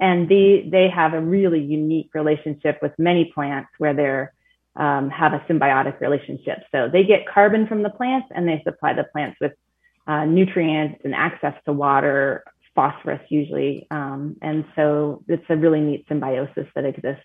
And 0.00 0.28
they, 0.28 0.68
they 0.70 0.88
have 0.88 1.14
a 1.14 1.20
really 1.20 1.60
unique 1.60 2.10
relationship 2.14 2.78
with 2.82 2.92
many 2.98 3.32
plants 3.34 3.70
where 3.78 3.94
they're 3.94 4.34
um, 4.78 5.10
have 5.10 5.32
a 5.32 5.40
symbiotic 5.40 6.00
relationship. 6.00 6.58
So 6.72 6.88
they 6.90 7.04
get 7.04 7.26
carbon 7.26 7.66
from 7.66 7.82
the 7.82 7.90
plants 7.90 8.28
and 8.34 8.48
they 8.48 8.62
supply 8.64 8.94
the 8.94 9.04
plants 9.04 9.36
with 9.40 9.52
uh, 10.06 10.24
nutrients 10.24 11.00
and 11.04 11.14
access 11.14 11.54
to 11.66 11.72
water, 11.72 12.44
phosphorus 12.74 13.20
usually. 13.28 13.86
Um, 13.90 14.36
and 14.40 14.64
so 14.76 15.22
it's 15.28 15.44
a 15.48 15.56
really 15.56 15.80
neat 15.80 16.06
symbiosis 16.08 16.66
that 16.74 16.84
exists. 16.84 17.24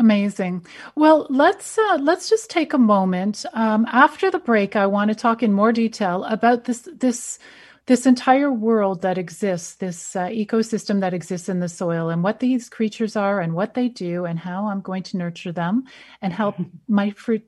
Amazing. 0.00 0.64
Well, 0.94 1.26
let's 1.28 1.76
uh, 1.76 1.98
let's 2.00 2.30
just 2.30 2.50
take 2.50 2.72
a 2.72 2.78
moment. 2.78 3.44
Um, 3.52 3.84
after 3.90 4.30
the 4.30 4.38
break, 4.38 4.76
I 4.76 4.86
want 4.86 5.08
to 5.08 5.14
talk 5.16 5.42
in 5.42 5.52
more 5.52 5.72
detail 5.72 6.22
about 6.24 6.64
this 6.64 6.88
this 6.98 7.40
this 7.88 8.04
entire 8.04 8.52
world 8.52 9.00
that 9.00 9.16
exists, 9.16 9.76
this 9.76 10.14
uh, 10.14 10.26
ecosystem 10.26 11.00
that 11.00 11.14
exists 11.14 11.48
in 11.48 11.60
the 11.60 11.70
soil, 11.70 12.10
and 12.10 12.22
what 12.22 12.38
these 12.38 12.68
creatures 12.68 13.16
are, 13.16 13.40
and 13.40 13.54
what 13.54 13.72
they 13.72 13.88
do, 13.88 14.26
and 14.26 14.38
how 14.38 14.66
I'm 14.66 14.82
going 14.82 15.02
to 15.04 15.16
nurture 15.16 15.52
them 15.52 15.84
and 16.20 16.30
help 16.30 16.56
my 16.86 17.10
fruit 17.10 17.42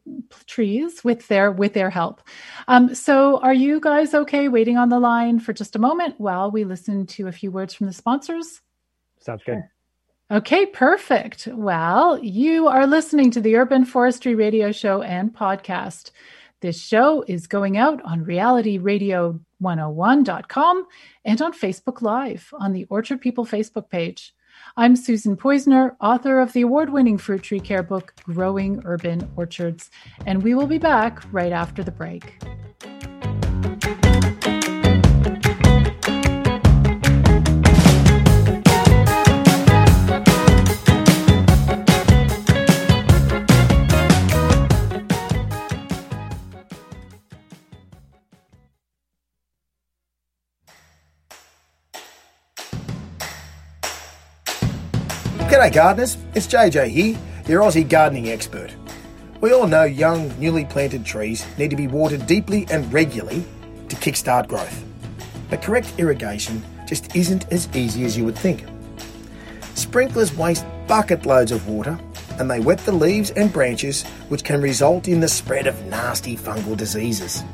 trees 0.47 1.05
with 1.05 1.29
their 1.29 1.53
with 1.53 1.75
their 1.75 1.91
help. 1.91 2.23
Um, 2.69 2.95
so, 2.95 3.39
are 3.41 3.53
you 3.53 3.81
guys 3.81 4.15
okay 4.15 4.49
waiting 4.49 4.79
on 4.79 4.89
the 4.89 4.99
line 4.99 5.41
for 5.41 5.53
just 5.53 5.77
a 5.77 5.79
moment 5.79 6.15
while 6.19 6.51
we 6.51 6.65
listen 6.65 7.07
to 7.09 7.29
a 7.29 7.33
few 7.33 7.51
words 7.51 7.75
from 7.75 7.87
the 7.87 7.93
sponsors? 7.93 8.63
Sounds 9.21 9.43
good. 9.45 9.63
Okay, 10.31 10.65
perfect. 10.65 11.49
Well, 11.53 12.19
you 12.25 12.67
are 12.67 12.87
listening 12.87 13.31
to 13.33 13.43
the 13.43 13.57
Urban 13.57 13.85
Forestry 13.85 14.35
Radio 14.35 14.73
Show 14.73 15.03
and 15.03 15.35
podcast. 15.35 16.13
This 16.61 16.79
show 16.79 17.25
is 17.27 17.47
going 17.47 17.79
out 17.79 18.03
on 18.03 18.27
realityradio101.com 18.27 20.87
and 21.25 21.41
on 21.41 21.55
Facebook 21.55 22.03
Live 22.03 22.53
on 22.53 22.75
the 22.75 22.85
Orchard 22.91 23.23
People 23.23 23.47
Facebook 23.47 23.89
page. 23.89 24.35
I'm 24.77 24.95
Susan 24.95 25.39
Poizner, 25.39 25.97
author 26.03 26.39
of 26.39 26.53
the 26.53 26.61
award 26.61 26.91
winning 26.91 27.17
fruit 27.17 27.43
tree 27.43 27.61
care 27.61 27.83
book, 27.83 28.13
Growing 28.25 28.83
Urban 28.85 29.27
Orchards, 29.37 29.91
and 30.27 30.43
we 30.43 30.55
will 30.55 30.67
be 30.67 30.77
back 30.77 31.23
right 31.33 31.53
after 31.53 31.83
the 31.83 31.93
break. 31.93 32.37
G'day 55.61 55.75
gardeners, 55.75 56.17
it's 56.35 56.47
JJ 56.47 56.89
here, 56.89 57.19
your 57.47 57.61
Aussie 57.61 57.87
gardening 57.87 58.31
expert. 58.31 58.75
We 59.43 59.53
all 59.53 59.67
know 59.67 59.85
young, 59.85 60.33
newly 60.41 60.65
planted 60.65 61.05
trees 61.05 61.45
need 61.59 61.69
to 61.69 61.77
be 61.77 61.87
watered 61.87 62.27
deeply 62.27 62.67
and 62.71 62.91
regularly 62.91 63.45
to 63.91 63.97
kickstart 63.97 64.49
growth. 64.49 64.83
But 65.51 65.61
correct 65.61 65.93
irrigation 65.99 66.63
just 66.87 67.15
isn't 67.15 67.53
as 67.53 67.69
easy 67.77 68.07
as 68.07 68.17
you 68.17 68.25
would 68.25 68.39
think. 68.39 68.65
Sprinklers 69.75 70.35
waste 70.35 70.65
bucket 70.87 71.27
loads 71.27 71.53
of 71.53 71.69
water 71.69 72.01
and 72.39 72.51
they 72.51 72.61
wet 72.61 72.79
the 72.79 72.93
leaves 72.93 73.31
and 73.33 73.53
branches, 73.53 74.05
which 74.31 74.45
can 74.45 74.63
result 74.63 75.09
in 75.09 75.21
the 75.21 75.29
spread 75.29 75.67
of 75.67 75.85
nasty 75.85 76.39
fungal 76.39 76.75
diseases. 76.75 77.45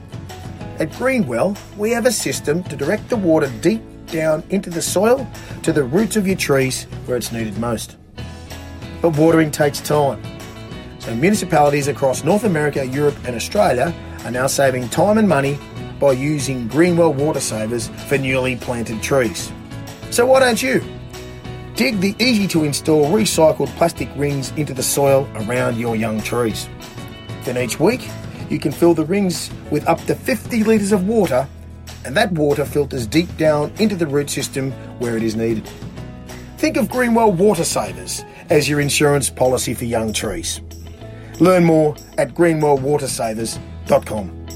At 0.79 0.93
Greenwell, 0.93 1.57
we 1.77 1.91
have 1.91 2.07
a 2.07 2.13
system 2.13 2.63
to 2.63 2.77
direct 2.77 3.09
the 3.09 3.17
water 3.17 3.51
deep 3.61 3.83
down 4.07 4.43
into 4.51 4.71
the 4.71 4.83
soil 4.83 5.29
to 5.63 5.73
the 5.73 5.85
roots 5.85 6.17
of 6.17 6.27
your 6.27 6.37
trees 6.37 6.85
where 7.07 7.17
it's 7.17 7.33
needed 7.33 7.59
most. 7.59 7.97
But 9.03 9.17
watering 9.17 9.51
takes 9.51 9.81
time. 9.81 10.23
So 10.99 11.15
municipalities 11.15 11.89
across 11.89 12.25
North 12.25 12.45
America, 12.45 12.85
Europe 12.85 13.17
and 13.25 13.37
Australia 13.37 13.95
are 14.25 14.31
now 14.31 14.47
saving 14.47 14.89
time 14.89 15.19
and 15.19 15.29
money 15.29 15.59
by 16.01 16.13
using 16.13 16.69
Greenwell 16.69 17.13
water 17.13 17.41
savers 17.41 17.89
for 18.09 18.19
newly 18.19 18.57
planted 18.57 19.03
trees. 19.03 19.53
So 20.11 20.27
why 20.27 20.41
don't 20.41 20.63
you? 20.63 20.83
dig 21.77 22.01
the 22.01 22.17
easy 22.19 22.49
to 22.49 22.65
install 22.65 23.05
recycled 23.11 23.69
plastic 23.77 24.09
rings 24.17 24.51
into 24.53 24.73
the 24.73 24.83
soil 24.83 25.29
around 25.35 25.77
your 25.77 25.95
young 25.95 26.19
trees. 26.23 26.71
Then 27.45 27.59
each 27.59 27.79
week, 27.79 28.09
you 28.49 28.59
can 28.59 28.73
fill 28.73 28.95
the 28.95 29.05
rings 29.05 29.51
with 29.71 29.87
up 29.87 30.01
to 30.05 30.15
50 30.15 30.65
litres 30.65 30.93
of 30.93 31.07
water, 31.07 31.47
and 32.07 32.17
that 32.17 32.33
water 32.33 32.65
filters 32.65 33.07
deep 33.07 33.37
down 33.37 33.73
into 33.79 33.97
the 33.97 34.07
root 34.07 34.31
system 34.31 34.71
where 35.01 35.17
it 35.17 35.25
is 35.25 35.35
needed. 35.35 35.69
Think 36.57 36.77
of 36.77 36.89
Greenwell 36.89 37.33
Water 37.33 37.65
Savers 37.65 38.25
as 38.49 38.69
your 38.69 38.81
insurance 38.81 39.29
policy 39.29 39.75
for 39.75 39.85
young 39.85 40.13
trees. 40.13 40.61
Learn 41.41 41.65
more 41.65 41.97
at 42.17 42.33
greenwellwatersavers.com. 42.33 44.47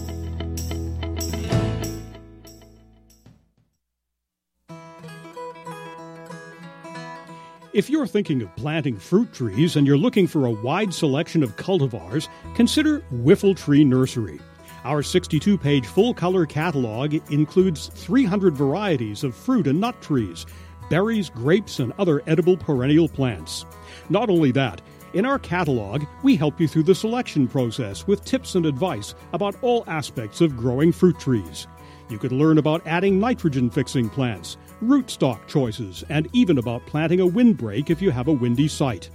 If 7.72 7.88
you're 7.88 8.06
thinking 8.06 8.42
of 8.42 8.54
planting 8.56 8.96
fruit 8.96 9.32
trees 9.32 9.76
and 9.76 9.86
you're 9.86 9.96
looking 9.96 10.26
for 10.26 10.46
a 10.46 10.50
wide 10.50 10.92
selection 10.92 11.42
of 11.42 11.56
cultivars, 11.56 12.28
consider 12.54 13.00
Whiffletree 13.12 13.86
Nursery. 13.86 14.40
Our 14.84 15.02
62 15.02 15.58
page 15.58 15.86
full 15.86 16.14
color 16.14 16.46
catalog 16.46 17.14
includes 17.30 17.88
300 17.94 18.56
varieties 18.56 19.24
of 19.24 19.34
fruit 19.34 19.66
and 19.66 19.78
nut 19.78 20.00
trees, 20.00 20.46
berries, 20.88 21.28
grapes, 21.28 21.80
and 21.80 21.92
other 21.98 22.22
edible 22.26 22.56
perennial 22.56 23.06
plants. 23.06 23.66
Not 24.08 24.30
only 24.30 24.52
that, 24.52 24.80
in 25.12 25.26
our 25.26 25.38
catalog, 25.38 26.04
we 26.22 26.34
help 26.34 26.58
you 26.58 26.66
through 26.66 26.84
the 26.84 26.94
selection 26.94 27.46
process 27.46 28.06
with 28.06 28.24
tips 28.24 28.54
and 28.54 28.64
advice 28.64 29.14
about 29.34 29.54
all 29.60 29.84
aspects 29.86 30.40
of 30.40 30.56
growing 30.56 30.92
fruit 30.92 31.18
trees. 31.18 31.66
You 32.08 32.18
can 32.18 32.38
learn 32.38 32.56
about 32.56 32.86
adding 32.86 33.20
nitrogen 33.20 33.68
fixing 33.68 34.08
plants, 34.08 34.56
rootstock 34.82 35.46
choices, 35.46 36.04
and 36.08 36.26
even 36.32 36.56
about 36.56 36.86
planting 36.86 37.20
a 37.20 37.26
windbreak 37.26 37.90
if 37.90 38.00
you 38.00 38.10
have 38.10 38.28
a 38.28 38.32
windy 38.32 38.66
site. 38.66 39.10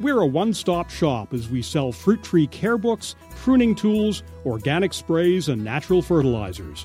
We're 0.00 0.22
a 0.22 0.26
one 0.26 0.52
stop 0.54 0.90
shop 0.90 1.32
as 1.32 1.48
we 1.48 1.62
sell 1.62 1.92
fruit 1.92 2.22
tree 2.24 2.48
care 2.48 2.76
books, 2.76 3.14
pruning 3.36 3.76
tools, 3.76 4.24
organic 4.44 4.92
sprays, 4.92 5.48
and 5.48 5.62
natural 5.62 6.02
fertilizers. 6.02 6.84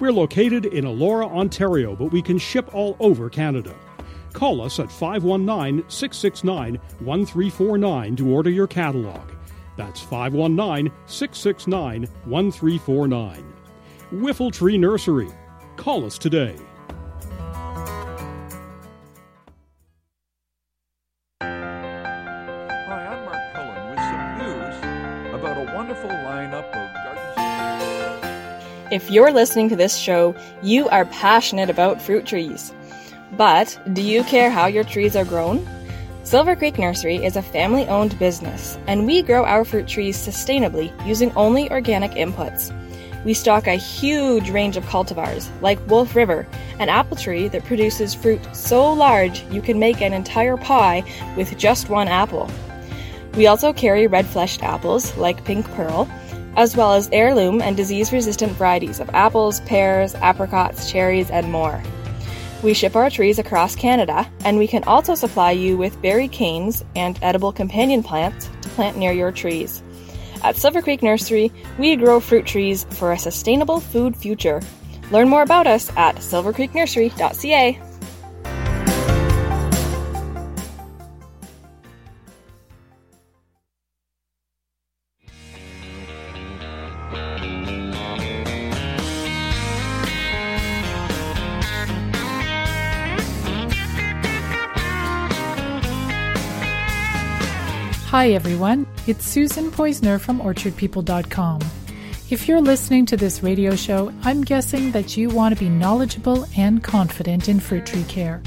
We're 0.00 0.12
located 0.12 0.64
in 0.64 0.84
Elora, 0.84 1.26
Ontario, 1.26 1.94
but 1.94 2.12
we 2.12 2.22
can 2.22 2.38
ship 2.38 2.74
all 2.74 2.96
over 2.98 3.28
Canada. 3.28 3.74
Call 4.32 4.62
us 4.62 4.80
at 4.80 4.90
519 4.90 5.84
669 5.88 6.76
1349 7.00 8.16
to 8.16 8.34
order 8.34 8.50
your 8.50 8.66
catalog. 8.66 9.30
That's 9.76 10.00
519 10.00 10.90
669 11.06 12.02
1349. 12.24 13.52
Whiffletree 14.12 14.78
Nursery. 14.78 15.28
Call 15.76 16.06
us 16.06 16.16
today. 16.16 16.56
If 28.96 29.10
you're 29.10 29.30
listening 29.30 29.68
to 29.68 29.76
this 29.76 29.94
show, 29.94 30.34
you 30.62 30.88
are 30.88 31.04
passionate 31.04 31.68
about 31.68 32.00
fruit 32.00 32.24
trees. 32.24 32.72
But 33.32 33.78
do 33.92 34.00
you 34.00 34.24
care 34.24 34.50
how 34.50 34.68
your 34.68 34.84
trees 34.84 35.14
are 35.14 35.24
grown? 35.26 35.68
Silver 36.24 36.56
Creek 36.56 36.78
Nursery 36.78 37.22
is 37.22 37.36
a 37.36 37.42
family 37.42 37.86
owned 37.88 38.18
business, 38.18 38.78
and 38.86 39.04
we 39.04 39.20
grow 39.20 39.44
our 39.44 39.66
fruit 39.66 39.86
trees 39.86 40.16
sustainably 40.16 40.90
using 41.06 41.30
only 41.32 41.70
organic 41.70 42.12
inputs. 42.12 42.72
We 43.22 43.34
stock 43.34 43.66
a 43.66 43.74
huge 43.74 44.48
range 44.48 44.78
of 44.78 44.84
cultivars, 44.84 45.50
like 45.60 45.86
Wolf 45.90 46.16
River, 46.16 46.46
an 46.78 46.88
apple 46.88 47.18
tree 47.18 47.48
that 47.48 47.66
produces 47.66 48.14
fruit 48.14 48.40
so 48.54 48.90
large 48.94 49.44
you 49.50 49.60
can 49.60 49.78
make 49.78 50.00
an 50.00 50.14
entire 50.14 50.56
pie 50.56 51.04
with 51.36 51.58
just 51.58 51.90
one 51.90 52.08
apple. 52.08 52.50
We 53.34 53.46
also 53.46 53.74
carry 53.74 54.06
red 54.06 54.24
fleshed 54.24 54.62
apples, 54.62 55.14
like 55.18 55.44
Pink 55.44 55.70
Pearl, 55.72 56.08
as 56.56 56.76
well 56.76 56.94
as 56.94 57.08
heirloom 57.12 57.60
and 57.60 57.76
disease 57.76 58.12
resistant 58.12 58.52
varieties 58.52 59.00
of 59.00 59.10
apples, 59.10 59.60
pears, 59.60 60.14
apricots, 60.16 60.90
cherries, 60.90 61.30
and 61.30 61.50
more. 61.52 61.82
We 62.62 62.74
ship 62.74 62.96
our 62.96 63.10
trees 63.10 63.38
across 63.38 63.76
Canada, 63.76 64.26
and 64.44 64.58
we 64.58 64.66
can 64.66 64.82
also 64.84 65.14
supply 65.14 65.52
you 65.52 65.76
with 65.76 66.00
berry 66.00 66.26
canes 66.26 66.84
and 66.96 67.18
edible 67.22 67.52
companion 67.52 68.02
plants 68.02 68.48
to 68.62 68.68
plant 68.70 68.96
near 68.96 69.12
your 69.12 69.30
trees. 69.30 69.82
At 70.42 70.56
Silver 70.56 70.82
Creek 70.82 71.02
Nursery, 71.02 71.52
we 71.78 71.96
grow 71.96 72.18
fruit 72.18 72.46
trees 72.46 72.84
for 72.90 73.12
a 73.12 73.18
sustainable 73.18 73.80
food 73.80 74.16
future. 74.16 74.62
Learn 75.10 75.28
more 75.28 75.42
about 75.42 75.66
us 75.66 75.90
at 75.96 76.16
silvercreeknursery.ca. 76.16 77.80
Hi, 98.16 98.30
everyone. 98.30 98.86
It's 99.06 99.26
Susan 99.26 99.70
Poizner 99.70 100.18
from 100.18 100.40
OrchardPeople.com. 100.40 101.60
If 102.30 102.48
you're 102.48 102.62
listening 102.62 103.04
to 103.04 103.16
this 103.18 103.42
radio 103.42 103.76
show, 103.76 104.10
I'm 104.22 104.40
guessing 104.40 104.90
that 104.92 105.18
you 105.18 105.28
want 105.28 105.54
to 105.54 105.60
be 105.62 105.68
knowledgeable 105.68 106.46
and 106.56 106.82
confident 106.82 107.50
in 107.50 107.60
fruit 107.60 107.84
tree 107.84 108.04
care. 108.04 108.42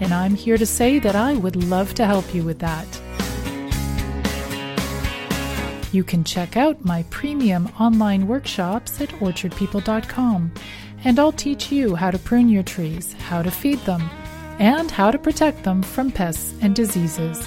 And 0.00 0.12
I'm 0.12 0.34
here 0.34 0.58
to 0.58 0.66
say 0.66 0.98
that 0.98 1.14
I 1.14 1.34
would 1.34 1.54
love 1.54 1.94
to 1.94 2.04
help 2.04 2.34
you 2.34 2.42
with 2.42 2.58
that. 2.58 2.84
You 5.92 6.02
can 6.02 6.24
check 6.24 6.56
out 6.56 6.84
my 6.84 7.04
premium 7.10 7.70
online 7.78 8.26
workshops 8.26 9.00
at 9.00 9.10
orchardpeople.com, 9.10 10.52
and 11.04 11.18
I'll 11.20 11.30
teach 11.30 11.70
you 11.70 11.94
how 11.94 12.10
to 12.10 12.18
prune 12.18 12.48
your 12.48 12.64
trees, 12.64 13.12
how 13.12 13.40
to 13.42 13.52
feed 13.52 13.78
them, 13.84 14.02
and 14.58 14.90
how 14.90 15.12
to 15.12 15.18
protect 15.18 15.62
them 15.62 15.80
from 15.80 16.10
pests 16.10 16.54
and 16.60 16.74
diseases. 16.74 17.40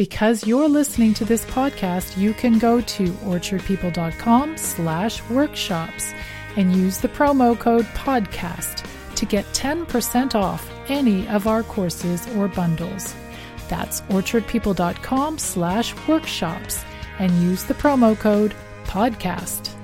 Because 0.00 0.46
you're 0.46 0.66
listening 0.66 1.12
to 1.12 1.26
this 1.26 1.44
podcast, 1.44 2.16
you 2.16 2.32
can 2.32 2.58
go 2.58 2.80
to 2.80 3.08
orchardpeople.com 3.20 4.56
slash 4.56 5.22
workshops 5.28 6.14
and 6.56 6.74
use 6.74 6.96
the 6.96 7.08
promo 7.08 7.58
code 7.58 7.84
podcast 7.88 8.88
to 9.16 9.26
get 9.26 9.44
10% 9.52 10.34
off 10.34 10.70
any 10.88 11.28
of 11.28 11.46
our 11.46 11.62
courses 11.62 12.26
or 12.34 12.48
bundles. 12.48 13.14
That's 13.68 14.00
orchardpeople.com 14.08 15.36
slash 15.36 15.94
workshops 16.08 16.82
and 17.18 17.30
use 17.42 17.64
the 17.64 17.74
promo 17.74 18.18
code 18.18 18.54
podcast. 18.84 19.78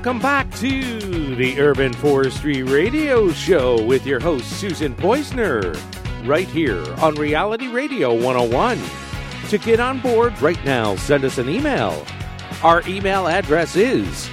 Welcome 0.00 0.22
back 0.22 0.50
to 0.52 1.36
the 1.36 1.60
Urban 1.60 1.92
Forestry 1.92 2.62
Radio 2.62 3.30
Show 3.32 3.84
with 3.84 4.06
your 4.06 4.18
host, 4.18 4.46
Susan 4.58 4.94
Poizner, 4.94 5.78
right 6.26 6.48
here 6.48 6.82
on 7.02 7.16
Reality 7.16 7.68
Radio 7.68 8.14
101. 8.14 8.80
To 9.50 9.58
get 9.58 9.78
on 9.78 10.00
board 10.00 10.40
right 10.40 10.64
now, 10.64 10.96
send 10.96 11.22
us 11.26 11.36
an 11.36 11.50
email. 11.50 12.06
Our 12.62 12.82
email 12.88 13.28
address 13.28 13.76
is 13.76 14.30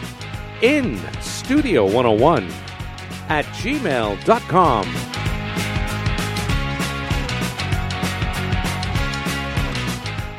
in 0.61 0.95
studio101 1.19 2.49
at 3.27 3.43
gmail.com. 3.47 4.85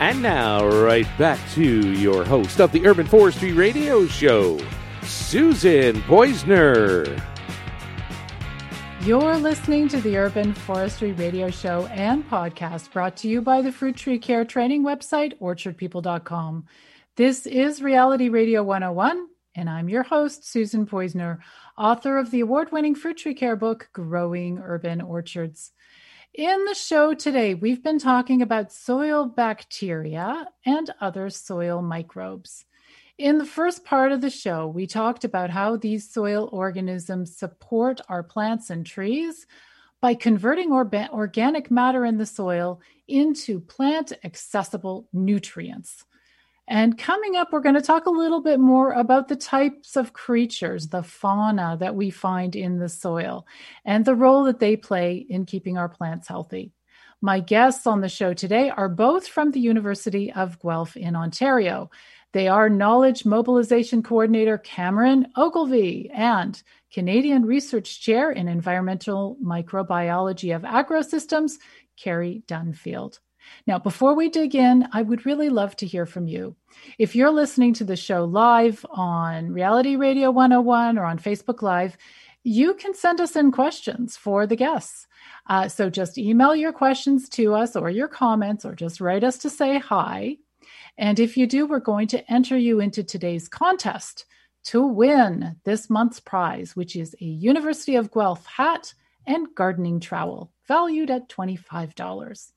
And 0.01 0.23
now, 0.23 0.67
right 0.67 1.19
back 1.19 1.39
to 1.51 1.93
your 1.93 2.25
host 2.25 2.63
of 2.63 2.73
the 2.73 2.87
Urban 2.87 3.07
Forestry 3.07 3.53
Radio 3.53 4.07
Show, 4.07 4.59
Susan 5.09 6.03
Poizner. 6.03 7.23
You're 9.01 9.39
listening 9.39 9.89
to 9.89 10.03
the 10.03 10.19
Urban 10.19 10.53
Forestry 10.53 11.13
Radio 11.13 11.49
Show 11.51 11.87
and 11.87 12.29
podcast 12.29 12.93
brought 12.93 13.17
to 13.19 13.29
you 13.29 13.41
by 13.41 13.63
the 13.63 13.73
Fruit 13.73 13.97
Tree 13.97 14.19
Care 14.19 14.45
training 14.45 14.85
website, 14.85 15.39
orchardpeople.com. 15.41 16.67
This 17.17 17.47
is 17.47 17.83
Reality 17.83 18.29
Radio 18.29 18.63
101, 18.63 19.29
and 19.55 19.71
I'm 19.71 19.89
your 19.89 20.03
host, 20.03 20.47
Susan 20.47 20.85
Poizner, 20.85 21.39
author 21.79 22.19
of 22.19 22.31
the 22.31 22.41
award 22.41 22.71
winning 22.71 22.95
fruit 22.95 23.17
tree 23.17 23.35
care 23.35 23.57
book, 23.57 23.89
Growing 23.95 24.59
Urban 24.59 25.01
Orchards. 25.01 25.73
In 26.35 26.67
the 26.67 26.75
show 26.75 27.15
today, 27.15 27.55
we've 27.55 27.83
been 27.83 27.99
talking 27.99 28.43
about 28.43 28.73
soil 28.73 29.25
bacteria 29.25 30.49
and 30.67 30.91
other 31.01 31.31
soil 31.31 31.81
microbes. 31.81 32.67
In 33.19 33.39
the 33.39 33.45
first 33.45 33.85
part 33.85 34.13
of 34.13 34.21
the 34.21 34.31
show, 34.31 34.69
we 34.69 34.87
talked 34.87 35.25
about 35.25 35.51
how 35.51 35.77
these 35.77 36.09
soil 36.09 36.49
organisms 36.53 37.37
support 37.37 38.01
our 38.09 38.23
plants 38.23 38.71
and 38.71 38.87
trees 38.87 39.45
by 40.01 40.15
converting 40.15 40.71
orba- 40.71 41.11
organic 41.11 41.69
matter 41.69 42.05
in 42.05 42.17
the 42.17 42.27
soil 42.27 42.81
into 43.09 43.59
plant 43.59 44.13
accessible 44.23 45.09
nutrients. 45.13 46.05
And 46.69 46.97
coming 46.97 47.35
up, 47.35 47.49
we're 47.51 47.61
going 47.61 47.75
to 47.75 47.81
talk 47.81 48.07
a 48.07 48.11
little 48.11 48.41
bit 48.41 48.61
more 48.61 48.93
about 48.93 49.27
the 49.27 49.37
types 49.37 49.97
of 49.97 50.13
creatures, 50.13 50.87
the 50.87 51.03
fauna 51.03 51.77
that 51.81 51.97
we 51.97 52.11
find 52.11 52.55
in 52.55 52.79
the 52.79 52.89
soil, 52.89 53.49
and 53.85 54.05
the 54.05 54.15
role 54.15 54.45
that 54.45 54.61
they 54.61 54.77
play 54.77 55.27
in 55.29 55.45
keeping 55.45 55.77
our 55.77 55.89
plants 55.89 56.29
healthy. 56.29 56.71
My 57.21 57.41
guests 57.41 57.85
on 57.85 58.01
the 58.01 58.09
show 58.09 58.33
today 58.33 58.71
are 58.71 58.89
both 58.89 59.27
from 59.27 59.51
the 59.51 59.59
University 59.59 60.33
of 60.33 60.61
Guelph 60.61 60.97
in 60.97 61.17
Ontario. 61.17 61.91
They 62.33 62.47
are 62.49 62.69
Knowledge 62.69 63.25
Mobilization 63.25 64.03
Coordinator 64.03 64.59
Cameron 64.59 65.29
Ogilvie 65.37 66.11
and 66.13 66.63
Canadian 66.93 67.47
Research 67.47 68.01
Chair 68.01 68.31
in 68.31 68.49
Environmental 68.49 69.39
Microbiology 69.43 70.55
of 70.55 70.63
Agrosystems, 70.63 71.55
Kari 71.97 72.43
Dunfield. 72.47 73.21
Now, 73.67 73.79
before 73.79 74.15
we 74.15 74.29
dig 74.29 74.55
in, 74.55 74.87
I 74.93 75.01
would 75.01 75.25
really 75.25 75.49
love 75.49 75.75
to 75.77 75.87
hear 75.87 76.05
from 76.05 76.27
you. 76.27 76.55
If 76.99 77.17
you're 77.17 77.31
listening 77.31 77.73
to 77.75 77.85
the 77.85 77.97
show 77.97 78.25
live 78.25 78.85
on 78.91 79.51
Reality 79.51 79.97
Radio 79.97 80.31
101 80.31 80.99
or 80.99 81.05
on 81.05 81.19
Facebook 81.19 81.63
Live, 81.63 81.97
you 82.45 82.75
can 82.75 82.95
send 82.95 83.21
us 83.21 83.37
in 83.37 83.53
questions 83.53 84.17
for 84.17 84.47
the 84.47 84.57
guests. 84.57 85.07
Uh, 85.47 85.69
so 85.69 85.89
just 85.89 86.19
email 86.19 86.55
your 86.55 86.73
questions 86.73 87.29
to 87.31 87.55
us 87.55 87.75
or 87.75 87.89
your 87.91 88.09
comments 88.09 88.65
or 88.67 88.75
just 88.75 89.01
write 89.01 89.25
us 89.25 89.39
to 89.39 89.51
say 89.51 89.79
hi. 89.79 90.37
And 90.99 91.21
if 91.21 91.37
you 91.37 91.47
do, 91.47 91.67
we're 91.67 91.79
going 91.79 92.09
to 92.09 92.31
enter 92.31 92.59
you 92.59 92.81
into 92.81 93.05
today's 93.05 93.49
contest 93.49 94.27
to 94.65 94.85
win 94.85 95.57
this 95.65 95.89
month's 95.89 96.21
prize, 96.21 96.75
which 96.75 96.97
is 96.97 97.15
a 97.21 97.25
University 97.25 97.95
of 97.95 98.11
Guelph 98.11 98.45
hat 98.45 98.93
and 99.27 99.47
gardening 99.55 100.01
trowel 100.01 100.53
valued 100.67 101.11
at 101.11 101.29
$25. 101.29 102.53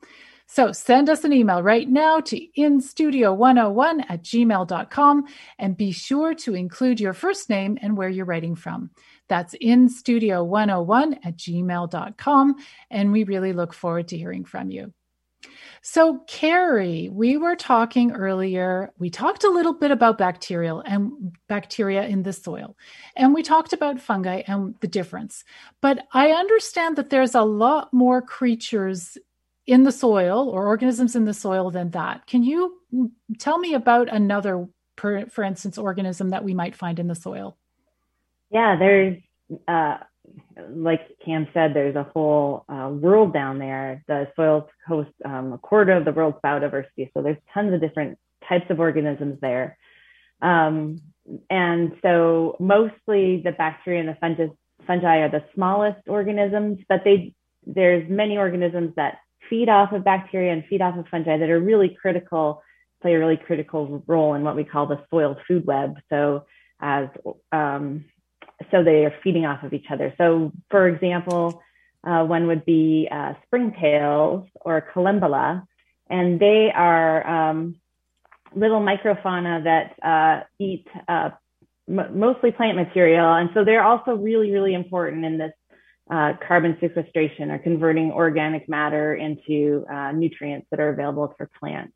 So 0.48 0.74
send 0.74 1.10
us 1.10 1.24
an 1.24 1.32
email 1.32 1.64
right 1.64 1.88
now 1.88 2.20
to 2.20 2.48
instudio101 2.58 4.06
at 4.10 4.22
gmail.com 4.22 5.26
and 5.60 5.78
be 5.78 5.94
sure 5.94 6.34
to 6.36 6.56
include 6.56 7.00
your 7.00 7.14
first 7.14 7.50
name 7.50 7.78
and 7.82 7.96
where 7.96 8.10
you're 8.10 8.26
writing 8.26 8.56
from. 8.56 8.90
That's 9.30 9.56
instudio101 9.64 11.20
at 11.24 11.38
gmail.com. 11.38 12.56
And 12.90 13.12
we 13.14 13.24
really 13.24 13.54
look 13.54 13.74
forward 13.74 14.10
to 14.10 14.18
hearing 14.18 14.44
from 14.44 14.72
you. 14.72 14.92
So, 15.82 16.20
Kari, 16.28 17.10
we 17.10 17.38
were 17.38 17.56
talking 17.56 18.12
earlier. 18.12 18.94
We 19.00 19.10
talked 19.10 19.44
a 19.44 19.50
little 19.50 19.74
bit 19.74 19.90
about 19.90 20.18
bacterial 20.18 20.82
and 20.82 21.36
bacteria 21.48 22.06
in 22.06 22.22
the 22.22 22.34
soil, 22.34 22.76
and 23.16 23.34
we 23.34 23.42
talked 23.42 23.74
about 23.74 24.00
fungi 24.00 24.44
and 24.48 24.76
the 24.80 24.88
difference. 24.88 25.44
But 25.82 26.06
I 26.14 26.32
understand 26.32 26.98
that 26.98 27.10
there's 27.10 27.34
a 27.34 27.42
lot 27.42 27.92
more 27.92 28.22
creatures 28.22 29.18
in 29.66 29.84
the 29.84 29.92
soil 29.92 30.50
or 30.50 30.68
organisms 30.68 31.16
in 31.16 31.26
the 31.26 31.34
soil 31.34 31.72
than 31.72 31.92
that. 31.92 32.28
Can 32.28 32.44
you 32.44 32.80
tell 33.40 33.58
me 33.58 33.74
about 33.74 34.10
another, 34.10 34.68
for 34.98 35.44
instance, 35.44 35.78
organism 35.78 36.30
that 36.30 36.44
we 36.44 36.54
might 36.54 36.76
find 36.76 37.00
in 37.00 37.08
the 37.08 37.16
soil? 37.16 37.58
Yeah, 38.52 38.76
there's, 38.78 39.18
uh, 39.68 39.98
like 40.70 41.02
Cam 41.24 41.48
said, 41.54 41.74
there's 41.74 41.96
a 41.96 42.04
whole 42.04 42.66
uh, 42.70 42.90
world 42.90 43.34
down 43.34 43.60
there. 43.60 44.04
The 44.08 44.28
soil 44.36 44.70
hosts 44.88 45.14
um, 45.26 45.54
a 45.54 45.58
quarter 45.58 45.94
of 45.94 46.06
the 46.06 46.12
world's 46.12 46.38
biodiversity. 46.44 47.12
So 47.14 47.22
there's 47.22 47.38
tons 47.54 47.74
of 47.74 47.82
different 47.82 48.18
types 48.48 48.66
of 48.70 48.80
organisms 48.80 49.40
there. 49.42 49.78
Um, 50.42 51.02
and 51.50 51.94
so 52.02 52.56
mostly 52.60 53.42
the 53.44 53.52
bacteria 53.52 54.00
and 54.00 54.10
the 54.10 54.52
fungi 54.88 55.18
are 55.18 55.30
the 55.30 55.44
smallest 55.54 56.08
organisms, 56.08 56.80
but 56.90 57.04
they 57.04 57.34
there's 57.66 58.10
many 58.10 58.38
organisms 58.38 58.94
that 58.96 59.20
feed 59.50 59.70
off 59.70 59.92
of 59.92 60.04
bacteria 60.04 60.52
and 60.52 60.66
feed 60.66 60.82
off 60.82 60.98
of 60.98 61.08
fungi 61.10 61.38
that 61.38 61.50
are 61.50 61.60
really 61.60 61.96
critical, 62.02 62.64
play 63.02 63.14
a 63.14 63.20
really 63.20 63.38
critical 63.38 64.04
role 64.08 64.34
in 64.34 64.44
what 64.44 64.56
we 64.56 64.64
call 64.64 64.88
the 64.88 65.00
soil 65.12 65.38
food 65.48 65.66
web. 65.66 65.98
So 66.10 66.46
as 66.80 67.08
um, 67.52 68.06
so 68.70 68.84
they 68.84 69.06
are 69.06 69.14
feeding 69.24 69.46
off 69.46 69.64
of 69.64 69.74
each 69.74 69.88
other. 69.92 70.14
So 70.18 70.52
for 70.70 70.88
example, 70.88 71.62
uh, 72.06 72.24
one 72.24 72.48
would 72.48 72.66
be 72.66 73.08
uh, 73.12 73.34
springtails 73.46 74.48
or 74.62 74.88
collembola, 74.94 75.64
and 76.10 76.40
they 76.40 76.72
are 76.74 77.28
um, 77.28 77.76
little 78.56 78.82
microfauna 78.82 79.64
that 79.64 79.96
uh, 80.04 80.44
eat 80.60 80.88
uh, 81.08 81.30
m- 81.88 82.20
mostly 82.20 82.52
plant 82.52 82.76
material, 82.76 83.34
and 83.34 83.50
so 83.54 83.64
they're 83.64 83.84
also 83.84 84.16
really, 84.16 84.52
really 84.52 84.74
important 84.74 85.26
in 85.26 85.38
this 85.38 85.52
uh, 86.10 86.34
carbon 86.46 86.78
sequestration 86.82 87.52
or 87.52 87.60
converting 87.60 88.12
organic 88.12 88.68
matter 88.68 89.16
into 89.16 89.86
uh, 89.92 90.12
nutrients 90.12 90.68
that 90.72 90.80
are 90.80 90.90
available 90.90 91.34
for 91.38 91.50
plants. 91.60 91.94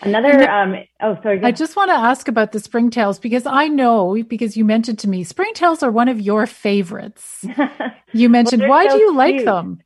Another, 0.00 0.50
um, 0.50 0.74
oh, 1.00 1.16
sorry. 1.22 1.42
I 1.42 1.52
just 1.52 1.76
want 1.76 1.90
to 1.90 1.94
ask 1.94 2.26
about 2.26 2.52
the 2.52 2.58
springtails 2.58 3.20
because 3.20 3.46
I 3.46 3.68
know 3.68 4.22
because 4.26 4.56
you 4.56 4.64
mentioned 4.64 4.98
to 5.00 5.08
me 5.08 5.24
springtails 5.24 5.82
are 5.82 5.90
one 5.90 6.08
of 6.08 6.20
your 6.20 6.46
favorites. 6.46 7.44
You 8.14 8.28
mentioned 8.28 8.60
well, 8.60 8.70
why 8.70 8.88
so 8.88 8.96
do 8.96 9.00
you 9.00 9.06
cute. 9.06 9.16
like 9.16 9.44
them? 9.44 9.82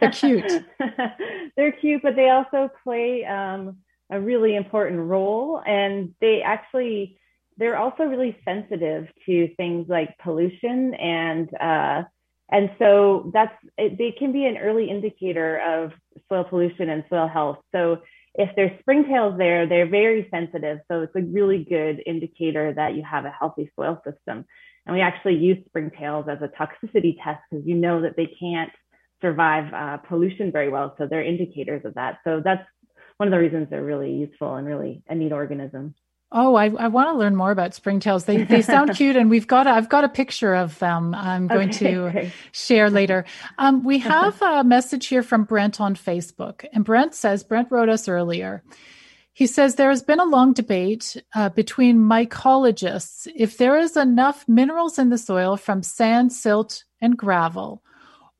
They're 0.00 0.10
cute. 0.10 0.64
they're 1.56 1.72
cute, 1.72 2.02
but 2.02 2.16
they 2.16 2.30
also 2.30 2.70
play 2.82 3.24
um, 3.24 3.76
a 4.10 4.18
really 4.20 4.56
important 4.56 5.00
role, 5.00 5.62
and 5.66 6.14
they 6.20 6.42
actually 6.42 7.18
they're 7.58 7.78
also 7.78 8.04
really 8.04 8.36
sensitive 8.44 9.08
to 9.26 9.48
things 9.56 9.88
like 9.88 10.16
pollution 10.18 10.94
and 10.94 11.54
uh, 11.54 12.02
and 12.50 12.70
so 12.78 13.30
that's 13.32 13.54
it, 13.76 13.98
they 13.98 14.12
can 14.12 14.32
be 14.32 14.46
an 14.46 14.56
early 14.56 14.88
indicator 14.88 15.58
of 15.58 15.92
soil 16.28 16.44
pollution 16.44 16.88
and 16.88 17.04
soil 17.10 17.28
health. 17.28 17.58
So 17.72 17.98
if 18.38 18.50
there's 18.54 18.72
springtails 18.82 19.38
there, 19.38 19.66
they're 19.66 19.88
very 19.88 20.28
sensitive. 20.30 20.78
So 20.88 21.02
it's 21.02 21.16
a 21.16 21.22
really 21.22 21.64
good 21.64 22.02
indicator 22.06 22.72
that 22.74 22.94
you 22.94 23.02
have 23.02 23.24
a 23.24 23.30
healthy 23.30 23.70
soil 23.76 24.00
system. 24.04 24.44
And 24.86 24.94
we 24.94 25.00
actually 25.00 25.36
use 25.36 25.58
springtails 25.74 26.28
as 26.28 26.38
a 26.42 26.48
toxicity 26.48 27.16
test 27.22 27.40
because 27.50 27.66
you 27.66 27.74
know 27.74 28.02
that 28.02 28.16
they 28.16 28.28
can't 28.38 28.70
survive 29.20 29.72
uh, 29.72 29.96
pollution 30.06 30.52
very 30.52 30.68
well. 30.68 30.94
So 30.98 31.06
they're 31.06 31.24
indicators 31.24 31.82
of 31.84 31.94
that. 31.94 32.18
So 32.24 32.40
that's 32.44 32.62
one 33.16 33.26
of 33.26 33.32
the 33.32 33.38
reasons 33.38 33.68
they're 33.70 33.82
really 33.82 34.12
useful 34.12 34.54
and 34.54 34.66
really 34.66 35.02
a 35.08 35.14
neat 35.14 35.32
organism. 35.32 35.94
Oh, 36.32 36.56
I, 36.56 36.70
I 36.70 36.88
want 36.88 37.08
to 37.08 37.18
learn 37.18 37.36
more 37.36 37.52
about 37.52 37.70
springtails. 37.70 38.24
They 38.24 38.42
they 38.42 38.60
sound 38.60 38.94
cute, 38.96 39.14
and 39.16 39.30
we've 39.30 39.46
got 39.46 39.68
a, 39.68 39.70
I've 39.70 39.88
got 39.88 40.02
a 40.02 40.08
picture 40.08 40.54
of 40.54 40.78
them. 40.80 41.14
I'm 41.14 41.46
going 41.46 41.70
okay, 41.70 41.92
to 41.92 42.10
great. 42.10 42.32
share 42.50 42.90
later. 42.90 43.24
Um, 43.58 43.84
we 43.84 43.98
have 44.00 44.42
a 44.42 44.64
message 44.64 45.06
here 45.06 45.22
from 45.22 45.44
Brent 45.44 45.80
on 45.80 45.94
Facebook, 45.94 46.64
and 46.72 46.84
Brent 46.84 47.14
says 47.14 47.44
Brent 47.44 47.70
wrote 47.70 47.88
us 47.88 48.08
earlier. 48.08 48.64
He 49.32 49.46
says 49.46 49.74
there 49.74 49.90
has 49.90 50.02
been 50.02 50.18
a 50.18 50.24
long 50.24 50.52
debate 50.52 51.16
uh, 51.34 51.50
between 51.50 51.98
mycologists 51.98 53.30
if 53.36 53.58
there 53.58 53.78
is 53.78 53.96
enough 53.96 54.48
minerals 54.48 54.98
in 54.98 55.10
the 55.10 55.18
soil 55.18 55.56
from 55.56 55.82
sand, 55.82 56.32
silt, 56.32 56.84
and 57.00 57.16
gravel, 57.16 57.82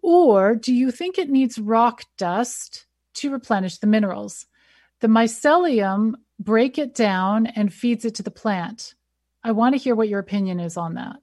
or 0.02 0.56
do 0.56 0.74
you 0.74 0.90
think 0.90 1.18
it 1.18 1.30
needs 1.30 1.58
rock 1.58 2.02
dust 2.18 2.86
to 3.14 3.30
replenish 3.30 3.78
the 3.78 3.86
minerals? 3.86 4.46
The 5.00 5.08
mycelium 5.08 6.14
break 6.38 6.78
it 6.78 6.94
down 6.94 7.46
and 7.46 7.72
feeds 7.72 8.04
it 8.04 8.14
to 8.16 8.22
the 8.22 8.30
plant. 8.30 8.94
I 9.42 9.52
want 9.52 9.74
to 9.74 9.78
hear 9.78 9.94
what 9.94 10.08
your 10.08 10.20
opinion 10.20 10.60
is 10.60 10.76
on 10.76 10.94
that. 10.94 11.16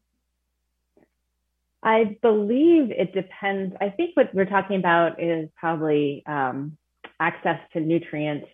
I 1.83 2.17
believe 2.21 2.91
it 2.91 3.13
depends. 3.13 3.75
I 3.81 3.89
think 3.89 4.15
what 4.15 4.33
we're 4.33 4.45
talking 4.45 4.77
about 4.77 5.21
is 5.21 5.49
probably 5.57 6.23
um, 6.25 6.77
access 7.19 7.59
to 7.73 7.81
nutrients. 7.81 8.47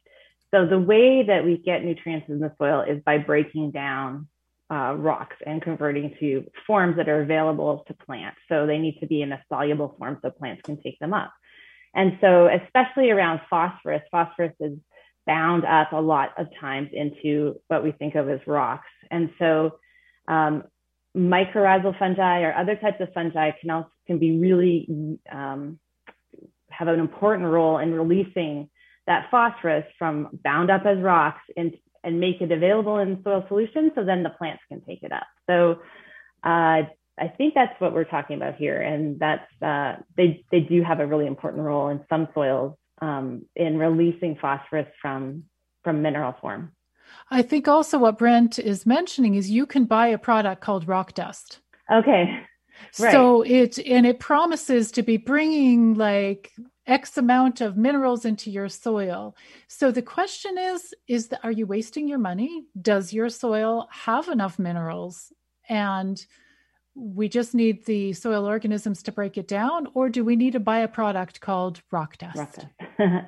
So, 0.51 0.65
the 0.65 0.79
way 0.79 1.23
that 1.23 1.45
we 1.45 1.57
get 1.57 1.85
nutrients 1.85 2.27
in 2.27 2.39
the 2.39 2.51
soil 2.57 2.81
is 2.81 3.03
by 3.03 3.19
breaking 3.19 3.69
down 3.69 4.27
uh, 4.71 4.95
rocks 4.97 5.35
and 5.45 5.61
converting 5.61 6.15
to 6.19 6.49
forms 6.65 6.97
that 6.97 7.07
are 7.07 7.21
available 7.21 7.83
to 7.87 7.93
plants. 7.93 8.39
So, 8.49 8.65
they 8.65 8.79
need 8.79 8.99
to 9.01 9.05
be 9.05 9.21
in 9.21 9.31
a 9.31 9.43
soluble 9.47 9.95
form 9.99 10.17
so 10.23 10.31
plants 10.31 10.63
can 10.63 10.81
take 10.81 10.97
them 10.97 11.13
up. 11.13 11.31
And 11.93 12.17
so, 12.21 12.47
especially 12.47 13.11
around 13.11 13.41
phosphorus, 13.47 14.01
phosphorus 14.09 14.53
is 14.59 14.79
bound 15.29 15.63
up 15.63 15.93
a 15.93 16.01
lot 16.01 16.29
of 16.39 16.47
times 16.59 16.89
into 16.91 17.61
what 17.67 17.83
we 17.83 17.91
think 17.91 18.15
of 18.15 18.27
as 18.27 18.39
rocks. 18.47 18.89
And 19.11 19.29
so 19.37 19.77
um, 20.27 20.63
mycorrhizal 21.15 21.97
fungi 21.99 22.41
or 22.41 22.51
other 22.55 22.75
types 22.75 22.99
of 22.99 23.13
fungi 23.13 23.51
can 23.61 23.69
also 23.69 23.91
can 24.07 24.17
be 24.17 24.39
really 24.39 25.19
um, 25.31 25.77
have 26.71 26.87
an 26.87 26.99
important 26.99 27.47
role 27.47 27.77
in 27.77 27.93
releasing 27.93 28.69
that 29.05 29.27
phosphorus 29.29 29.85
from 29.99 30.29
bound 30.43 30.71
up 30.71 30.83
as 30.87 30.97
rocks 30.97 31.41
and, 31.55 31.75
and 32.03 32.19
make 32.19 32.41
it 32.41 32.51
available 32.51 32.97
in 32.97 33.21
soil 33.23 33.45
solution 33.47 33.91
so 33.93 34.03
then 34.03 34.23
the 34.23 34.31
plants 34.31 34.63
can 34.67 34.81
take 34.81 35.03
it 35.03 35.11
up. 35.11 35.27
So 35.47 35.81
uh, 36.43 36.89
I 37.19 37.27
think 37.37 37.53
that's 37.53 37.79
what 37.79 37.93
we're 37.93 38.11
talking 38.15 38.35
about 38.35 38.55
here, 38.55 38.81
and 38.81 39.19
that's 39.19 39.51
uh, 39.61 39.97
they 40.17 40.43
they 40.51 40.61
do 40.61 40.81
have 40.81 40.99
a 40.99 41.05
really 41.05 41.27
important 41.27 41.61
role 41.63 41.89
in 41.89 42.03
some 42.09 42.29
soils 42.33 42.78
um, 43.01 43.45
in 43.55 43.77
releasing 43.77 44.35
phosphorus 44.35 44.87
from 45.01 45.43
from 45.83 46.01
mineral 46.01 46.35
form. 46.41 46.71
I 47.31 47.41
think 47.41 47.67
also 47.67 47.97
what 47.97 48.17
Brent 48.17 48.59
is 48.59 48.85
mentioning 48.85 49.35
is 49.35 49.49
you 49.49 49.65
can 49.65 49.85
buy 49.85 50.07
a 50.07 50.17
product 50.17 50.61
called 50.61 50.87
rock 50.87 51.13
dust. 51.13 51.59
Okay. 51.91 52.41
Right. 52.99 53.11
So 53.11 53.41
it 53.41 53.77
and 53.79 54.05
it 54.05 54.19
promises 54.19 54.91
to 54.91 55.03
be 55.03 55.17
bringing 55.17 55.95
like 55.95 56.51
X 56.87 57.17
amount 57.17 57.61
of 57.61 57.77
minerals 57.77 58.25
into 58.25 58.49
your 58.49 58.69
soil. 58.69 59.35
So 59.67 59.91
the 59.91 60.01
question 60.01 60.57
is 60.57 60.93
is 61.07 61.27
that 61.27 61.41
are 61.43 61.51
you 61.51 61.65
wasting 61.65 62.07
your 62.07 62.19
money? 62.19 62.63
Does 62.81 63.13
your 63.13 63.29
soil 63.29 63.87
have 63.91 64.27
enough 64.27 64.59
minerals? 64.59 65.31
And 65.67 66.23
we 66.95 67.29
just 67.29 67.53
need 67.53 67.85
the 67.85 68.13
soil 68.13 68.45
organisms 68.45 69.03
to 69.03 69.11
break 69.11 69.37
it 69.37 69.47
down 69.47 69.87
or 69.93 70.09
do 70.09 70.23
we 70.23 70.35
need 70.35 70.53
to 70.53 70.59
buy 70.59 70.79
a 70.79 70.87
product 70.87 71.39
called 71.39 71.81
rock 71.91 72.17
dust? 72.17 72.37
Rock 72.37 72.53
dust. 72.53 72.67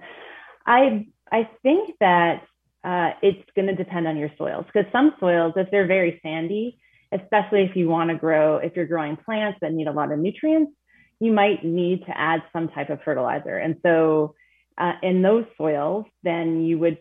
I 0.65 1.07
I 1.31 1.49
think 1.63 1.95
that 1.99 2.43
uh, 2.83 3.11
it's 3.21 3.49
going 3.55 3.67
to 3.67 3.75
depend 3.75 4.07
on 4.07 4.17
your 4.17 4.31
soils 4.37 4.65
because 4.65 4.91
some 4.91 5.13
soils, 5.19 5.53
if 5.55 5.69
they're 5.71 5.87
very 5.87 6.19
sandy, 6.23 6.79
especially 7.11 7.63
if 7.63 7.75
you 7.75 7.87
want 7.87 8.09
to 8.09 8.15
grow, 8.15 8.57
if 8.57 8.75
you're 8.75 8.85
growing 8.87 9.17
plants 9.17 9.59
that 9.61 9.73
need 9.73 9.87
a 9.87 9.91
lot 9.91 10.11
of 10.11 10.19
nutrients, 10.19 10.71
you 11.19 11.31
might 11.31 11.63
need 11.63 12.05
to 12.05 12.17
add 12.17 12.41
some 12.51 12.67
type 12.69 12.89
of 12.89 12.99
fertilizer. 13.03 13.57
And 13.57 13.75
so 13.83 14.33
uh, 14.77 14.93
in 15.03 15.21
those 15.21 15.45
soils, 15.57 16.05
then 16.23 16.63
you 16.63 16.79
would, 16.79 16.97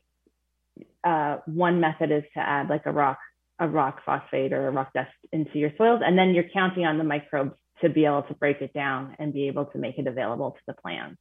uh, 1.02 1.38
one 1.46 1.80
method 1.80 2.10
is 2.10 2.24
to 2.34 2.40
add 2.40 2.68
like 2.68 2.84
a 2.84 2.92
rock, 2.92 3.18
a 3.60 3.68
rock 3.68 4.00
phosphate 4.04 4.52
or 4.52 4.66
a 4.66 4.70
rock 4.70 4.92
dust 4.94 5.10
into 5.32 5.58
your 5.58 5.70
soils. 5.76 6.00
And 6.04 6.18
then 6.18 6.30
you're 6.30 6.48
counting 6.52 6.86
on 6.86 6.98
the 6.98 7.04
microbes 7.04 7.52
to 7.82 7.88
be 7.88 8.06
able 8.06 8.22
to 8.22 8.34
break 8.34 8.60
it 8.60 8.72
down 8.72 9.14
and 9.18 9.32
be 9.32 9.46
able 9.46 9.66
to 9.66 9.78
make 9.78 9.98
it 9.98 10.06
available 10.06 10.52
to 10.52 10.60
the 10.66 10.72
plants. 10.72 11.20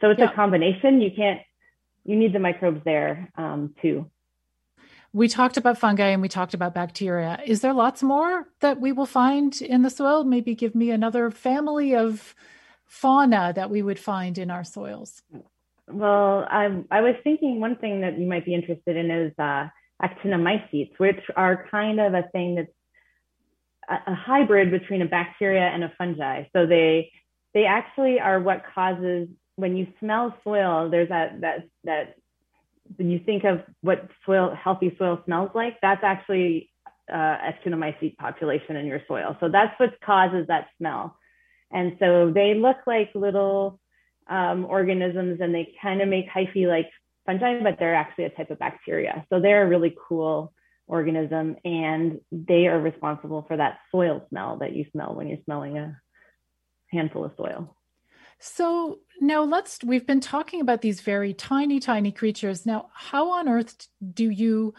So 0.00 0.10
it's 0.10 0.18
yeah. 0.18 0.30
a 0.30 0.34
combination. 0.34 1.00
You 1.00 1.10
can't, 1.14 1.40
you 2.04 2.16
need 2.16 2.32
the 2.32 2.38
microbes 2.38 2.80
there 2.84 3.30
um, 3.36 3.74
too. 3.82 4.10
We 5.12 5.28
talked 5.28 5.56
about 5.56 5.78
fungi 5.78 6.08
and 6.08 6.22
we 6.22 6.28
talked 6.28 6.54
about 6.54 6.74
bacteria. 6.74 7.40
Is 7.44 7.60
there 7.60 7.72
lots 7.72 8.02
more 8.02 8.48
that 8.60 8.80
we 8.80 8.92
will 8.92 9.06
find 9.06 9.60
in 9.60 9.82
the 9.82 9.90
soil? 9.90 10.24
Maybe 10.24 10.54
give 10.54 10.74
me 10.74 10.90
another 10.90 11.30
family 11.30 11.94
of 11.94 12.34
fauna 12.84 13.52
that 13.56 13.70
we 13.70 13.82
would 13.82 13.98
find 13.98 14.38
in 14.38 14.50
our 14.50 14.64
soils. 14.64 15.22
Well, 15.90 16.46
I, 16.50 16.84
I 16.90 17.00
was 17.00 17.14
thinking 17.24 17.60
one 17.60 17.76
thing 17.76 18.02
that 18.02 18.18
you 18.18 18.26
might 18.26 18.44
be 18.44 18.54
interested 18.54 18.96
in 18.96 19.10
is 19.10 19.32
uh, 19.38 19.68
actinomycetes, 20.02 20.92
which 20.98 21.20
are 21.36 21.66
kind 21.70 22.00
of 22.00 22.14
a 22.14 22.22
thing 22.32 22.56
that's 22.56 22.68
a, 23.88 24.12
a 24.12 24.14
hybrid 24.14 24.70
between 24.70 25.02
a 25.02 25.06
bacteria 25.06 25.66
and 25.66 25.84
a 25.84 25.92
fungi. 25.98 26.44
So 26.52 26.66
they 26.66 27.10
they 27.54 27.64
actually 27.64 28.20
are 28.20 28.40
what 28.40 28.62
causes 28.74 29.28
when 29.56 29.76
you 29.76 29.86
smell 29.98 30.36
soil. 30.44 30.88
There's 30.90 31.08
that 31.08 31.40
that 31.40 31.68
that 31.84 32.14
when 32.96 33.10
you 33.10 33.18
think 33.18 33.44
of 33.44 33.62
what 33.82 34.08
soil, 34.24 34.54
healthy 34.54 34.94
soil 34.98 35.20
smells 35.24 35.50
like, 35.54 35.78
that's 35.82 36.02
actually 36.02 36.70
uh, 37.12 37.14
actinomycete 37.14 38.16
population 38.16 38.76
in 38.76 38.86
your 38.86 39.02
soil. 39.06 39.36
So 39.40 39.48
that's 39.48 39.78
what 39.78 40.00
causes 40.00 40.46
that 40.48 40.68
smell. 40.78 41.16
And 41.70 41.96
so 41.98 42.30
they 42.34 42.54
look 42.54 42.78
like 42.86 43.10
little 43.14 43.78
um, 44.28 44.64
organisms 44.64 45.40
and 45.40 45.54
they 45.54 45.74
kind 45.82 46.00
of 46.00 46.08
make 46.08 46.30
hyphae 46.30 46.66
like 46.66 46.88
fungi, 47.28 47.60
but 47.62 47.78
they're 47.78 47.94
actually 47.94 48.24
a 48.24 48.30
type 48.30 48.50
of 48.50 48.58
bacteria. 48.58 49.26
So 49.30 49.40
they're 49.40 49.62
a 49.64 49.68
really 49.68 49.94
cool 50.08 50.52
organism 50.86 51.56
and 51.64 52.20
they 52.32 52.66
are 52.66 52.80
responsible 52.80 53.44
for 53.46 53.58
that 53.58 53.78
soil 53.90 54.24
smell 54.30 54.56
that 54.58 54.74
you 54.74 54.86
smell 54.92 55.14
when 55.14 55.28
you're 55.28 55.38
smelling 55.44 55.76
a 55.76 56.00
handful 56.90 57.24
of 57.24 57.32
soil. 57.36 57.76
So 58.38 59.00
now 59.20 59.42
let's, 59.42 59.80
we've 59.84 60.06
been 60.06 60.20
talking 60.20 60.62
about 60.62 60.80
these 60.80 61.02
very 61.02 61.34
tiny, 61.34 61.80
tiny 61.80 62.12
creatures. 62.12 62.64
Now, 62.64 62.88
how 62.94 63.32
on 63.32 63.48
earth 63.48 63.88
do 64.14 64.30
you 64.30 64.74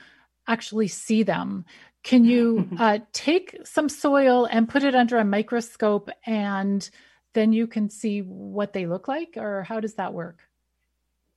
actually 0.47 0.87
see 0.87 1.21
them? 1.21 1.65
Can 2.03 2.25
you 2.25 2.69
uh, 2.79 2.99
take 3.13 3.57
some 3.63 3.89
soil 3.89 4.45
and 4.49 4.67
put 4.67 4.83
it 4.83 4.95
under 4.95 5.17
a 5.17 5.25
microscope 5.25 6.09
and 6.25 6.89
then 7.35 7.53
you 7.53 7.67
can 7.67 7.91
see 7.91 8.21
what 8.21 8.73
they 8.73 8.87
look 8.87 9.07
like? 9.07 9.35
Or 9.37 9.61
how 9.61 9.79
does 9.79 9.95
that 9.95 10.13
work? 10.13 10.48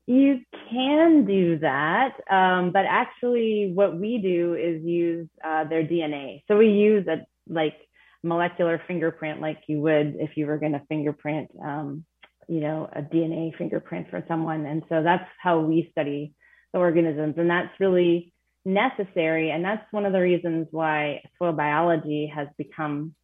You 0.06 0.40
can 0.70 1.24
do 1.26 1.58
that, 1.60 2.14
um, 2.28 2.72
but 2.72 2.84
actually, 2.86 3.70
what 3.72 3.96
we 3.96 4.18
do 4.18 4.54
is 4.54 4.84
use 4.84 5.28
uh, 5.44 5.64
their 5.64 5.84
DNA. 5.84 6.42
So 6.48 6.56
we 6.56 6.70
use 6.70 7.06
a 7.06 7.24
like 7.48 7.76
molecular 8.24 8.82
fingerprint, 8.86 9.40
like 9.40 9.62
you 9.68 9.80
would 9.80 10.16
if 10.18 10.36
you 10.36 10.46
were 10.46 10.58
going 10.58 10.72
to 10.72 10.82
fingerprint 10.88 11.50
um, 11.64 12.04
you 12.48 12.60
know, 12.60 12.88
a 12.92 13.02
DNA 13.02 13.56
fingerprint 13.56 14.10
for 14.10 14.24
someone. 14.28 14.66
And 14.66 14.82
so 14.88 15.02
that's 15.02 15.28
how 15.40 15.60
we 15.60 15.88
study 15.92 16.34
the 16.72 16.78
organisms. 16.78 17.34
And 17.38 17.50
that's 17.50 17.72
really 17.80 18.32
necessary. 18.64 19.50
And 19.50 19.64
that's 19.64 19.84
one 19.90 20.06
of 20.06 20.12
the 20.12 20.20
reasons 20.20 20.68
why 20.70 21.22
soil 21.38 21.52
biology 21.52 22.30
has 22.34 22.48
become 22.58 23.14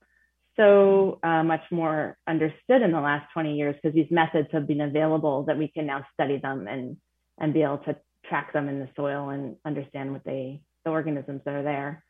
so 0.58 1.18
uh, 1.22 1.42
much 1.42 1.62
more 1.70 2.18
understood 2.26 2.82
in 2.82 2.92
the 2.92 3.00
last 3.00 3.32
20 3.32 3.54
years 3.54 3.76
because 3.76 3.94
these 3.94 4.10
methods 4.10 4.48
have 4.52 4.66
been 4.66 4.80
available 4.80 5.44
that 5.44 5.56
we 5.56 5.68
can 5.68 5.86
now 5.86 6.04
study 6.14 6.38
them 6.38 6.66
and, 6.66 6.96
and 7.38 7.54
be 7.54 7.62
able 7.62 7.78
to 7.78 7.96
track 8.28 8.52
them 8.52 8.68
in 8.68 8.80
the 8.80 8.88
soil 8.96 9.30
and 9.30 9.56
understand 9.64 10.12
what 10.12 10.24
they, 10.24 10.60
the 10.84 10.90
organisms 10.90 11.42
that 11.44 11.54
are 11.54 11.62
there. 11.62 12.04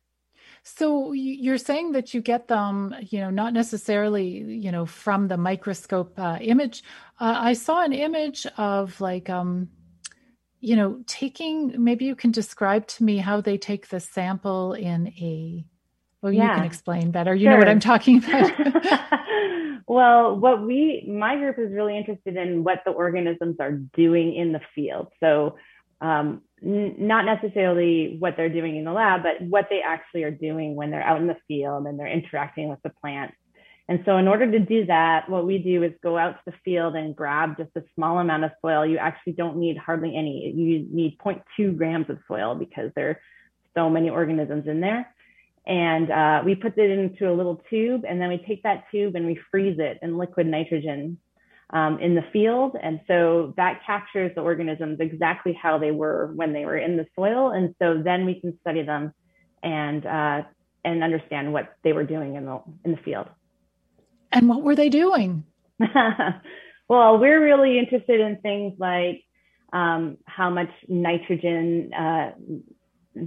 So 0.62 1.12
you're 1.12 1.59
saying 1.59 1.92
that 1.92 2.14
you 2.14 2.20
get 2.20 2.49
them, 2.49 2.94
you 3.11 3.20
know, 3.20 3.30
not 3.30 3.53
necessarily, 3.53 4.28
you 4.28 4.72
know, 4.72 4.86
from 4.86 5.28
the 5.28 5.36
microscope 5.36 6.18
uh, 6.18 6.38
image. 6.40 6.82
Uh, 7.20 7.36
I 7.38 7.53
saw 7.53 7.82
an 7.82 7.92
image 7.92 8.46
of 8.57 9.01
like, 9.01 9.28
um, 9.28 9.68
you 10.61 10.76
know, 10.76 11.03
taking. 11.07 11.74
Maybe 11.82 12.05
you 12.05 12.16
can 12.16 12.30
describe 12.30 12.86
to 12.88 13.05
me 13.05 13.18
how 13.18 13.40
they 13.40 13.59
take 13.59 13.88
the 13.88 14.01
sample 14.01 14.72
in 14.72 15.09
a. 15.09 15.64
Well, 16.22 16.32
yeah. 16.32 16.50
you 16.50 16.56
can 16.56 16.64
explain 16.64 17.10
better. 17.10 17.34
You 17.34 17.44
sure. 17.44 17.52
know 17.52 17.58
what 17.58 17.68
I'm 17.68 17.80
talking 17.80 18.18
about. 18.24 18.52
well, 19.86 20.36
what 20.36 20.62
we, 20.62 21.08
my 21.08 21.36
group 21.36 21.58
is 21.58 21.72
really 21.72 21.96
interested 21.96 22.36
in 22.36 22.64
what 22.64 22.82
the 22.84 22.92
organisms 22.92 23.56
are 23.60 23.72
doing 23.72 24.34
in 24.34 24.52
the 24.52 24.60
field. 24.74 25.08
So 25.20 25.56
um, 26.00 26.42
n- 26.62 26.94
not 26.98 27.24
necessarily 27.24 28.16
what 28.18 28.36
they're 28.36 28.48
doing 28.48 28.76
in 28.76 28.84
the 28.84 28.92
lab, 28.92 29.22
but 29.22 29.40
what 29.46 29.66
they 29.70 29.80
actually 29.80 30.24
are 30.24 30.30
doing 30.30 30.74
when 30.74 30.90
they're 30.90 31.02
out 31.02 31.20
in 31.20 31.26
the 31.26 31.36
field 31.46 31.86
and 31.86 31.98
they're 31.98 32.06
interacting 32.06 32.68
with 32.68 32.80
the 32.82 32.90
plants. 32.90 33.36
And 33.90 34.02
so, 34.04 34.18
in 34.18 34.28
order 34.28 34.50
to 34.50 34.58
do 34.58 34.84
that, 34.84 35.30
what 35.30 35.46
we 35.46 35.56
do 35.56 35.82
is 35.82 35.92
go 36.02 36.18
out 36.18 36.32
to 36.32 36.50
the 36.50 36.52
field 36.62 36.94
and 36.94 37.16
grab 37.16 37.56
just 37.56 37.70
a 37.74 37.82
small 37.94 38.18
amount 38.18 38.44
of 38.44 38.50
soil. 38.60 38.84
You 38.84 38.98
actually 38.98 39.32
don't 39.32 39.56
need 39.56 39.78
hardly 39.78 40.14
any. 40.14 40.52
You 40.54 40.86
need 40.90 41.16
0.2 41.18 41.74
grams 41.74 42.10
of 42.10 42.18
soil 42.28 42.54
because 42.54 42.90
there 42.94 43.08
are 43.08 43.20
so 43.74 43.88
many 43.88 44.10
organisms 44.10 44.66
in 44.66 44.80
there. 44.80 45.10
And 45.68 46.10
uh, 46.10 46.42
we 46.46 46.54
put 46.54 46.78
it 46.78 46.90
into 46.90 47.30
a 47.30 47.34
little 47.34 47.60
tube, 47.68 48.04
and 48.08 48.18
then 48.20 48.30
we 48.30 48.42
take 48.48 48.62
that 48.62 48.84
tube 48.90 49.14
and 49.14 49.26
we 49.26 49.38
freeze 49.50 49.76
it 49.78 49.98
in 50.00 50.16
liquid 50.16 50.46
nitrogen 50.46 51.18
um, 51.70 51.98
in 52.00 52.14
the 52.14 52.24
field. 52.32 52.74
And 52.82 53.00
so 53.06 53.52
that 53.58 53.80
captures 53.86 54.32
the 54.34 54.40
organisms 54.40 54.98
exactly 54.98 55.52
how 55.52 55.78
they 55.78 55.90
were 55.90 56.32
when 56.34 56.54
they 56.54 56.64
were 56.64 56.78
in 56.78 56.96
the 56.96 57.06
soil. 57.14 57.50
And 57.50 57.74
so 57.80 58.00
then 58.02 58.24
we 58.24 58.40
can 58.40 58.58
study 58.60 58.82
them 58.82 59.12
and, 59.62 60.06
uh, 60.06 60.42
and 60.84 61.04
understand 61.04 61.52
what 61.52 61.74
they 61.84 61.92
were 61.92 62.04
doing 62.04 62.36
in 62.36 62.46
the, 62.46 62.62
in 62.86 62.92
the 62.92 62.98
field. 62.98 63.26
And 64.32 64.48
what 64.48 64.62
were 64.62 64.74
they 64.74 64.88
doing? 64.88 65.44
well, 66.88 67.18
we're 67.18 67.44
really 67.44 67.78
interested 67.78 68.20
in 68.20 68.38
things 68.40 68.74
like 68.78 69.22
um, 69.72 70.16
how 70.24 70.48
much 70.48 70.70
nitrogen 70.88 71.92
uh, 71.92 72.32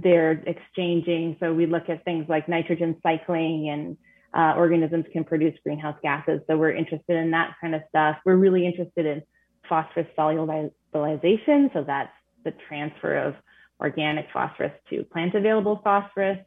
they're 0.00 0.42
exchanging. 0.46 1.36
So 1.40 1.52
we 1.52 1.66
look 1.66 1.88
at 1.88 2.04
things 2.04 2.26
like 2.28 2.48
nitrogen 2.48 2.96
cycling 3.02 3.68
and 3.68 3.96
uh, 4.34 4.56
organisms 4.56 5.04
can 5.12 5.24
produce 5.24 5.58
greenhouse 5.62 5.96
gases. 6.02 6.40
So 6.46 6.56
we're 6.56 6.72
interested 6.72 7.16
in 7.16 7.30
that 7.32 7.54
kind 7.60 7.74
of 7.74 7.82
stuff. 7.88 8.16
We're 8.24 8.36
really 8.36 8.66
interested 8.66 9.04
in 9.04 9.22
phosphorus 9.68 10.06
solubilization. 10.18 11.72
So 11.72 11.84
that's 11.86 12.12
the 12.44 12.52
transfer 12.68 13.16
of 13.16 13.34
organic 13.80 14.26
phosphorus 14.32 14.72
to 14.90 15.04
plant 15.04 15.34
available 15.34 15.80
phosphorus. 15.84 16.38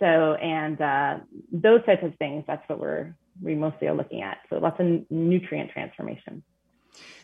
So, 0.00 0.34
and 0.34 0.80
uh, 0.80 1.18
those 1.52 1.84
types 1.84 2.04
of 2.04 2.14
things, 2.16 2.44
that's 2.46 2.66
what 2.68 2.78
we're, 2.78 3.14
we 3.42 3.54
mostly 3.54 3.88
are 3.88 3.94
looking 3.94 4.22
at. 4.22 4.38
So 4.48 4.56
lots 4.58 4.80
of 4.80 4.86
nutrient 5.10 5.70
transformation. 5.70 6.42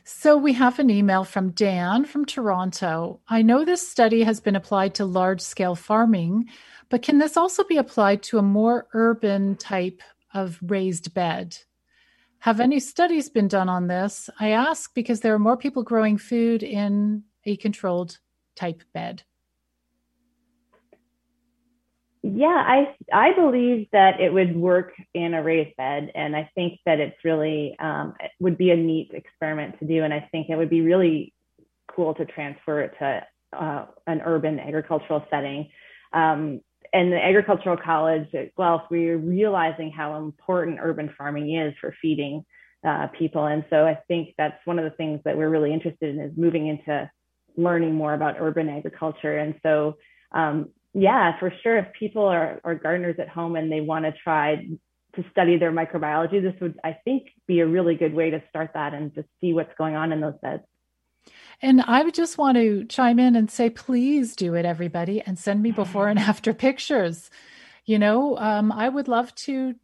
So 0.04 0.36
we 0.36 0.52
have 0.52 0.78
an 0.78 0.90
email 0.90 1.24
from 1.24 1.50
Dan 1.50 2.04
from 2.04 2.24
Toronto. 2.24 3.20
I 3.28 3.42
know 3.42 3.64
this 3.64 3.88
study 3.88 4.22
has 4.22 4.40
been 4.40 4.56
applied 4.56 4.94
to 4.96 5.04
large 5.04 5.40
scale 5.40 5.74
farming, 5.74 6.50
but 6.90 7.02
can 7.02 7.18
this 7.18 7.36
also 7.36 7.64
be 7.64 7.78
applied 7.78 8.22
to 8.24 8.38
a 8.38 8.42
more 8.42 8.86
urban 8.92 9.56
type 9.56 10.02
of 10.34 10.58
raised 10.62 11.14
bed? 11.14 11.56
Have 12.40 12.60
any 12.60 12.78
studies 12.80 13.30
been 13.30 13.48
done 13.48 13.70
on 13.70 13.86
this? 13.86 14.28
I 14.38 14.50
ask 14.50 14.92
because 14.94 15.20
there 15.20 15.32
are 15.32 15.38
more 15.38 15.56
people 15.56 15.82
growing 15.82 16.18
food 16.18 16.62
in 16.62 17.24
a 17.46 17.56
controlled 17.56 18.18
type 18.54 18.82
bed. 18.92 19.22
Yeah, 22.26 22.64
I 22.66 22.96
I 23.12 23.34
believe 23.34 23.88
that 23.92 24.18
it 24.18 24.32
would 24.32 24.56
work 24.56 24.94
in 25.12 25.34
a 25.34 25.42
raised 25.42 25.76
bed, 25.76 26.10
and 26.14 26.34
I 26.34 26.50
think 26.54 26.80
that 26.86 26.98
it's 26.98 27.22
really 27.22 27.76
um, 27.78 28.14
it 28.18 28.30
would 28.40 28.56
be 28.56 28.70
a 28.70 28.76
neat 28.76 29.10
experiment 29.12 29.78
to 29.80 29.86
do, 29.86 30.02
and 30.04 30.14
I 30.14 30.26
think 30.32 30.48
it 30.48 30.56
would 30.56 30.70
be 30.70 30.80
really 30.80 31.34
cool 31.86 32.14
to 32.14 32.24
transfer 32.24 32.80
it 32.80 32.94
to 32.98 33.26
uh, 33.52 33.84
an 34.06 34.22
urban 34.24 34.58
agricultural 34.58 35.26
setting. 35.30 35.68
Um, 36.14 36.62
and 36.94 37.12
the 37.12 37.22
agricultural 37.22 37.76
college 37.76 38.34
at 38.34 38.56
Guelph, 38.56 38.84
we're 38.90 39.18
realizing 39.18 39.90
how 39.90 40.16
important 40.16 40.78
urban 40.80 41.12
farming 41.18 41.54
is 41.54 41.74
for 41.78 41.94
feeding 42.00 42.46
uh, 42.88 43.08
people, 43.08 43.44
and 43.44 43.66
so 43.68 43.84
I 43.86 43.98
think 44.08 44.32
that's 44.38 44.64
one 44.64 44.78
of 44.78 44.86
the 44.86 44.96
things 44.96 45.20
that 45.26 45.36
we're 45.36 45.50
really 45.50 45.74
interested 45.74 46.14
in 46.14 46.22
is 46.22 46.32
moving 46.38 46.68
into 46.68 47.10
learning 47.58 47.94
more 47.94 48.14
about 48.14 48.36
urban 48.38 48.70
agriculture, 48.70 49.36
and 49.36 49.56
so. 49.62 49.98
Um, 50.32 50.70
yeah, 50.94 51.38
for 51.38 51.52
sure. 51.62 51.78
If 51.78 51.92
people 51.98 52.24
are, 52.24 52.60
are 52.62 52.76
gardeners 52.76 53.16
at 53.18 53.28
home 53.28 53.56
and 53.56 53.70
they 53.70 53.80
want 53.80 54.04
to 54.04 54.12
try 54.12 54.64
to 55.16 55.24
study 55.32 55.58
their 55.58 55.72
microbiology, 55.72 56.40
this 56.40 56.54
would, 56.60 56.78
I 56.84 56.96
think, 57.04 57.28
be 57.46 57.60
a 57.60 57.66
really 57.66 57.96
good 57.96 58.14
way 58.14 58.30
to 58.30 58.42
start 58.48 58.70
that 58.74 58.94
and 58.94 59.12
just 59.12 59.28
see 59.40 59.52
what's 59.52 59.74
going 59.76 59.96
on 59.96 60.12
in 60.12 60.20
those 60.20 60.34
beds. 60.40 60.62
And 61.60 61.82
I 61.82 62.02
would 62.02 62.14
just 62.14 62.38
want 62.38 62.56
to 62.58 62.84
chime 62.84 63.18
in 63.18 63.34
and 63.34 63.50
say, 63.50 63.70
please 63.70 64.36
do 64.36 64.54
it, 64.54 64.64
everybody, 64.64 65.20
and 65.20 65.38
send 65.38 65.62
me 65.62 65.70
mm-hmm. 65.70 65.82
before 65.82 66.08
and 66.08 66.18
after 66.20 66.54
pictures 66.54 67.28
you 67.86 67.98
know 67.98 68.36
um, 68.38 68.72
i 68.72 68.88
would 68.88 69.08
love 69.08 69.34
to 69.34 69.74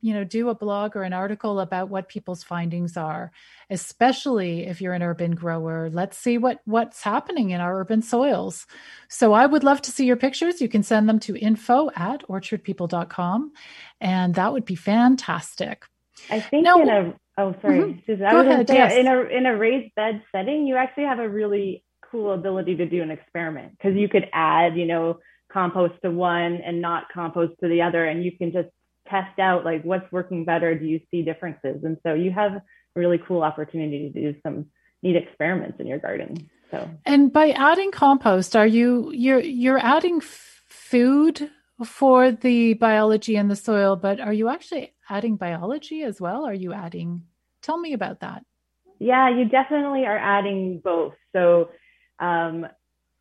you 0.00 0.14
know 0.14 0.24
do 0.24 0.48
a 0.48 0.54
blog 0.54 0.96
or 0.96 1.02
an 1.02 1.12
article 1.12 1.60
about 1.60 1.88
what 1.88 2.08
people's 2.08 2.42
findings 2.42 2.96
are 2.96 3.32
especially 3.70 4.66
if 4.66 4.80
you're 4.80 4.92
an 4.92 5.02
urban 5.02 5.34
grower 5.34 5.90
let's 5.90 6.16
see 6.16 6.38
what 6.38 6.60
what's 6.64 7.02
happening 7.02 7.50
in 7.50 7.60
our 7.60 7.80
urban 7.80 8.02
soils 8.02 8.66
so 9.08 9.32
i 9.32 9.44
would 9.44 9.64
love 9.64 9.82
to 9.82 9.90
see 9.90 10.04
your 10.04 10.16
pictures 10.16 10.60
you 10.60 10.68
can 10.68 10.82
send 10.82 11.08
them 11.08 11.18
to 11.18 11.36
info 11.36 11.90
at 11.96 12.22
orchardpeople.com 12.28 13.52
and 14.00 14.34
that 14.34 14.52
would 14.52 14.64
be 14.64 14.76
fantastic 14.76 15.84
i 16.30 16.40
think 16.40 16.64
now, 16.64 16.80
in 16.80 16.88
a 16.88 17.14
oh 17.38 17.54
sorry 17.60 17.80
mm-hmm. 17.80 17.98
Susan, 18.06 18.24
I 18.24 18.30
Go 18.32 18.40
ahead, 18.40 18.68
say, 18.68 18.74
yes. 18.74 18.94
in 18.94 19.06
a 19.06 19.20
in 19.22 19.46
a 19.46 19.56
raised 19.56 19.94
bed 19.94 20.22
setting 20.32 20.66
you 20.66 20.76
actually 20.76 21.04
have 21.04 21.18
a 21.18 21.28
really 21.28 21.84
cool 22.10 22.32
ability 22.32 22.76
to 22.76 22.86
do 22.86 23.02
an 23.02 23.10
experiment 23.10 23.72
because 23.72 23.96
you 23.96 24.08
could 24.08 24.28
add 24.32 24.76
you 24.76 24.86
know 24.86 25.18
compost 25.52 25.94
to 26.02 26.10
one 26.10 26.60
and 26.64 26.80
not 26.80 27.04
compost 27.12 27.54
to 27.62 27.68
the 27.68 27.82
other 27.82 28.04
and 28.04 28.24
you 28.24 28.32
can 28.36 28.52
just 28.52 28.68
test 29.08 29.38
out 29.38 29.64
like 29.64 29.82
what's 29.84 30.10
working 30.12 30.44
better? 30.44 30.78
Do 30.78 30.84
you 30.84 31.00
see 31.10 31.22
differences? 31.22 31.82
And 31.84 31.96
so 32.04 32.14
you 32.14 32.30
have 32.30 32.52
a 32.52 32.62
really 32.94 33.18
cool 33.26 33.42
opportunity 33.42 34.10
to 34.10 34.32
do 34.32 34.38
some 34.42 34.66
neat 35.02 35.16
experiments 35.16 35.80
in 35.80 35.86
your 35.86 35.98
garden 35.98 36.50
so. 36.70 36.88
And 37.04 37.32
by 37.32 37.50
adding 37.50 37.90
compost 37.90 38.56
are 38.56 38.66
you 38.66 39.10
you're 39.12 39.40
you're 39.40 39.78
adding 39.78 40.18
f- 40.18 40.62
food 40.68 41.50
for 41.84 42.32
the 42.32 42.74
biology 42.74 43.36
in 43.36 43.48
the 43.48 43.56
soil 43.56 43.96
but 43.96 44.20
are 44.20 44.32
you 44.32 44.48
actually 44.48 44.94
adding 45.08 45.36
biology 45.36 46.02
as 46.02 46.20
well? 46.20 46.44
Are 46.44 46.54
you 46.54 46.72
adding 46.72 47.24
tell 47.62 47.78
me 47.78 47.92
about 47.92 48.20
that. 48.20 48.44
Yeah 48.98 49.30
you 49.30 49.46
definitely 49.46 50.04
are 50.04 50.18
adding 50.18 50.80
both. 50.82 51.14
So 51.34 51.70
um, 52.18 52.66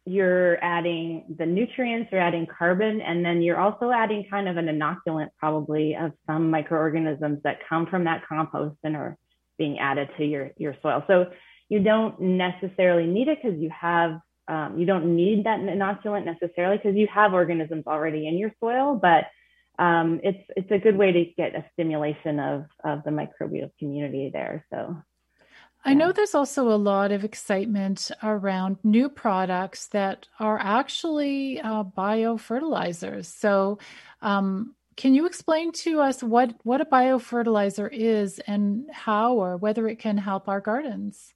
you're 0.07 0.63
adding 0.63 1.35
the 1.37 1.45
nutrients, 1.45 2.09
you're 2.11 2.21
adding 2.21 2.47
carbon, 2.47 3.01
and 3.01 3.25
then 3.25 3.41
you're 3.41 3.59
also 3.59 3.91
adding 3.91 4.25
kind 4.31 4.47
of 4.47 4.55
an 4.55 4.67
inoculant, 4.67 5.27
probably, 5.37 5.95
of 5.95 6.13
some 6.25 6.49
microorganisms 6.49 7.39
that 7.43 7.59
come 7.67 7.85
from 7.87 8.05
that 8.05 8.23
compost 8.25 8.77
and 8.83 8.95
are 8.95 9.17
being 9.57 9.79
added 9.79 10.07
to 10.17 10.23
your, 10.23 10.51
your 10.57 10.75
soil. 10.81 11.03
So 11.07 11.25
you 11.67 11.83
don't 11.83 12.19
necessarily 12.21 13.05
need 13.05 13.27
it 13.27 13.39
because 13.43 13.59
you 13.59 13.69
have, 13.69 14.19
um, 14.47 14.77
you 14.79 14.85
don't 14.85 15.13
need 15.15 15.45
that 15.45 15.59
inoculant 15.59 16.23
necessarily 16.23 16.77
because 16.77 16.95
you 16.95 17.07
have 17.13 17.33
organisms 17.33 17.83
already 17.85 18.27
in 18.27 18.37
your 18.37 18.53
soil, 18.61 18.95
but 18.95 19.25
um, 19.77 20.21
it's, 20.23 20.43
it's 20.55 20.71
a 20.71 20.79
good 20.79 20.97
way 20.97 21.11
to 21.11 21.25
get 21.35 21.53
a 21.53 21.65
stimulation 21.73 22.39
of, 22.39 22.65
of 22.85 23.03
the 23.03 23.11
microbial 23.11 23.71
community 23.77 24.29
there. 24.31 24.65
So 24.71 24.95
I 25.85 25.93
know 25.93 26.11
there's 26.11 26.35
also 26.35 26.69
a 26.69 26.75
lot 26.75 27.11
of 27.11 27.23
excitement 27.23 28.11
around 28.21 28.77
new 28.83 29.07
products 29.07 29.87
that 29.87 30.27
are 30.39 30.59
actually 30.59 31.61
uh, 31.61 31.83
biofertilizers. 31.85 33.25
So, 33.25 33.79
um, 34.21 34.75
can 34.97 35.13
you 35.13 35.27
explain 35.27 35.71
to 35.73 36.01
us 36.01 36.23
what, 36.23 36.55
what 36.63 36.81
a 36.81 36.85
biofertilizer 36.85 37.87
is 37.91 38.39
and 38.39 38.89
how 38.91 39.35
or 39.35 39.55
whether 39.55 39.87
it 39.87 39.99
can 39.99 40.17
help 40.17 40.49
our 40.49 40.59
gardens? 40.59 41.35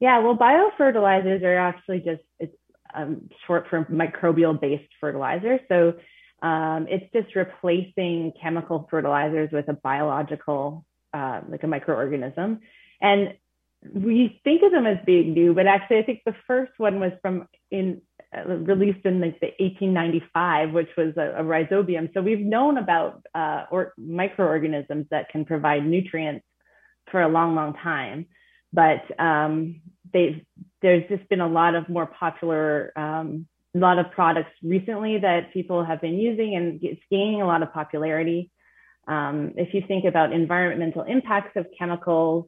Yeah, 0.00 0.18
well, 0.18 0.36
biofertilizers 0.36 1.42
are 1.42 1.56
actually 1.56 2.00
just 2.00 2.22
it's 2.38 2.56
um, 2.92 3.30
short 3.46 3.66
for 3.70 3.84
microbial 3.84 4.60
based 4.60 4.90
fertilizer. 5.00 5.60
So 5.68 5.94
um, 6.42 6.86
it's 6.88 7.10
just 7.12 7.34
replacing 7.34 8.32
chemical 8.40 8.86
fertilizers 8.90 9.50
with 9.52 9.68
a 9.68 9.72
biological, 9.72 10.84
uh, 11.14 11.40
like 11.48 11.62
a 11.62 11.66
microorganism. 11.66 12.60
And 13.00 13.34
we 13.92 14.40
think 14.44 14.62
of 14.62 14.72
them 14.72 14.86
as 14.86 14.98
being 15.04 15.32
new, 15.32 15.54
but 15.54 15.66
actually, 15.66 15.98
I 15.98 16.02
think 16.02 16.22
the 16.24 16.34
first 16.46 16.72
one 16.78 16.98
was 16.98 17.12
from 17.22 17.46
in 17.70 18.00
uh, 18.36 18.48
released 18.48 19.04
in 19.04 19.20
like 19.20 19.38
the 19.40 19.52
1895, 19.58 20.72
which 20.72 20.88
was 20.96 21.16
a, 21.16 21.36
a 21.38 21.44
rhizobium. 21.44 22.12
So 22.12 22.22
we've 22.22 22.40
known 22.40 22.78
about 22.78 23.22
uh, 23.34 23.64
or 23.70 23.92
microorganisms 23.96 25.06
that 25.10 25.28
can 25.28 25.44
provide 25.44 25.86
nutrients 25.86 26.44
for 27.10 27.22
a 27.22 27.28
long, 27.28 27.54
long 27.54 27.74
time, 27.74 28.26
but 28.72 29.02
um, 29.20 29.80
they've 30.12 30.44
there's 30.82 31.08
just 31.08 31.28
been 31.28 31.40
a 31.40 31.48
lot 31.48 31.74
of 31.74 31.88
more 31.88 32.06
popular 32.06 32.92
um, 32.96 33.46
a 33.74 33.78
lot 33.78 33.98
of 33.98 34.10
products 34.10 34.50
recently 34.62 35.18
that 35.18 35.52
people 35.52 35.84
have 35.84 36.00
been 36.00 36.18
using, 36.18 36.56
and 36.56 36.80
it's 36.82 37.00
gaining 37.10 37.42
a 37.42 37.46
lot 37.46 37.62
of 37.62 37.72
popularity. 37.72 38.50
Um, 39.06 39.52
if 39.56 39.74
you 39.74 39.82
think 39.86 40.04
about 40.04 40.32
environmental 40.32 41.02
impacts 41.02 41.56
of 41.56 41.66
chemicals, 41.78 42.46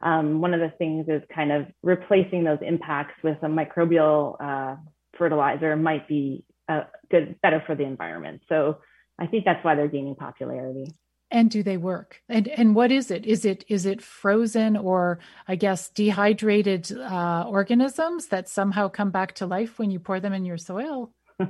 um, 0.00 0.40
one 0.40 0.54
of 0.54 0.60
the 0.60 0.70
things 0.78 1.06
is 1.08 1.22
kind 1.34 1.50
of 1.52 1.66
replacing 1.82 2.44
those 2.44 2.60
impacts 2.62 3.22
with 3.22 3.38
a 3.42 3.46
microbial 3.46 4.36
uh, 4.40 4.76
fertilizer 5.16 5.74
might 5.76 6.06
be 6.06 6.44
uh, 6.68 6.82
good, 7.10 7.40
better 7.42 7.62
for 7.66 7.74
the 7.74 7.82
environment. 7.82 8.42
So 8.48 8.78
I 9.18 9.26
think 9.26 9.44
that's 9.44 9.64
why 9.64 9.74
they're 9.74 9.88
gaining 9.88 10.14
popularity. 10.14 10.92
And 11.30 11.50
do 11.50 11.62
they 11.62 11.76
work? 11.76 12.22
And 12.28 12.48
and 12.48 12.74
what 12.74 12.90
is 12.90 13.10
it? 13.10 13.26
Is 13.26 13.44
it 13.44 13.62
is 13.68 13.84
it 13.84 14.00
frozen 14.00 14.78
or 14.78 15.18
I 15.46 15.56
guess 15.56 15.90
dehydrated 15.90 16.90
uh, 16.90 17.44
organisms 17.46 18.28
that 18.28 18.48
somehow 18.48 18.88
come 18.88 19.10
back 19.10 19.34
to 19.34 19.46
life 19.46 19.78
when 19.78 19.90
you 19.90 19.98
pour 19.98 20.20
them 20.20 20.32
in 20.32 20.46
your 20.46 20.56
soil? 20.56 21.12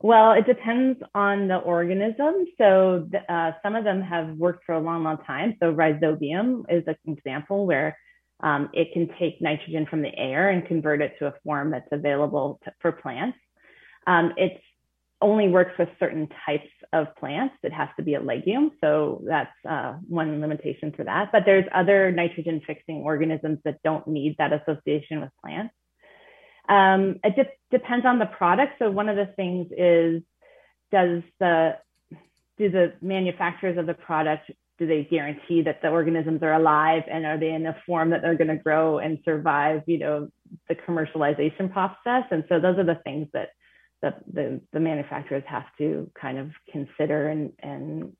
Well, 0.00 0.32
it 0.32 0.46
depends 0.46 1.00
on 1.14 1.48
the 1.48 1.56
organism. 1.56 2.46
So 2.58 3.08
uh, 3.28 3.52
some 3.62 3.74
of 3.74 3.84
them 3.84 4.02
have 4.02 4.36
worked 4.36 4.64
for 4.64 4.74
a 4.74 4.80
long, 4.80 5.02
long 5.04 5.18
time. 5.26 5.56
So 5.60 5.72
rhizobium 5.72 6.64
is 6.68 6.84
an 6.86 6.96
example 7.06 7.66
where 7.66 7.96
um, 8.40 8.68
it 8.74 8.92
can 8.92 9.08
take 9.18 9.40
nitrogen 9.40 9.86
from 9.88 10.02
the 10.02 10.14
air 10.14 10.50
and 10.50 10.66
convert 10.66 11.00
it 11.00 11.14
to 11.18 11.26
a 11.26 11.34
form 11.44 11.70
that's 11.70 11.88
available 11.92 12.60
to, 12.64 12.72
for 12.80 12.92
plants. 12.92 13.38
Um, 14.06 14.32
it's 14.36 14.60
only 15.22 15.48
works 15.48 15.72
with 15.78 15.88
certain 15.98 16.28
types 16.44 16.68
of 16.92 17.06
plants. 17.18 17.54
It 17.62 17.72
has 17.72 17.88
to 17.96 18.02
be 18.02 18.14
a 18.14 18.20
legume. 18.20 18.72
So 18.82 19.22
that's 19.26 19.54
uh, 19.66 19.94
one 20.06 20.40
limitation 20.40 20.92
for 20.94 21.04
that. 21.04 21.30
But 21.32 21.44
there's 21.46 21.64
other 21.74 22.12
nitrogen 22.12 22.60
fixing 22.66 22.96
organisms 22.96 23.60
that 23.64 23.82
don't 23.82 24.06
need 24.06 24.36
that 24.38 24.52
association 24.52 25.20
with 25.22 25.30
plants. 25.42 25.72
Um, 26.68 27.20
it 27.22 27.36
de- 27.36 27.76
depends 27.78 28.06
on 28.06 28.18
the 28.18 28.26
product. 28.26 28.74
So 28.78 28.90
one 28.90 29.08
of 29.08 29.16
the 29.16 29.26
things 29.36 29.68
is, 29.76 30.22
does 30.90 31.22
the 31.40 31.76
do 32.56 32.70
the 32.70 32.92
manufacturers 33.02 33.78
of 33.78 33.86
the 33.86 33.94
product 33.94 34.50
do 34.78 34.86
they 34.86 35.04
guarantee 35.04 35.62
that 35.62 35.80
the 35.82 35.88
organisms 35.88 36.42
are 36.42 36.54
alive 36.54 37.02
and 37.10 37.24
are 37.24 37.38
they 37.38 37.52
in 37.52 37.66
a 37.66 37.76
form 37.86 38.10
that 38.10 38.22
they're 38.22 38.36
going 38.36 38.48
to 38.48 38.62
grow 38.62 38.98
and 38.98 39.18
survive 39.24 39.82
you 39.86 39.98
know 39.98 40.28
the 40.68 40.74
commercialization 40.74 41.72
process 41.72 42.24
and 42.30 42.44
so 42.48 42.60
those 42.60 42.78
are 42.78 42.84
the 42.84 43.00
things 43.04 43.28
that 43.32 43.50
the, 44.02 44.14
the, 44.32 44.60
the 44.72 44.80
manufacturers 44.80 45.42
have 45.46 45.64
to 45.78 46.10
kind 46.20 46.38
of 46.38 46.50
consider 46.70 47.28
and 47.28 47.52
and 47.60 48.12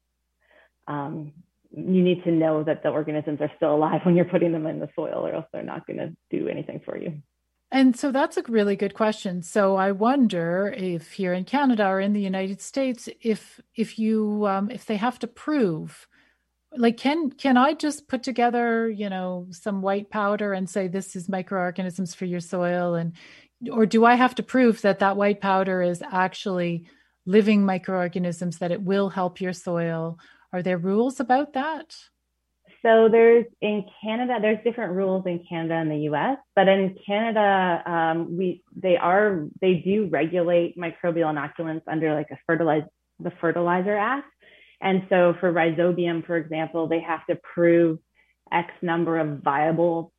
um, 0.86 1.32
you 1.70 2.02
need 2.02 2.22
to 2.24 2.30
know 2.30 2.62
that 2.62 2.82
the 2.82 2.88
organisms 2.90 3.40
are 3.40 3.50
still 3.56 3.74
alive 3.74 4.00
when 4.04 4.14
you're 4.14 4.24
putting 4.24 4.52
them 4.52 4.66
in 4.66 4.80
the 4.80 4.88
soil 4.94 5.26
or 5.26 5.32
else 5.32 5.46
they're 5.52 5.62
not 5.62 5.86
going 5.86 5.96
to 5.96 6.14
do 6.30 6.48
anything 6.48 6.80
for 6.84 6.96
you 6.96 7.22
and 7.70 7.96
so 7.96 8.12
that's 8.12 8.36
a 8.36 8.42
really 8.48 8.76
good 8.76 8.94
question. 8.94 9.42
So 9.42 9.76
I 9.76 9.92
wonder 9.92 10.72
if 10.76 11.12
here 11.12 11.32
in 11.32 11.44
Canada 11.44 11.86
or 11.86 12.00
in 12.00 12.12
the 12.12 12.20
United 12.20 12.60
States, 12.60 13.08
if 13.20 13.60
if 13.74 13.98
you 13.98 14.46
um, 14.46 14.70
if 14.70 14.86
they 14.86 14.96
have 14.96 15.18
to 15.20 15.26
prove, 15.26 16.06
like 16.76 16.96
can 16.96 17.30
can 17.30 17.56
I 17.56 17.74
just 17.74 18.08
put 18.08 18.22
together 18.22 18.88
you 18.88 19.10
know 19.10 19.48
some 19.50 19.82
white 19.82 20.10
powder 20.10 20.52
and 20.52 20.68
say 20.70 20.88
this 20.88 21.16
is 21.16 21.28
microorganisms 21.28 22.14
for 22.14 22.26
your 22.26 22.40
soil, 22.40 22.94
and 22.94 23.12
or 23.72 23.86
do 23.86 24.04
I 24.04 24.14
have 24.14 24.34
to 24.36 24.42
prove 24.42 24.82
that 24.82 25.00
that 25.00 25.16
white 25.16 25.40
powder 25.40 25.82
is 25.82 26.02
actually 26.02 26.86
living 27.26 27.64
microorganisms 27.64 28.58
that 28.58 28.72
it 28.72 28.82
will 28.82 29.08
help 29.08 29.40
your 29.40 29.52
soil? 29.52 30.18
Are 30.52 30.62
there 30.62 30.78
rules 30.78 31.20
about 31.20 31.54
that? 31.54 31.96
So 32.84 33.08
there's 33.10 33.46
in 33.62 33.86
Canada, 34.02 34.38
there's 34.42 34.62
different 34.62 34.92
rules 34.92 35.24
in 35.26 35.44
Canada 35.48 35.74
and 35.74 35.90
the 35.90 36.04
U.S. 36.10 36.36
But 36.54 36.68
in 36.68 36.96
Canada, 37.06 37.82
um, 37.86 38.36
we 38.36 38.62
they 38.76 38.96
are 38.96 39.46
they 39.60 39.76
do 39.76 40.08
regulate 40.10 40.76
microbial 40.76 41.32
inoculants 41.32 41.82
under 41.88 42.14
like 42.14 42.28
a 42.30 42.36
fertilize 42.46 42.82
the 43.18 43.32
Fertilizer 43.40 43.96
Act. 43.96 44.28
And 44.82 45.06
so 45.08 45.34
for 45.40 45.50
rhizobium, 45.50 46.26
for 46.26 46.36
example, 46.36 46.88
they 46.88 47.00
have 47.00 47.24
to 47.30 47.38
prove 47.54 48.00
X 48.52 48.70
number 48.82 49.18
of 49.18 49.40
viable 49.42 50.12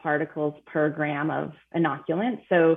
particles 0.00 0.54
per 0.66 0.90
gram 0.90 1.30
of 1.30 1.52
inoculant. 1.76 2.42
So 2.48 2.76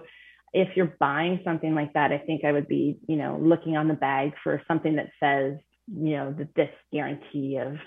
if 0.51 0.75
you're 0.75 0.95
buying 0.99 1.41
something 1.43 1.75
like 1.75 1.93
that, 1.93 2.11
I 2.11 2.17
think 2.17 2.43
I 2.43 2.51
would 2.51 2.67
be, 2.67 2.97
you 3.07 3.17
know, 3.17 3.37
looking 3.39 3.77
on 3.77 3.87
the 3.87 3.93
bag 3.93 4.31
for 4.43 4.63
something 4.67 4.95
that 4.95 5.09
says, 5.19 5.59
you 5.87 6.15
know, 6.17 6.33
that 6.37 6.55
this 6.55 6.71
guarantee 6.91 7.57
of 7.57 7.77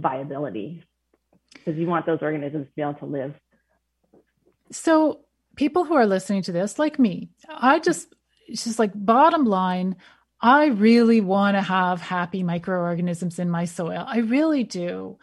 viability, 0.00 0.82
because 1.52 1.76
you 1.78 1.86
want 1.86 2.06
those 2.06 2.18
organisms 2.22 2.66
to 2.66 2.72
be 2.74 2.82
able 2.82 2.94
to 2.94 3.06
live. 3.06 3.34
So 4.70 5.20
people 5.56 5.84
who 5.84 5.94
are 5.94 6.06
listening 6.06 6.42
to 6.42 6.52
this, 6.52 6.78
like 6.78 6.98
me, 6.98 7.30
I 7.48 7.78
just, 7.78 8.14
it's 8.46 8.64
just 8.64 8.78
like 8.78 8.92
bottom 8.94 9.44
line, 9.44 9.96
I 10.40 10.66
really 10.66 11.20
want 11.20 11.56
to 11.56 11.62
have 11.62 12.00
happy 12.00 12.42
microorganisms 12.42 13.38
in 13.38 13.50
my 13.50 13.64
soil. 13.64 14.04
I 14.06 14.18
really 14.18 14.64
do. 14.64 15.18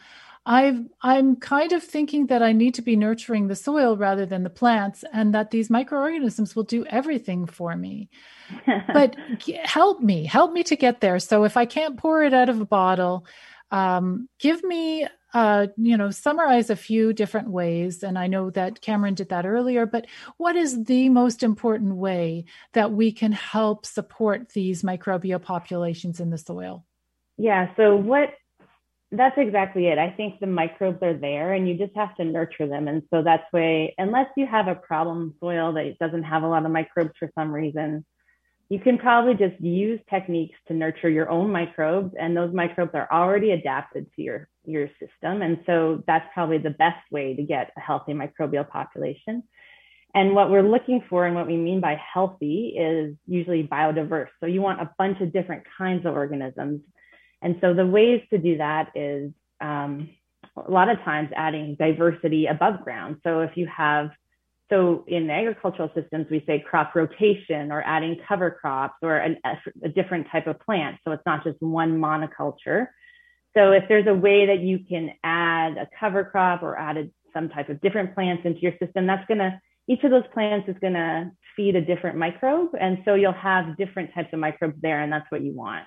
I've, 0.45 0.79
I'm 1.01 1.37
kind 1.37 1.71
of 1.71 1.83
thinking 1.83 2.27
that 2.27 2.43
I 2.43 2.51
need 2.51 2.75
to 2.75 2.83
be 2.83 2.95
nurturing 2.95 3.47
the 3.47 3.55
soil 3.55 3.97
rather 3.97 4.27
than 4.27 4.43
the 4.43 4.49
plants, 4.49 5.03
and 5.11 5.33
that 5.33 5.49
these 5.49 5.71
microorganisms 5.71 6.55
will 6.55 6.63
do 6.63 6.85
everything 6.85 7.47
for 7.47 7.75
me. 7.75 8.09
but 8.93 9.15
help 9.63 10.01
me, 10.01 10.25
help 10.25 10.53
me 10.53 10.63
to 10.63 10.75
get 10.75 11.01
there. 11.01 11.17
So 11.17 11.45
if 11.45 11.57
I 11.57 11.65
can't 11.65 11.97
pour 11.97 12.23
it 12.23 12.33
out 12.33 12.49
of 12.49 12.61
a 12.61 12.65
bottle, 12.65 13.25
um, 13.71 14.29
give 14.39 14.63
me, 14.63 15.07
uh, 15.33 15.67
you 15.77 15.97
know, 15.97 16.11
summarize 16.11 16.69
a 16.69 16.75
few 16.75 17.13
different 17.13 17.49
ways. 17.49 18.03
And 18.03 18.17
I 18.17 18.27
know 18.27 18.49
that 18.51 18.81
Cameron 18.81 19.15
did 19.15 19.29
that 19.29 19.45
earlier, 19.45 19.85
but 19.85 20.05
what 20.37 20.55
is 20.55 20.85
the 20.85 21.09
most 21.09 21.43
important 21.43 21.95
way 21.95 22.45
that 22.73 22.91
we 22.91 23.11
can 23.11 23.31
help 23.31 23.85
support 23.85 24.49
these 24.49 24.83
microbial 24.83 25.41
populations 25.41 26.19
in 26.19 26.29
the 26.29 26.37
soil? 26.37 26.85
Yeah. 27.37 27.75
So 27.75 27.95
what 27.95 28.29
that's 29.11 29.37
exactly 29.37 29.87
it. 29.87 29.97
I 29.97 30.09
think 30.09 30.39
the 30.39 30.47
microbes 30.47 31.01
are 31.01 31.13
there 31.13 31.53
and 31.53 31.67
you 31.69 31.77
just 31.77 31.95
have 31.95 32.15
to 32.15 32.25
nurture 32.25 32.67
them. 32.67 32.87
And 32.87 33.03
so 33.13 33.21
that's 33.21 33.51
way, 33.53 33.93
unless 33.97 34.27
you 34.35 34.45
have 34.45 34.67
a 34.67 34.75
problem 34.75 35.35
soil 35.39 35.73
that 35.73 35.97
doesn't 35.99 36.23
have 36.23 36.43
a 36.43 36.47
lot 36.47 36.65
of 36.65 36.71
microbes 36.71 37.13
for 37.17 37.29
some 37.37 37.51
reason, 37.51 38.05
you 38.69 38.79
can 38.79 38.97
probably 38.97 39.33
just 39.35 39.61
use 39.61 39.99
techniques 40.09 40.57
to 40.67 40.73
nurture 40.73 41.09
your 41.09 41.29
own 41.29 41.51
microbes. 41.51 42.13
And 42.19 42.35
those 42.35 42.53
microbes 42.53 42.91
are 42.93 43.07
already 43.11 43.51
adapted 43.51 44.07
to 44.15 44.21
your, 44.21 44.49
your 44.65 44.89
system. 44.99 45.41
And 45.41 45.59
so 45.65 46.03
that's 46.07 46.25
probably 46.33 46.57
the 46.57 46.71
best 46.71 47.09
way 47.11 47.35
to 47.35 47.43
get 47.43 47.71
a 47.77 47.79
healthy 47.79 48.13
microbial 48.13 48.67
population. 48.67 49.43
And 50.15 50.33
what 50.33 50.49
we're 50.49 50.67
looking 50.67 51.03
for 51.09 51.25
and 51.25 51.35
what 51.35 51.45
we 51.45 51.57
mean 51.57 51.81
by 51.81 51.99
healthy 52.13 52.75
is 52.77 53.15
usually 53.27 53.67
biodiverse. 53.67 54.29
So 54.39 54.45
you 54.45 54.61
want 54.61 54.81
a 54.81 54.89
bunch 54.97 55.19
of 55.21 55.33
different 55.33 55.63
kinds 55.77 56.05
of 56.05 56.13
organisms 56.13 56.81
and 57.45 57.57
so 57.61 57.75
the 57.75 57.85
ways 57.85 58.21
to 58.31 58.39
do 58.39 58.57
that 58.57 58.89
is 58.95 59.31
um, 59.61 60.09
a 60.57 60.71
lot 60.71 60.89
of 60.89 60.97
times 61.01 61.29
adding 61.35 61.75
diversity 61.77 62.47
above 62.47 62.83
ground. 62.83 63.17
So 63.23 63.41
if 63.41 63.51
you 63.55 63.67
have, 63.67 64.09
so 64.69 65.03
in 65.07 65.29
agricultural 65.29 65.91
systems, 65.93 66.25
we 66.31 66.43
say 66.47 66.59
crop 66.59 66.95
rotation 66.95 67.71
or 67.71 67.83
adding 67.83 68.17
cover 68.27 68.49
crops 68.49 68.95
or 69.03 69.17
an, 69.17 69.37
a 69.83 69.89
different 69.89 70.27
type 70.31 70.47
of 70.47 70.59
plant. 70.59 70.97
So 71.03 71.11
it's 71.11 71.25
not 71.25 71.43
just 71.43 71.61
one 71.61 71.99
monoculture. 71.99 72.87
So 73.55 73.71
if 73.71 73.83
there's 73.87 74.07
a 74.07 74.13
way 74.13 74.47
that 74.47 74.59
you 74.59 74.79
can 74.79 75.11
add 75.23 75.77
a 75.77 75.87
cover 75.99 76.23
crop 76.25 76.63
or 76.63 76.77
add 76.77 77.11
some 77.33 77.49
type 77.49 77.69
of 77.69 77.79
different 77.81 78.15
plants 78.15 78.43
into 78.45 78.59
your 78.59 78.73
system, 78.83 79.05
that's 79.05 79.25
going 79.27 79.37
to, 79.37 79.59
each 79.87 80.03
of 80.03 80.09
those 80.09 80.23
plants 80.33 80.67
is 80.67 80.75
going 80.81 80.93
to 80.93 81.31
feed 81.55 81.75
a 81.75 81.81
different 81.81 82.17
microbe. 82.17 82.69
And 82.79 83.03
so 83.05 83.13
you'll 83.13 83.33
have 83.33 83.77
different 83.77 84.13
types 84.15 84.29
of 84.33 84.39
microbes 84.39 84.81
there, 84.81 85.01
and 85.01 85.13
that's 85.13 85.29
what 85.29 85.41
you 85.41 85.53
want. 85.53 85.85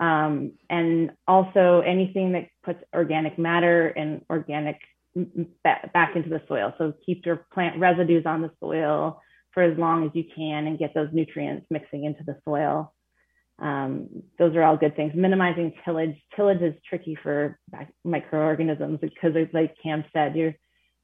Um, 0.00 0.52
and 0.68 1.12
also 1.28 1.82
anything 1.86 2.32
that 2.32 2.48
puts 2.64 2.82
organic 2.94 3.38
matter 3.38 3.88
and 3.88 4.22
organic 4.28 4.80
back 5.64 6.16
into 6.16 6.28
the 6.28 6.42
soil. 6.48 6.72
So 6.78 6.94
keep 7.04 7.26
your 7.26 7.46
plant 7.52 7.78
residues 7.78 8.24
on 8.26 8.42
the 8.42 8.50
soil 8.60 9.20
for 9.52 9.62
as 9.62 9.78
long 9.78 10.04
as 10.04 10.10
you 10.14 10.24
can 10.34 10.66
and 10.66 10.78
get 10.78 10.94
those 10.94 11.08
nutrients 11.12 11.66
mixing 11.70 12.04
into 12.04 12.24
the 12.24 12.38
soil. 12.44 12.94
Um, 13.58 14.08
those 14.38 14.56
are 14.56 14.62
all 14.62 14.76
good 14.76 14.96
things. 14.96 15.12
Minimizing 15.14 15.74
tillage. 15.84 16.16
Tillage 16.34 16.62
is 16.62 16.74
tricky 16.88 17.16
for 17.22 17.58
microorganisms 18.04 18.98
because, 19.00 19.34
like 19.52 19.76
Cam 19.82 20.04
said, 20.12 20.34
you're 20.34 20.54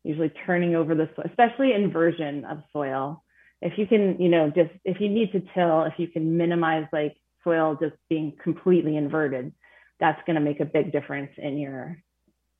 usually 0.03 0.33
turning 0.47 0.75
over 0.75 0.95
the 0.95 1.09
soil, 1.15 1.27
especially 1.29 1.73
inversion 1.73 2.45
of 2.45 2.59
soil. 2.73 3.23
If 3.61 3.77
you 3.77 3.87
can, 3.87 4.21
you 4.21 4.29
know, 4.29 4.51
just 4.51 4.71
if 4.85 5.01
you 5.01 5.09
need 5.09 5.33
to 5.33 5.43
till, 5.55 5.85
if 5.85 5.95
you 5.99 6.09
can 6.09 6.37
minimize 6.37 6.87
like 6.93 7.17
soil 7.45 7.77
just 7.81 7.95
being 8.09 8.33
completely 8.43 8.97
inverted, 8.97 9.53
that's 10.01 10.21
going 10.27 10.35
to 10.35 10.41
make 10.41 10.61
a 10.61 10.65
big 10.65 10.93
difference 10.93 11.33
in 11.37 11.59
your 11.59 11.99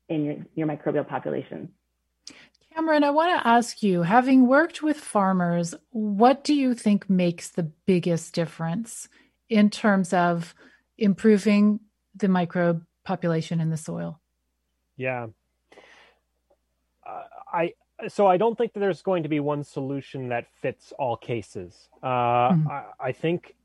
in 0.09 0.25
your, 0.25 0.35
your 0.55 0.67
microbial 0.67 1.07
population. 1.07 1.69
Cameron, 2.73 3.03
I 3.03 3.09
want 3.09 3.39
to 3.39 3.47
ask 3.47 3.81
you, 3.81 4.03
having 4.03 4.47
worked 4.47 4.83
with 4.83 4.97
farmers, 4.97 5.73
what 5.89 6.43
do 6.43 6.53
you 6.53 6.73
think 6.73 7.09
makes 7.09 7.49
the 7.49 7.63
biggest 7.63 8.33
difference 8.33 9.09
in 9.49 9.69
terms 9.69 10.13
of 10.13 10.53
improving 10.97 11.79
the 12.15 12.27
microbe 12.27 12.85
population 13.03 13.59
in 13.59 13.69
the 13.69 13.77
soil? 13.77 14.19
Yeah. 14.97 15.27
Uh, 17.05 17.23
I 17.51 17.73
so 18.07 18.27
I 18.27 18.37
don't 18.37 18.57
think 18.57 18.73
that 18.73 18.79
there's 18.79 19.01
going 19.01 19.23
to 19.23 19.29
be 19.29 19.39
one 19.39 19.63
solution 19.63 20.29
that 20.29 20.47
fits 20.61 20.93
all 20.97 21.17
cases. 21.17 21.89
Uh, 22.01 22.07
mm-hmm. 22.07 22.67
I, 22.69 22.83
I, 22.99 23.11
think 23.11 23.55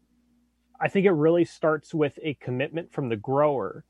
I 0.80 0.88
think 0.88 1.06
it 1.06 1.12
really 1.12 1.44
starts 1.44 1.94
with 1.94 2.18
a 2.22 2.34
commitment 2.34 2.92
from 2.92 3.08
the 3.08 3.16
grower. 3.16 3.84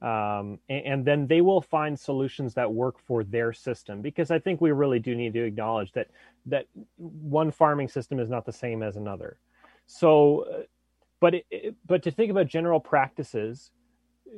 Um, 0.00 0.60
and, 0.68 0.86
and, 0.86 1.04
then 1.04 1.26
they 1.26 1.40
will 1.40 1.60
find 1.60 1.98
solutions 1.98 2.54
that 2.54 2.72
work 2.72 3.00
for 3.00 3.24
their 3.24 3.52
system 3.52 4.00
because 4.00 4.30
I 4.30 4.38
think 4.38 4.60
we 4.60 4.70
really 4.70 5.00
do 5.00 5.16
need 5.16 5.32
to 5.32 5.42
acknowledge 5.42 5.90
that 5.92 6.06
that 6.46 6.66
one 6.96 7.50
farming 7.50 7.88
system 7.88 8.20
is 8.20 8.28
not 8.28 8.46
the 8.46 8.52
same 8.52 8.84
as 8.84 8.96
another. 8.96 9.38
So, 9.86 10.42
uh, 10.42 10.62
but 11.18 11.34
it, 11.34 11.74
but 11.84 12.04
to 12.04 12.12
think 12.12 12.30
about 12.30 12.46
general 12.46 12.78
practices, 12.78 13.72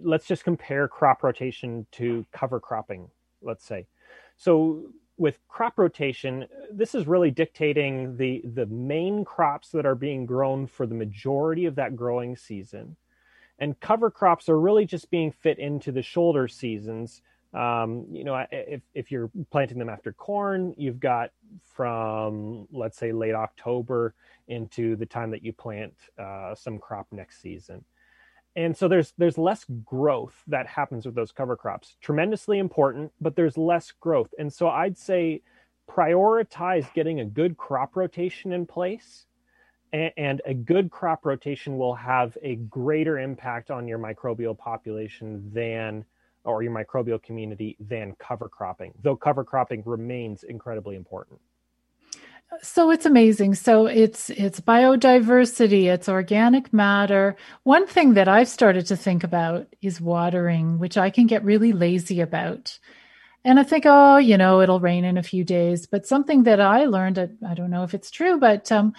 let's 0.02 0.26
just 0.26 0.44
compare 0.44 0.88
crop 0.88 1.22
rotation 1.22 1.86
to 1.92 2.24
cover 2.32 2.58
cropping. 2.58 3.10
Let's 3.42 3.66
say, 3.66 3.86
so 4.38 4.86
with 5.18 5.38
crop 5.48 5.78
rotation, 5.78 6.46
this 6.72 6.94
is 6.94 7.06
really 7.06 7.30
dictating 7.30 8.16
the 8.16 8.42
the 8.54 8.64
main 8.66 9.26
crops 9.26 9.68
that 9.70 9.84
are 9.84 9.94
being 9.94 10.24
grown 10.24 10.66
for 10.66 10.86
the 10.86 10.94
majority 10.94 11.66
of 11.66 11.74
that 11.74 11.96
growing 11.96 12.34
season, 12.34 12.96
and 13.60 13.78
cover 13.78 14.10
crops 14.10 14.48
are 14.48 14.58
really 14.58 14.86
just 14.86 15.10
being 15.10 15.30
fit 15.30 15.58
into 15.58 15.92
the 15.92 16.02
shoulder 16.02 16.48
seasons. 16.48 17.22
Um, 17.52 18.06
you 18.10 18.24
know, 18.24 18.44
if 18.50 18.80
if 18.94 19.12
you're 19.12 19.30
planting 19.50 19.78
them 19.78 19.88
after 19.88 20.12
corn, 20.12 20.74
you've 20.76 21.00
got 21.00 21.30
from 21.62 22.66
let's 22.72 22.96
say 22.96 23.12
late 23.12 23.34
October 23.34 24.14
into 24.48 24.96
the 24.96 25.06
time 25.06 25.30
that 25.30 25.44
you 25.44 25.52
plant 25.52 25.94
uh, 26.18 26.54
some 26.54 26.78
crop 26.78 27.06
next 27.12 27.40
season. 27.42 27.84
And 28.56 28.76
so 28.76 28.88
there's 28.88 29.12
there's 29.18 29.38
less 29.38 29.64
growth 29.84 30.42
that 30.46 30.66
happens 30.66 31.06
with 31.06 31.14
those 31.14 31.32
cover 31.32 31.56
crops. 31.56 31.96
Tremendously 32.00 32.58
important 32.58 33.12
but 33.20 33.36
there's 33.36 33.58
less 33.58 33.92
growth. 33.92 34.32
And 34.38 34.52
so 34.52 34.68
i'd 34.68 34.96
say 34.96 35.42
prioritize 35.90 36.92
getting 36.94 37.20
a 37.20 37.24
good 37.24 37.56
crop 37.56 37.96
rotation 37.96 38.52
in 38.52 38.64
place 38.64 39.26
and, 39.92 40.40
a 40.44 40.54
good 40.54 40.90
crop 40.90 41.24
rotation 41.26 41.76
will 41.76 41.94
have 41.94 42.36
a 42.42 42.56
greater 42.56 43.18
impact 43.18 43.70
on 43.70 43.88
your 43.88 43.98
microbial 43.98 44.56
population 44.56 45.50
than 45.52 46.04
or 46.44 46.62
your 46.62 46.72
microbial 46.72 47.22
community 47.22 47.76
than 47.80 48.14
cover 48.18 48.48
cropping 48.48 48.92
though 49.02 49.16
cover 49.16 49.44
cropping 49.44 49.82
remains 49.84 50.42
incredibly 50.44 50.96
important. 50.96 51.38
So 52.62 52.90
it's 52.90 53.06
amazing. 53.06 53.54
So 53.54 53.86
it's 53.86 54.28
it's 54.30 54.60
biodiversity 54.60 55.84
it's 55.84 56.08
organic 56.08 56.72
matter. 56.72 57.36
One 57.62 57.86
thing 57.86 58.14
that 58.14 58.28
i've 58.28 58.48
started 58.48 58.86
to 58.86 58.96
think 58.96 59.22
about 59.22 59.68
is 59.82 60.00
watering 60.00 60.78
which 60.78 60.96
i 60.98 61.10
can 61.10 61.26
get 61.26 61.44
really 61.44 61.72
lazy 61.72 62.20
about. 62.20 62.78
And 63.44 63.60
i 63.60 63.62
think 63.62 63.84
oh 63.86 64.16
you 64.16 64.36
know 64.36 64.60
it'll 64.60 64.80
rain 64.80 65.04
in 65.04 65.16
a 65.16 65.22
few 65.22 65.44
days. 65.44 65.86
But 65.86 66.06
something 66.06 66.42
that 66.44 66.60
i 66.60 66.86
learned 66.86 67.18
i, 67.18 67.54
don't 67.54 67.70
know 67.70 67.84
if 67.84 67.94
it's 67.94 68.10
true 68.10 68.38
but 68.38 68.72
um, 68.72 68.94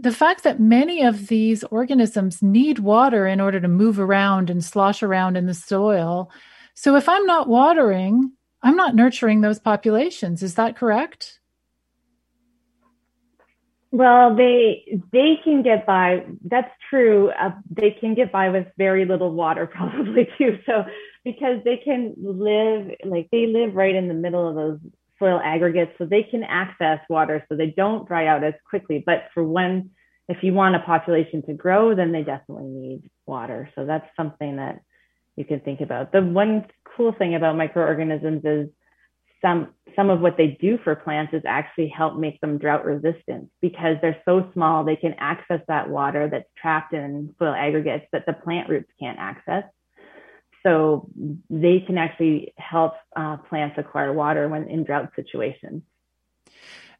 the 0.00 0.12
fact 0.12 0.44
that 0.44 0.60
many 0.60 1.02
of 1.02 1.26
these 1.26 1.64
organisms 1.64 2.42
need 2.42 2.78
water 2.78 3.26
in 3.26 3.40
order 3.40 3.60
to 3.60 3.68
move 3.68 3.98
around 3.98 4.48
and 4.48 4.64
slosh 4.64 5.02
around 5.02 5.36
in 5.36 5.46
the 5.46 5.54
soil 5.54 6.30
so 6.74 6.96
if 6.96 7.08
i'm 7.08 7.26
not 7.26 7.48
watering 7.48 8.32
i'm 8.62 8.76
not 8.76 8.94
nurturing 8.94 9.40
those 9.40 9.58
populations 9.58 10.42
is 10.42 10.54
that 10.54 10.76
correct 10.76 11.38
Well, 13.90 14.36
they 14.36 15.00
they 15.12 15.38
can 15.42 15.62
get 15.62 15.86
by. 15.86 16.26
That's 16.44 16.70
true. 16.90 17.30
Uh, 17.30 17.52
they 17.70 17.90
can 17.90 18.14
get 18.14 18.30
by 18.30 18.50
with 18.50 18.66
very 18.76 19.06
little 19.06 19.32
water, 19.32 19.66
probably 19.74 20.28
too. 20.36 20.58
So 20.66 20.84
because 21.24 21.62
they 21.64 21.78
can 21.78 22.14
live 22.18 22.90
like 23.04 23.28
they 23.32 23.46
live 23.46 23.74
right 23.74 23.94
in 23.94 24.08
the 24.08 24.14
middle 24.14 24.48
of 24.48 24.54
those 24.54 24.78
soil 25.18 25.40
aggregates, 25.42 25.92
so 25.98 26.06
they 26.06 26.22
can 26.22 26.44
access 26.44 27.00
water, 27.08 27.44
so 27.48 27.56
they 27.56 27.70
don't 27.70 28.06
dry 28.06 28.26
out 28.26 28.44
as 28.44 28.54
quickly. 28.68 29.02
But 29.04 29.28
for 29.34 29.44
when 29.44 29.90
if 30.28 30.42
you 30.42 30.52
want 30.52 30.76
a 30.76 30.80
population 30.80 31.42
to 31.46 31.54
grow, 31.54 31.94
then 31.94 32.12
they 32.12 32.22
definitely 32.22 32.66
need 32.66 33.10
water. 33.26 33.70
So 33.74 33.86
that's 33.86 34.06
something 34.14 34.56
that 34.56 34.80
you 35.36 35.44
can 35.44 35.60
think 35.60 35.80
about. 35.80 36.12
The 36.12 36.20
one 36.20 36.66
cool 36.84 37.12
thing 37.12 37.34
about 37.34 37.56
microorganisms 37.56 38.42
is 38.44 38.68
some 39.40 39.68
some 39.96 40.10
of 40.10 40.20
what 40.20 40.36
they 40.36 40.58
do 40.60 40.78
for 40.82 40.94
plants 40.94 41.32
is 41.32 41.42
actually 41.46 41.88
help 41.88 42.16
make 42.16 42.40
them 42.40 42.58
drought 42.58 42.84
resistant 42.84 43.48
because 43.60 43.96
they're 44.02 44.20
so 44.24 44.50
small 44.52 44.84
they 44.84 44.96
can 44.96 45.14
access 45.18 45.60
that 45.68 45.88
water 45.88 46.28
that's 46.28 46.48
trapped 46.60 46.92
in 46.92 47.34
soil 47.38 47.54
aggregates 47.54 48.06
that 48.12 48.26
the 48.26 48.32
plant 48.32 48.68
roots 48.68 48.90
can't 49.00 49.18
access 49.18 49.64
so 50.68 51.08
they 51.48 51.80
can 51.86 51.96
actually 51.96 52.52
help 52.56 52.92
uh, 53.16 53.38
plants 53.48 53.76
acquire 53.78 54.12
water 54.12 54.48
when 54.48 54.68
in 54.68 54.84
drought 54.84 55.10
situations. 55.16 55.82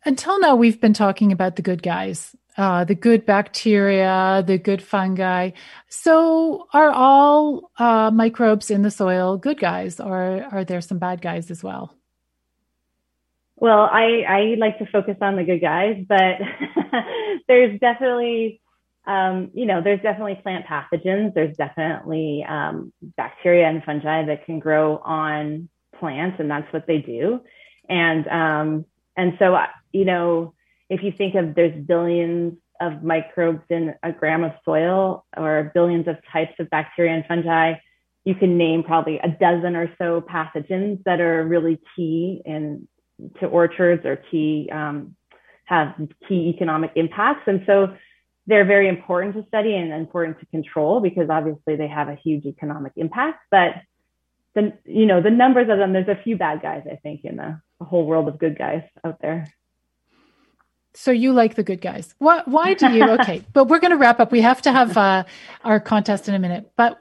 Until 0.04 0.40
now 0.40 0.56
we've 0.56 0.80
been 0.80 0.94
talking 0.94 1.32
about 1.32 1.56
the 1.56 1.62
good 1.62 1.82
guys 1.82 2.34
uh, 2.56 2.84
the 2.84 2.94
good 2.94 3.24
bacteria 3.24 4.42
the 4.46 4.58
good 4.58 4.82
fungi. 4.82 5.50
So 5.88 6.66
are 6.72 6.90
all 6.90 7.70
uh, 7.78 8.10
microbes 8.12 8.70
in 8.70 8.82
the 8.82 8.90
soil 8.90 9.36
good 9.36 9.60
guys 9.60 10.00
or 10.00 10.46
are 10.50 10.64
there 10.64 10.80
some 10.80 10.98
bad 10.98 11.22
guys 11.22 11.50
as 11.50 11.62
well? 11.62 11.94
Well, 13.60 13.88
I, 13.90 14.22
I 14.28 14.40
like 14.58 14.78
to 14.78 14.86
focus 14.86 15.16
on 15.20 15.36
the 15.36 15.44
good 15.44 15.60
guys, 15.60 16.04
but 16.08 16.38
there's 17.48 17.78
definitely, 17.80 18.60
um, 19.08 19.50
you 19.54 19.64
know, 19.64 19.80
there's 19.82 20.02
definitely 20.02 20.38
plant 20.42 20.66
pathogens. 20.66 21.32
There's 21.32 21.56
definitely 21.56 22.44
um, 22.46 22.92
bacteria 23.16 23.66
and 23.66 23.82
fungi 23.82 24.26
that 24.26 24.44
can 24.44 24.58
grow 24.58 24.98
on 24.98 25.70
plants, 25.98 26.36
and 26.38 26.50
that's 26.50 26.70
what 26.74 26.86
they 26.86 26.98
do. 26.98 27.40
And 27.88 28.28
um, 28.28 28.84
and 29.16 29.34
so, 29.38 29.54
uh, 29.54 29.68
you 29.92 30.04
know, 30.04 30.52
if 30.90 31.02
you 31.02 31.10
think 31.10 31.34
of 31.36 31.54
there's 31.54 31.74
billions 31.86 32.58
of 32.82 33.02
microbes 33.02 33.62
in 33.70 33.94
a 34.02 34.12
gram 34.12 34.44
of 34.44 34.52
soil, 34.62 35.24
or 35.34 35.72
billions 35.72 36.06
of 36.06 36.16
types 36.30 36.52
of 36.60 36.68
bacteria 36.68 37.14
and 37.14 37.24
fungi, 37.24 37.74
you 38.26 38.34
can 38.34 38.58
name 38.58 38.82
probably 38.82 39.18
a 39.20 39.28
dozen 39.28 39.74
or 39.74 39.90
so 39.96 40.20
pathogens 40.20 41.02
that 41.04 41.18
are 41.18 41.44
really 41.46 41.80
key 41.96 42.42
in 42.44 42.86
to 43.40 43.46
orchards 43.46 44.04
or 44.04 44.16
key 44.30 44.68
um, 44.70 45.16
have 45.64 45.94
key 46.28 46.52
economic 46.54 46.92
impacts. 46.94 47.44
And 47.46 47.62
so 47.66 47.96
they're 48.48 48.64
very 48.64 48.88
important 48.88 49.34
to 49.34 49.44
study 49.46 49.74
and 49.74 49.92
important 49.92 50.40
to 50.40 50.46
control 50.46 51.00
because 51.00 51.28
obviously 51.28 51.76
they 51.76 51.86
have 51.86 52.08
a 52.08 52.16
huge 52.16 52.46
economic 52.46 52.92
impact. 52.96 53.40
But 53.50 53.74
the 54.54 54.72
you 54.86 55.04
know 55.04 55.20
the 55.22 55.30
numbers 55.30 55.68
of 55.68 55.78
them, 55.78 55.92
there's 55.92 56.08
a 56.08 56.20
few 56.24 56.36
bad 56.36 56.62
guys 56.62 56.82
I 56.90 56.96
think 56.96 57.20
in 57.24 57.36
the, 57.36 57.60
the 57.78 57.84
whole 57.84 58.06
world 58.06 58.26
of 58.26 58.38
good 58.38 58.58
guys 58.58 58.82
out 59.04 59.20
there. 59.20 59.52
So 60.94 61.10
you 61.10 61.34
like 61.34 61.54
the 61.54 61.62
good 61.62 61.82
guys. 61.82 62.14
Why, 62.18 62.42
why 62.46 62.74
do 62.74 62.90
you? 62.90 63.08
Okay, 63.18 63.42
but 63.52 63.66
we're 63.66 63.78
going 63.78 63.90
to 63.90 63.98
wrap 63.98 64.18
up. 64.18 64.32
We 64.32 64.40
have 64.40 64.62
to 64.62 64.72
have 64.72 64.96
uh, 64.96 65.24
our 65.62 65.78
contest 65.78 66.28
in 66.28 66.34
a 66.34 66.38
minute. 66.38 66.72
But 66.76 66.98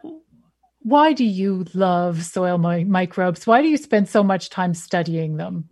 why 0.82 1.14
do 1.14 1.24
you 1.24 1.66
love 1.74 2.24
soil 2.24 2.58
mi- 2.58 2.84
microbes? 2.84 3.48
Why 3.48 3.62
do 3.62 3.70
you 3.70 3.78
spend 3.78 4.10
so 4.10 4.22
much 4.22 4.50
time 4.50 4.74
studying 4.74 5.38
them? 5.38 5.70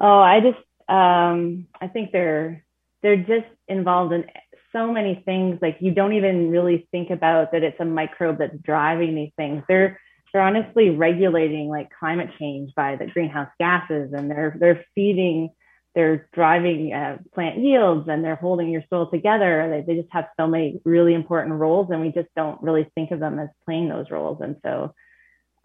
Oh, 0.00 0.20
I 0.20 0.40
just 0.40 0.58
um, 0.88 1.66
I 1.80 1.88
think 1.88 2.12
they're 2.12 2.64
they're 3.02 3.16
just 3.16 3.46
involved 3.68 4.12
in 4.12 4.24
so 4.72 4.92
many 4.92 5.22
things. 5.24 5.58
Like 5.62 5.78
you 5.80 5.92
don't 5.92 6.14
even 6.14 6.50
really 6.50 6.88
think 6.90 7.10
about 7.10 7.52
that 7.52 7.62
it's 7.62 7.80
a 7.80 7.84
microbe 7.84 8.38
that's 8.38 8.56
driving 8.62 9.14
these 9.14 9.32
things. 9.36 9.62
They're 9.68 9.98
they're 10.32 10.42
honestly 10.42 10.90
regulating 10.90 11.68
like 11.68 11.90
climate 11.98 12.30
change 12.38 12.74
by 12.74 12.96
the 12.96 13.06
greenhouse 13.06 13.50
gases, 13.60 14.12
and 14.12 14.30
they're 14.30 14.56
they're 14.58 14.84
feeding, 14.94 15.50
they're 15.94 16.28
driving 16.32 16.92
uh, 16.92 17.18
plant 17.34 17.58
yields, 17.58 18.08
and 18.08 18.24
they're 18.24 18.36
holding 18.36 18.70
your 18.70 18.82
soil 18.88 19.10
together. 19.10 19.68
They, 19.86 19.94
they 19.94 20.00
just 20.00 20.12
have 20.12 20.28
so 20.38 20.46
many 20.46 20.80
really 20.84 21.14
important 21.14 21.54
roles, 21.54 21.90
and 21.90 22.00
we 22.00 22.12
just 22.12 22.28
don't 22.34 22.62
really 22.62 22.90
think 22.94 23.10
of 23.10 23.20
them 23.20 23.38
as 23.38 23.48
playing 23.64 23.88
those 23.88 24.10
roles. 24.10 24.40
And 24.40 24.56
so 24.64 24.94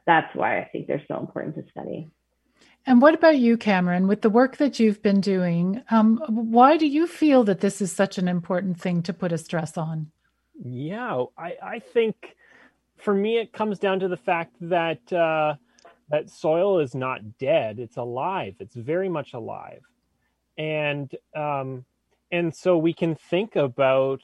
that's 0.05 0.35
why 0.35 0.59
I 0.59 0.65
think 0.65 0.87
they're 0.87 1.05
so 1.07 1.19
important 1.19 1.55
to 1.55 1.63
study. 1.71 2.09
And 2.87 3.01
what 3.01 3.13
about 3.13 3.37
you, 3.37 3.57
Cameron? 3.57 4.07
With 4.07 4.21
the 4.21 4.29
work 4.29 4.55
that 4.57 4.79
you've 4.79 5.01
been 5.01 5.19
doing, 5.19 5.83
um, 5.91 6.23
why 6.29 6.77
do 6.77 6.87
you 6.87 7.05
feel 7.05 7.43
that 7.43 7.59
this 7.59 7.81
is 7.81 7.91
such 7.91 8.17
an 8.17 8.29
important 8.29 8.79
thing 8.79 9.03
to 9.03 9.13
put 9.13 9.33
a 9.33 9.37
stress 9.37 9.77
on? 9.77 10.09
Yeah, 10.63 11.25
I, 11.37 11.55
I 11.61 11.79
think 11.79 12.37
for 12.95 13.13
me 13.13 13.39
it 13.39 13.51
comes 13.51 13.77
down 13.77 13.99
to 13.99 14.07
the 14.07 14.15
fact 14.15 14.55
that 14.61 15.11
uh, 15.11 15.55
that 16.09 16.29
soil 16.29 16.79
is 16.79 16.95
not 16.95 17.37
dead; 17.37 17.77
it's 17.77 17.97
alive. 17.97 18.55
It's 18.61 18.73
very 18.73 19.09
much 19.09 19.33
alive, 19.33 19.83
and 20.57 21.13
um, 21.35 21.83
and 22.31 22.55
so 22.55 22.77
we 22.77 22.93
can 22.93 23.15
think 23.15 23.57
about 23.57 24.21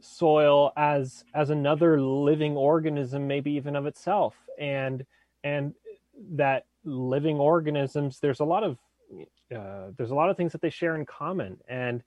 soil 0.00 0.72
as 0.76 1.24
as 1.34 1.50
another 1.50 2.00
living 2.00 2.56
organism, 2.56 3.26
maybe 3.26 3.50
even 3.50 3.74
of 3.74 3.86
itself, 3.86 4.36
and 4.56 5.04
and 5.42 5.74
that 6.30 6.64
living 6.84 7.38
organisms, 7.38 8.20
there's 8.20 8.40
a 8.40 8.44
lot 8.44 8.62
of 8.62 8.78
uh, 9.54 9.90
there's 9.96 10.10
a 10.10 10.14
lot 10.14 10.30
of 10.30 10.36
things 10.36 10.52
that 10.52 10.60
they 10.60 10.70
share 10.70 10.96
in 10.96 11.06
common, 11.06 11.58
and 11.68 12.02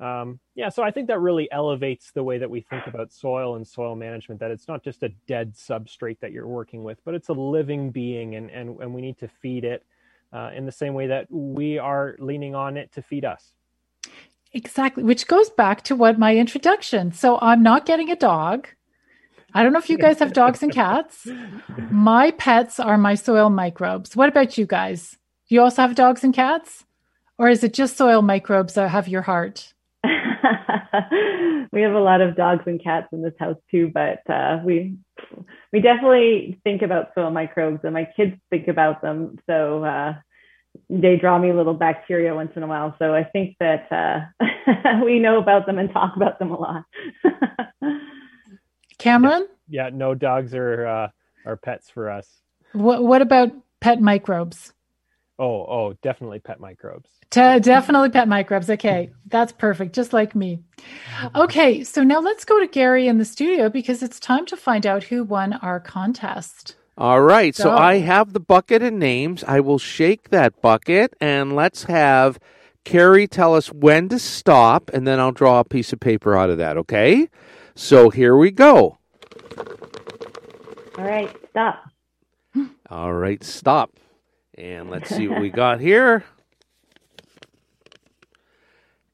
um, 0.00 0.40
yeah, 0.56 0.68
so 0.70 0.82
I 0.82 0.90
think 0.90 1.06
that 1.08 1.20
really 1.20 1.50
elevates 1.52 2.10
the 2.10 2.22
way 2.22 2.38
that 2.38 2.50
we 2.50 2.60
think 2.60 2.86
about 2.86 3.12
soil 3.12 3.54
and 3.56 3.66
soil 3.66 3.94
management. 3.94 4.40
That 4.40 4.50
it's 4.50 4.66
not 4.66 4.82
just 4.82 5.02
a 5.02 5.10
dead 5.26 5.54
substrate 5.54 6.18
that 6.20 6.32
you're 6.32 6.48
working 6.48 6.82
with, 6.82 6.98
but 7.04 7.14
it's 7.14 7.28
a 7.28 7.32
living 7.32 7.90
being, 7.90 8.34
and 8.34 8.50
and 8.50 8.80
and 8.80 8.92
we 8.92 9.00
need 9.00 9.18
to 9.18 9.28
feed 9.28 9.64
it 9.64 9.84
uh, 10.32 10.50
in 10.54 10.66
the 10.66 10.72
same 10.72 10.94
way 10.94 11.06
that 11.06 11.30
we 11.30 11.78
are 11.78 12.16
leaning 12.18 12.54
on 12.54 12.76
it 12.76 12.92
to 12.92 13.02
feed 13.02 13.24
us. 13.24 13.52
Exactly, 14.52 15.02
which 15.02 15.26
goes 15.28 15.50
back 15.50 15.82
to 15.82 15.96
what 15.96 16.18
my 16.18 16.36
introduction. 16.36 17.12
So 17.12 17.38
I'm 17.40 17.62
not 17.62 17.86
getting 17.86 18.10
a 18.10 18.16
dog. 18.16 18.68
I 19.54 19.62
don't 19.62 19.72
know 19.72 19.78
if 19.78 19.88
you 19.88 19.98
guys 19.98 20.18
have 20.18 20.32
dogs 20.32 20.64
and 20.64 20.72
cats. 20.72 21.28
My 21.90 22.32
pets 22.32 22.80
are 22.80 22.98
my 22.98 23.14
soil 23.14 23.50
microbes. 23.50 24.16
What 24.16 24.28
about 24.28 24.58
you 24.58 24.66
guys? 24.66 25.12
Do 25.48 25.54
you 25.54 25.60
also 25.60 25.82
have 25.82 25.94
dogs 25.94 26.24
and 26.24 26.34
cats? 26.34 26.84
Or 27.38 27.48
is 27.48 27.62
it 27.62 27.72
just 27.72 27.96
soil 27.96 28.20
microbes 28.20 28.74
that 28.74 28.88
have 28.90 29.06
your 29.06 29.22
heart? 29.22 29.72
we 31.72 31.82
have 31.82 31.94
a 31.94 32.00
lot 32.00 32.20
of 32.20 32.36
dogs 32.36 32.64
and 32.66 32.82
cats 32.82 33.08
in 33.12 33.22
this 33.22 33.34
house 33.38 33.56
too, 33.70 33.90
but 33.94 34.28
uh, 34.28 34.60
we 34.64 34.96
we 35.72 35.80
definitely 35.80 36.60
think 36.64 36.82
about 36.82 37.10
soil 37.14 37.30
microbes, 37.30 37.80
and 37.84 37.94
my 37.94 38.08
kids 38.16 38.34
think 38.50 38.68
about 38.68 39.02
them. 39.02 39.38
So 39.46 39.84
uh, 39.84 40.14
they 40.90 41.16
draw 41.16 41.38
me 41.38 41.52
little 41.52 41.74
bacteria 41.74 42.34
once 42.34 42.52
in 42.56 42.62
a 42.62 42.66
while. 42.66 42.94
So 42.98 43.14
I 43.14 43.24
think 43.24 43.56
that 43.60 43.90
uh, 43.90 45.00
we 45.04 45.18
know 45.18 45.38
about 45.38 45.66
them 45.66 45.78
and 45.78 45.92
talk 45.92 46.16
about 46.16 46.38
them 46.38 46.50
a 46.50 46.58
lot. 46.58 46.84
Cameron? 49.04 49.46
Yeah, 49.68 49.84
yeah 49.84 49.90
no 49.94 50.14
dogs 50.14 50.54
are 50.54 50.86
uh, 50.86 51.08
are 51.44 51.56
pets 51.56 51.90
for 51.90 52.10
us. 52.10 52.26
What 52.72 53.04
What 53.04 53.20
about 53.20 53.52
pet 53.80 54.00
microbes? 54.00 54.72
Oh, 55.38 55.66
oh, 55.66 55.94
definitely 56.02 56.38
pet 56.38 56.58
microbes. 56.58 57.10
T- 57.30 57.58
definitely 57.58 58.10
pet 58.10 58.28
microbes. 58.28 58.70
Okay, 58.70 59.10
that's 59.26 59.52
perfect, 59.52 59.94
just 59.94 60.12
like 60.12 60.34
me. 60.34 60.60
Okay, 61.34 61.82
so 61.82 62.04
now 62.04 62.20
let's 62.20 62.44
go 62.44 62.60
to 62.60 62.68
Gary 62.68 63.08
in 63.08 63.18
the 63.18 63.24
studio 63.24 63.68
because 63.68 64.02
it's 64.02 64.20
time 64.20 64.46
to 64.46 64.56
find 64.56 64.86
out 64.86 65.02
who 65.04 65.24
won 65.24 65.54
our 65.54 65.80
contest. 65.80 66.76
All 66.96 67.20
right, 67.20 67.54
so, 67.54 67.64
so 67.64 67.76
I 67.76 67.96
have 67.96 68.32
the 68.32 68.40
bucket 68.40 68.82
of 68.82 68.92
names. 68.92 69.42
I 69.42 69.58
will 69.58 69.80
shake 69.80 70.30
that 70.30 70.62
bucket 70.62 71.14
and 71.20 71.56
let's 71.56 71.84
have 71.84 72.38
Kari 72.84 73.26
tell 73.26 73.54
us 73.54 73.72
when 73.72 74.08
to 74.10 74.18
stop, 74.18 74.90
and 74.92 75.06
then 75.06 75.18
I'll 75.18 75.32
draw 75.32 75.60
a 75.60 75.64
piece 75.64 75.92
of 75.92 76.00
paper 76.00 76.36
out 76.36 76.50
of 76.50 76.58
that, 76.58 76.76
okay? 76.76 77.28
So 77.76 78.10
here 78.10 78.36
we 78.36 78.50
go. 78.50 78.98
All 80.96 81.04
right, 81.04 81.34
stop. 81.50 81.90
All 82.88 83.12
right, 83.12 83.42
stop. 83.42 83.90
And 84.56 84.90
let's 84.90 85.14
see 85.14 85.26
what 85.26 85.40
we 85.40 85.50
got 85.50 85.80
here. 85.80 86.24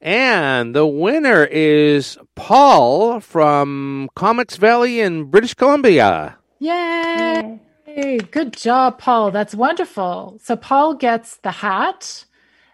And 0.03 0.75
the 0.75 0.87
winner 0.87 1.45
is 1.45 2.19
Paul 2.35 3.21
from 3.21 4.09
Comox 4.15 4.57
Valley 4.57 5.01
in 5.01 5.25
British 5.25 5.55
Columbia. 5.55 6.39
Yay! 6.59 7.61
Yay. 7.87 8.19
Good 8.19 8.53
job, 8.53 8.99
Paul. 8.99 9.31
That's 9.31 9.55
wonderful. 9.55 10.39
So 10.43 10.57
Paul 10.57 10.95
gets 10.95 11.37
the 11.39 11.51
hat 11.51 12.25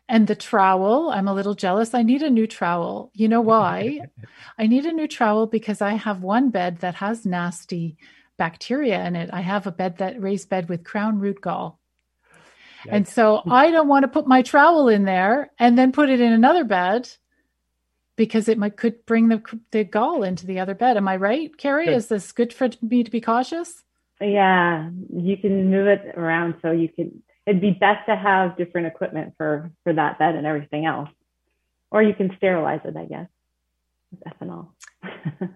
and 0.09 0.27
the 0.27 0.37
trowel. 0.37 1.11
I'm 1.11 1.29
a 1.29 1.35
little 1.35 1.55
jealous. 1.55 1.95
I 1.95 2.03
need 2.03 2.23
a 2.23 2.31
new 2.31 2.47
trowel. 2.47 3.11
You 3.15 3.29
know 3.29 3.41
why? 3.41 4.01
I 4.59 4.67
need 4.67 4.87
a 4.87 4.93
new 4.93 5.09
trowel 5.09 5.47
because 5.47 5.81
I 5.81 5.95
have 5.95 6.23
one 6.23 6.51
bed 6.51 6.79
that 6.79 6.97
has 6.97 7.27
nasty 7.27 7.97
bacteria 8.37 9.05
in 9.07 9.17
it. 9.17 9.31
I 9.33 9.41
have 9.41 9.67
a 9.67 9.73
bed 9.73 9.99
that 9.99 10.21
raised 10.21 10.49
bed 10.49 10.69
with 10.69 10.85
crown 10.85 11.19
root 11.19 11.41
gall. 11.41 11.81
Yikes. 12.85 12.93
And 12.93 13.09
so 13.09 13.43
I 13.49 13.71
don't 13.71 13.89
want 13.89 14.05
to 14.05 14.09
put 14.09 14.27
my 14.27 14.43
trowel 14.43 14.89
in 14.89 15.05
there 15.05 15.51
and 15.59 15.77
then 15.77 15.93
put 15.93 16.11
it 16.11 16.21
in 16.21 16.33
another 16.33 16.65
bed 16.65 17.09
because 18.17 18.49
it 18.49 18.59
might 18.59 18.77
could 18.77 19.05
bring 19.07 19.29
the 19.29 19.43
the 19.71 19.85
gall 19.85 20.23
into 20.23 20.47
the 20.47 20.61
other 20.61 20.75
bed. 20.75 20.97
Am 20.97 21.09
I 21.09 21.17
right, 21.17 21.57
Kari? 21.57 21.87
Good. 21.87 21.95
Is 21.95 22.09
this 22.09 22.33
good 22.33 22.53
for 22.53 22.69
me 22.83 23.05
to 23.05 23.11
be 23.11 23.21
cautious? 23.21 23.83
Yeah, 24.21 24.91
you 25.15 25.37
can 25.37 25.71
move 25.71 25.87
it 25.87 26.15
around 26.17 26.57
so 26.63 26.71
you 26.71 26.89
can. 26.89 27.23
It'd 27.47 27.61
be 27.61 27.71
best 27.71 28.07
to 28.07 28.17
have 28.17 28.57
different 28.57 28.89
equipment 28.89 29.35
for 29.37 29.71
for 29.85 29.93
that 29.93 30.19
bed 30.19 30.35
and 30.35 30.47
everything 30.47 30.85
else, 30.87 31.09
or 31.91 32.03
you 32.03 32.13
can 32.15 32.35
sterilize 32.37 32.81
it, 32.85 32.97
I 32.97 33.05
guess, 33.05 33.29
with 34.11 34.21
ethanol. 34.25 34.69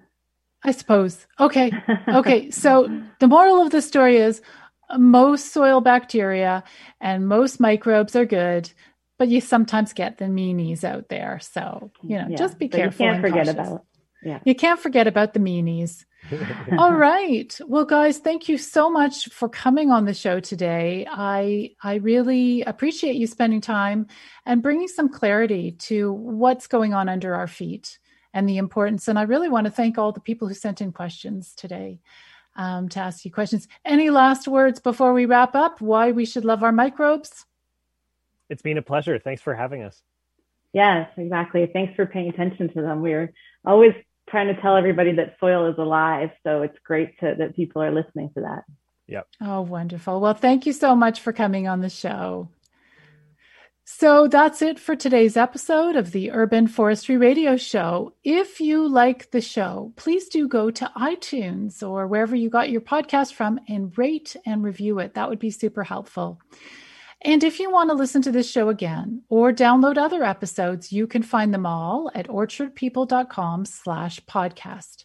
I 0.62 0.72
suppose. 0.72 1.26
Okay. 1.38 1.72
Okay. 2.08 2.50
so 2.50 2.88
the 3.18 3.26
moral 3.28 3.60
of 3.62 3.70
the 3.70 3.80
story 3.82 4.18
is 4.18 4.42
most 4.98 5.52
soil 5.52 5.80
bacteria 5.80 6.64
and 7.00 7.26
most 7.28 7.60
microbes 7.60 8.14
are 8.14 8.26
good, 8.26 8.70
but 9.18 9.28
you 9.28 9.40
sometimes 9.40 9.92
get 9.92 10.18
the 10.18 10.26
meanies 10.26 10.84
out 10.84 11.08
there. 11.08 11.38
So, 11.40 11.90
you 12.02 12.18
know, 12.18 12.26
Yeah, 12.28 12.36
just 12.36 12.58
be 12.58 12.68
but 12.68 12.78
you 12.78 12.84
careful. 12.84 13.06
can't 13.06 13.16
and 13.16 13.24
forget 13.24 13.46
cautious. 13.46 13.68
about. 13.68 13.84
Yeah. 14.22 14.40
You 14.44 14.54
can't 14.54 14.80
forget 14.80 15.06
about 15.06 15.34
the 15.34 15.40
meanies. 15.40 16.04
All 16.78 16.92
right. 16.94 17.58
Well, 17.66 17.84
guys, 17.84 18.18
thank 18.18 18.48
you 18.48 18.58
so 18.58 18.90
much 18.90 19.28
for 19.30 19.48
coming 19.48 19.90
on 19.90 20.04
the 20.04 20.14
show 20.14 20.38
today. 20.40 21.06
I 21.10 21.72
I 21.82 21.94
really 21.96 22.62
appreciate 22.62 23.16
you 23.16 23.26
spending 23.26 23.60
time 23.60 24.06
and 24.44 24.62
bringing 24.62 24.88
some 24.88 25.08
clarity 25.08 25.72
to 25.72 26.12
what's 26.12 26.66
going 26.66 26.92
on 26.92 27.08
under 27.08 27.34
our 27.34 27.46
feet 27.46 27.98
and 28.34 28.48
the 28.48 28.58
importance. 28.58 29.08
And 29.08 29.18
I 29.18 29.22
really 29.22 29.48
want 29.48 29.64
to 29.64 29.70
thank 29.70 29.98
all 29.98 30.12
the 30.12 30.20
people 30.20 30.46
who 30.46 30.54
sent 30.54 30.80
in 30.80 30.92
questions 30.92 31.54
today 31.54 32.00
um, 32.56 32.88
to 32.90 33.00
ask 33.00 33.24
you 33.24 33.32
questions. 33.32 33.66
Any 33.84 34.10
last 34.10 34.46
words 34.46 34.78
before 34.78 35.12
we 35.12 35.26
wrap 35.26 35.54
up? 35.54 35.80
Why 35.80 36.12
we 36.12 36.26
should 36.26 36.44
love 36.44 36.62
our 36.62 36.72
microbes? 36.72 37.46
It's 38.48 38.62
been 38.62 38.78
a 38.78 38.82
pleasure. 38.82 39.18
Thanks 39.18 39.42
for 39.42 39.54
having 39.54 39.82
us. 39.82 40.02
Yes, 40.72 41.08
exactly. 41.16 41.68
Thanks 41.72 41.94
for 41.96 42.06
paying 42.06 42.28
attention 42.28 42.72
to 42.74 42.82
them. 42.82 43.00
We're 43.00 43.32
always 43.64 43.94
trying 44.30 44.54
to 44.54 44.60
tell 44.60 44.76
everybody 44.76 45.12
that 45.16 45.36
soil 45.40 45.70
is 45.70 45.78
alive, 45.78 46.30
so 46.42 46.62
it's 46.62 46.78
great 46.84 47.18
to, 47.20 47.34
that 47.38 47.56
people 47.56 47.82
are 47.82 47.92
listening 47.92 48.30
to 48.34 48.42
that. 48.42 48.64
Yep. 49.08 49.26
Oh, 49.40 49.62
wonderful. 49.62 50.20
Well, 50.20 50.34
thank 50.34 50.66
you 50.66 50.72
so 50.72 50.94
much 50.94 51.20
for 51.20 51.32
coming 51.32 51.66
on 51.66 51.80
the 51.80 51.90
show. 51.90 52.48
So 53.84 54.28
that's 54.28 54.62
it 54.62 54.78
for 54.78 54.94
today's 54.94 55.36
episode 55.36 55.96
of 55.96 56.12
the 56.12 56.30
Urban 56.30 56.68
Forestry 56.68 57.16
Radio 57.16 57.56
Show. 57.56 58.14
If 58.22 58.60
you 58.60 58.86
like 58.86 59.32
the 59.32 59.40
show, 59.40 59.92
please 59.96 60.28
do 60.28 60.46
go 60.46 60.70
to 60.70 60.92
iTunes 60.96 61.82
or 61.82 62.06
wherever 62.06 62.36
you 62.36 62.50
got 62.50 62.70
your 62.70 62.82
podcast 62.82 63.32
from 63.32 63.58
and 63.68 63.96
rate 63.98 64.36
and 64.46 64.62
review 64.62 65.00
it. 65.00 65.14
That 65.14 65.28
would 65.28 65.40
be 65.40 65.50
super 65.50 65.82
helpful. 65.82 66.40
And 67.22 67.44
if 67.44 67.60
you 67.60 67.70
want 67.70 67.90
to 67.90 67.96
listen 67.96 68.22
to 68.22 68.32
this 68.32 68.50
show 68.50 68.70
again 68.70 69.22
or 69.28 69.52
download 69.52 69.98
other 69.98 70.24
episodes, 70.24 70.90
you 70.90 71.06
can 71.06 71.22
find 71.22 71.52
them 71.52 71.66
all 71.66 72.10
at 72.14 72.28
orchardpeople.com 72.28 73.66
slash 73.66 74.20
podcast. 74.20 75.04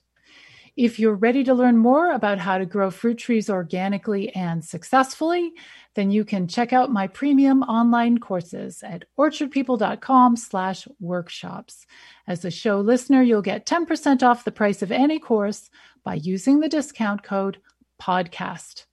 If 0.77 0.99
you're 0.99 1.15
ready 1.15 1.43
to 1.45 1.53
learn 1.53 1.77
more 1.77 2.11
about 2.11 2.37
how 2.37 2.57
to 2.57 2.65
grow 2.65 2.91
fruit 2.91 3.17
trees 3.17 3.49
organically 3.49 4.33
and 4.35 4.63
successfully, 4.63 5.53
then 5.95 6.11
you 6.11 6.25
can 6.25 6.47
check 6.47 6.73
out 6.73 6.91
my 6.91 7.07
premium 7.07 7.63
online 7.63 8.17
courses 8.17 8.83
at 8.83 9.05
orchardpeople.com 9.17 10.35
slash 10.35 10.87
workshops. 10.99 11.85
As 12.27 12.43
a 12.43 12.51
show 12.51 12.79
listener, 12.81 13.21
you'll 13.21 13.41
get 13.41 13.65
10% 13.65 14.21
off 14.23 14.43
the 14.43 14.51
price 14.51 14.81
of 14.81 14.91
any 14.91 15.19
course 15.19 15.69
by 16.03 16.15
using 16.15 16.59
the 16.59 16.69
discount 16.69 17.23
code 17.23 17.57
podcast. 18.01 18.85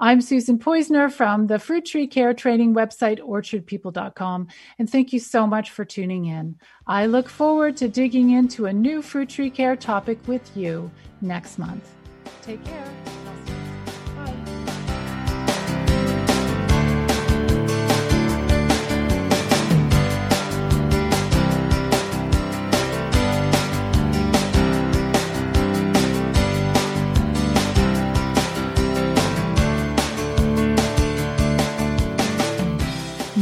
I'm 0.00 0.20
Susan 0.20 0.58
Poizner 0.58 1.10
from 1.10 1.46
the 1.46 1.58
fruit 1.58 1.84
tree 1.86 2.06
care 2.06 2.34
training 2.34 2.74
website, 2.74 3.20
orchardpeople.com, 3.20 4.48
and 4.78 4.90
thank 4.90 5.12
you 5.12 5.20
so 5.20 5.46
much 5.46 5.70
for 5.70 5.84
tuning 5.84 6.26
in. 6.26 6.56
I 6.86 7.06
look 7.06 7.28
forward 7.28 7.76
to 7.78 7.88
digging 7.88 8.30
into 8.30 8.66
a 8.66 8.72
new 8.72 9.02
fruit 9.02 9.28
tree 9.28 9.50
care 9.50 9.76
topic 9.76 10.18
with 10.26 10.56
you 10.56 10.90
next 11.20 11.58
month. 11.58 11.94
Take 12.42 12.64
care. 12.64 13.57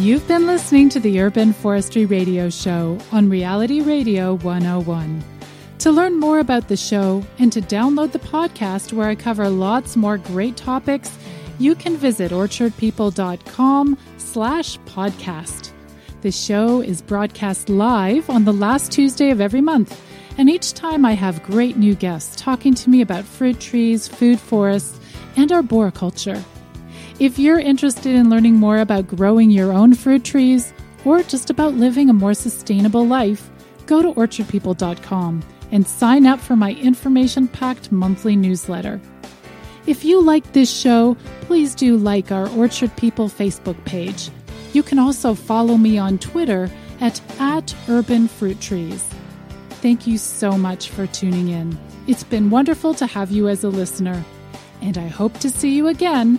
You've 0.07 0.29
been 0.29 0.47
listening 0.47 0.89
to 0.91 1.01
the 1.01 1.21
Urban 1.21 1.53
Forestry 1.53 2.07
Radio 2.07 2.49
Show 2.49 2.97
on 3.11 3.29
Reality 3.29 3.81
Radio 3.81 4.37
101. 4.37 5.25
To 5.81 5.91
learn 5.91 6.21
more 6.21 6.39
about 6.39 6.69
the 6.69 6.77
show 6.77 7.25
and 7.41 7.53
to 7.53 7.61
download 7.61 8.13
the 8.13 8.21
podcast 8.21 8.93
where 8.93 9.09
I 9.09 9.17
cover 9.17 9.49
lots 9.49 9.97
more 9.97 10.17
great 10.17 10.57
topics, 10.57 11.11
you 11.59 11.75
can 11.75 11.97
visit 11.97 12.31
orchardpeople.com 12.31 13.99
slash 14.19 14.79
podcast. 14.87 15.73
The 16.21 16.31
show 16.31 16.81
is 16.83 17.03
broadcast 17.03 17.69
live 17.69 18.31
on 18.31 18.45
the 18.45 18.53
last 18.53 18.93
Tuesday 18.93 19.31
of 19.31 19.41
every 19.41 19.61
month, 19.61 20.01
and 20.39 20.49
each 20.49 20.73
time 20.75 21.05
I 21.05 21.15
have 21.15 21.43
great 21.43 21.77
new 21.77 21.97
guests 21.97 22.37
talking 22.37 22.75
to 22.75 22.91
me 22.91 23.01
about 23.01 23.25
fruit 23.25 23.59
trees, 23.59 24.07
food 24.07 24.39
forests, 24.39 25.01
and 25.37 25.51
arboriculture. 25.51 26.45
If 27.19 27.39
you're 27.39 27.59
interested 27.59 28.15
in 28.15 28.29
learning 28.29 28.57
more 28.57 28.81
about 28.81 29.09
growing 29.09 29.51
your 29.51 29.73
own 29.73 29.95
fruit 29.95 30.23
trees 30.23 30.75
or 31.03 31.23
just 31.23 31.49
about 31.49 31.73
living 31.73 32.11
a 32.11 32.13
more 32.13 32.35
sustainable 32.35 33.07
life, 33.07 33.49
go 33.87 34.03
to 34.03 34.13
orchardpeople.com 34.13 35.43
and 35.73 35.89
sign 35.89 36.27
up 36.27 36.39
for 36.41 36.57
my 36.57 36.73
information 36.73 37.49
packed 37.49 37.91
monthly 37.91 38.37
newsletter. 38.37 39.01
If 39.87 40.05
you 40.05 40.21
like 40.21 40.53
this 40.53 40.71
show, 40.71 41.17
please 41.43 41.75
do 41.75 41.97
like 41.97 42.33
our 42.33 42.51
Orchard 42.51 42.95
People 42.99 43.31
Facebook 43.31 43.83
page. 43.87 44.29
You 44.75 44.83
can 44.83 44.99
also 44.99 45.33
follow 45.33 45.79
me 45.79 45.97
on 45.97 46.19
Twitter 46.19 46.69
at, 47.01 47.19
at 47.41 47.75
Urban 47.89 48.29
Fruit 48.29 48.61
Trees. 48.61 49.03
Thank 49.81 50.07
you 50.07 50.19
so 50.19 50.59
much 50.59 50.91
for 50.91 51.07
tuning 51.07 51.49
in. 51.49 51.79
It's 52.07 52.25
been 52.25 52.51
wonderful 52.51 52.93
to 52.93 53.07
have 53.07 53.31
you 53.31 53.49
as 53.49 53.65
a 53.65 53.71
listener, 53.71 54.23
and 54.83 54.99
I 54.99 55.09
hope 55.09 55.39
to 55.39 55.49
see 55.49 55.75
you 55.75 55.89
again 55.89 56.39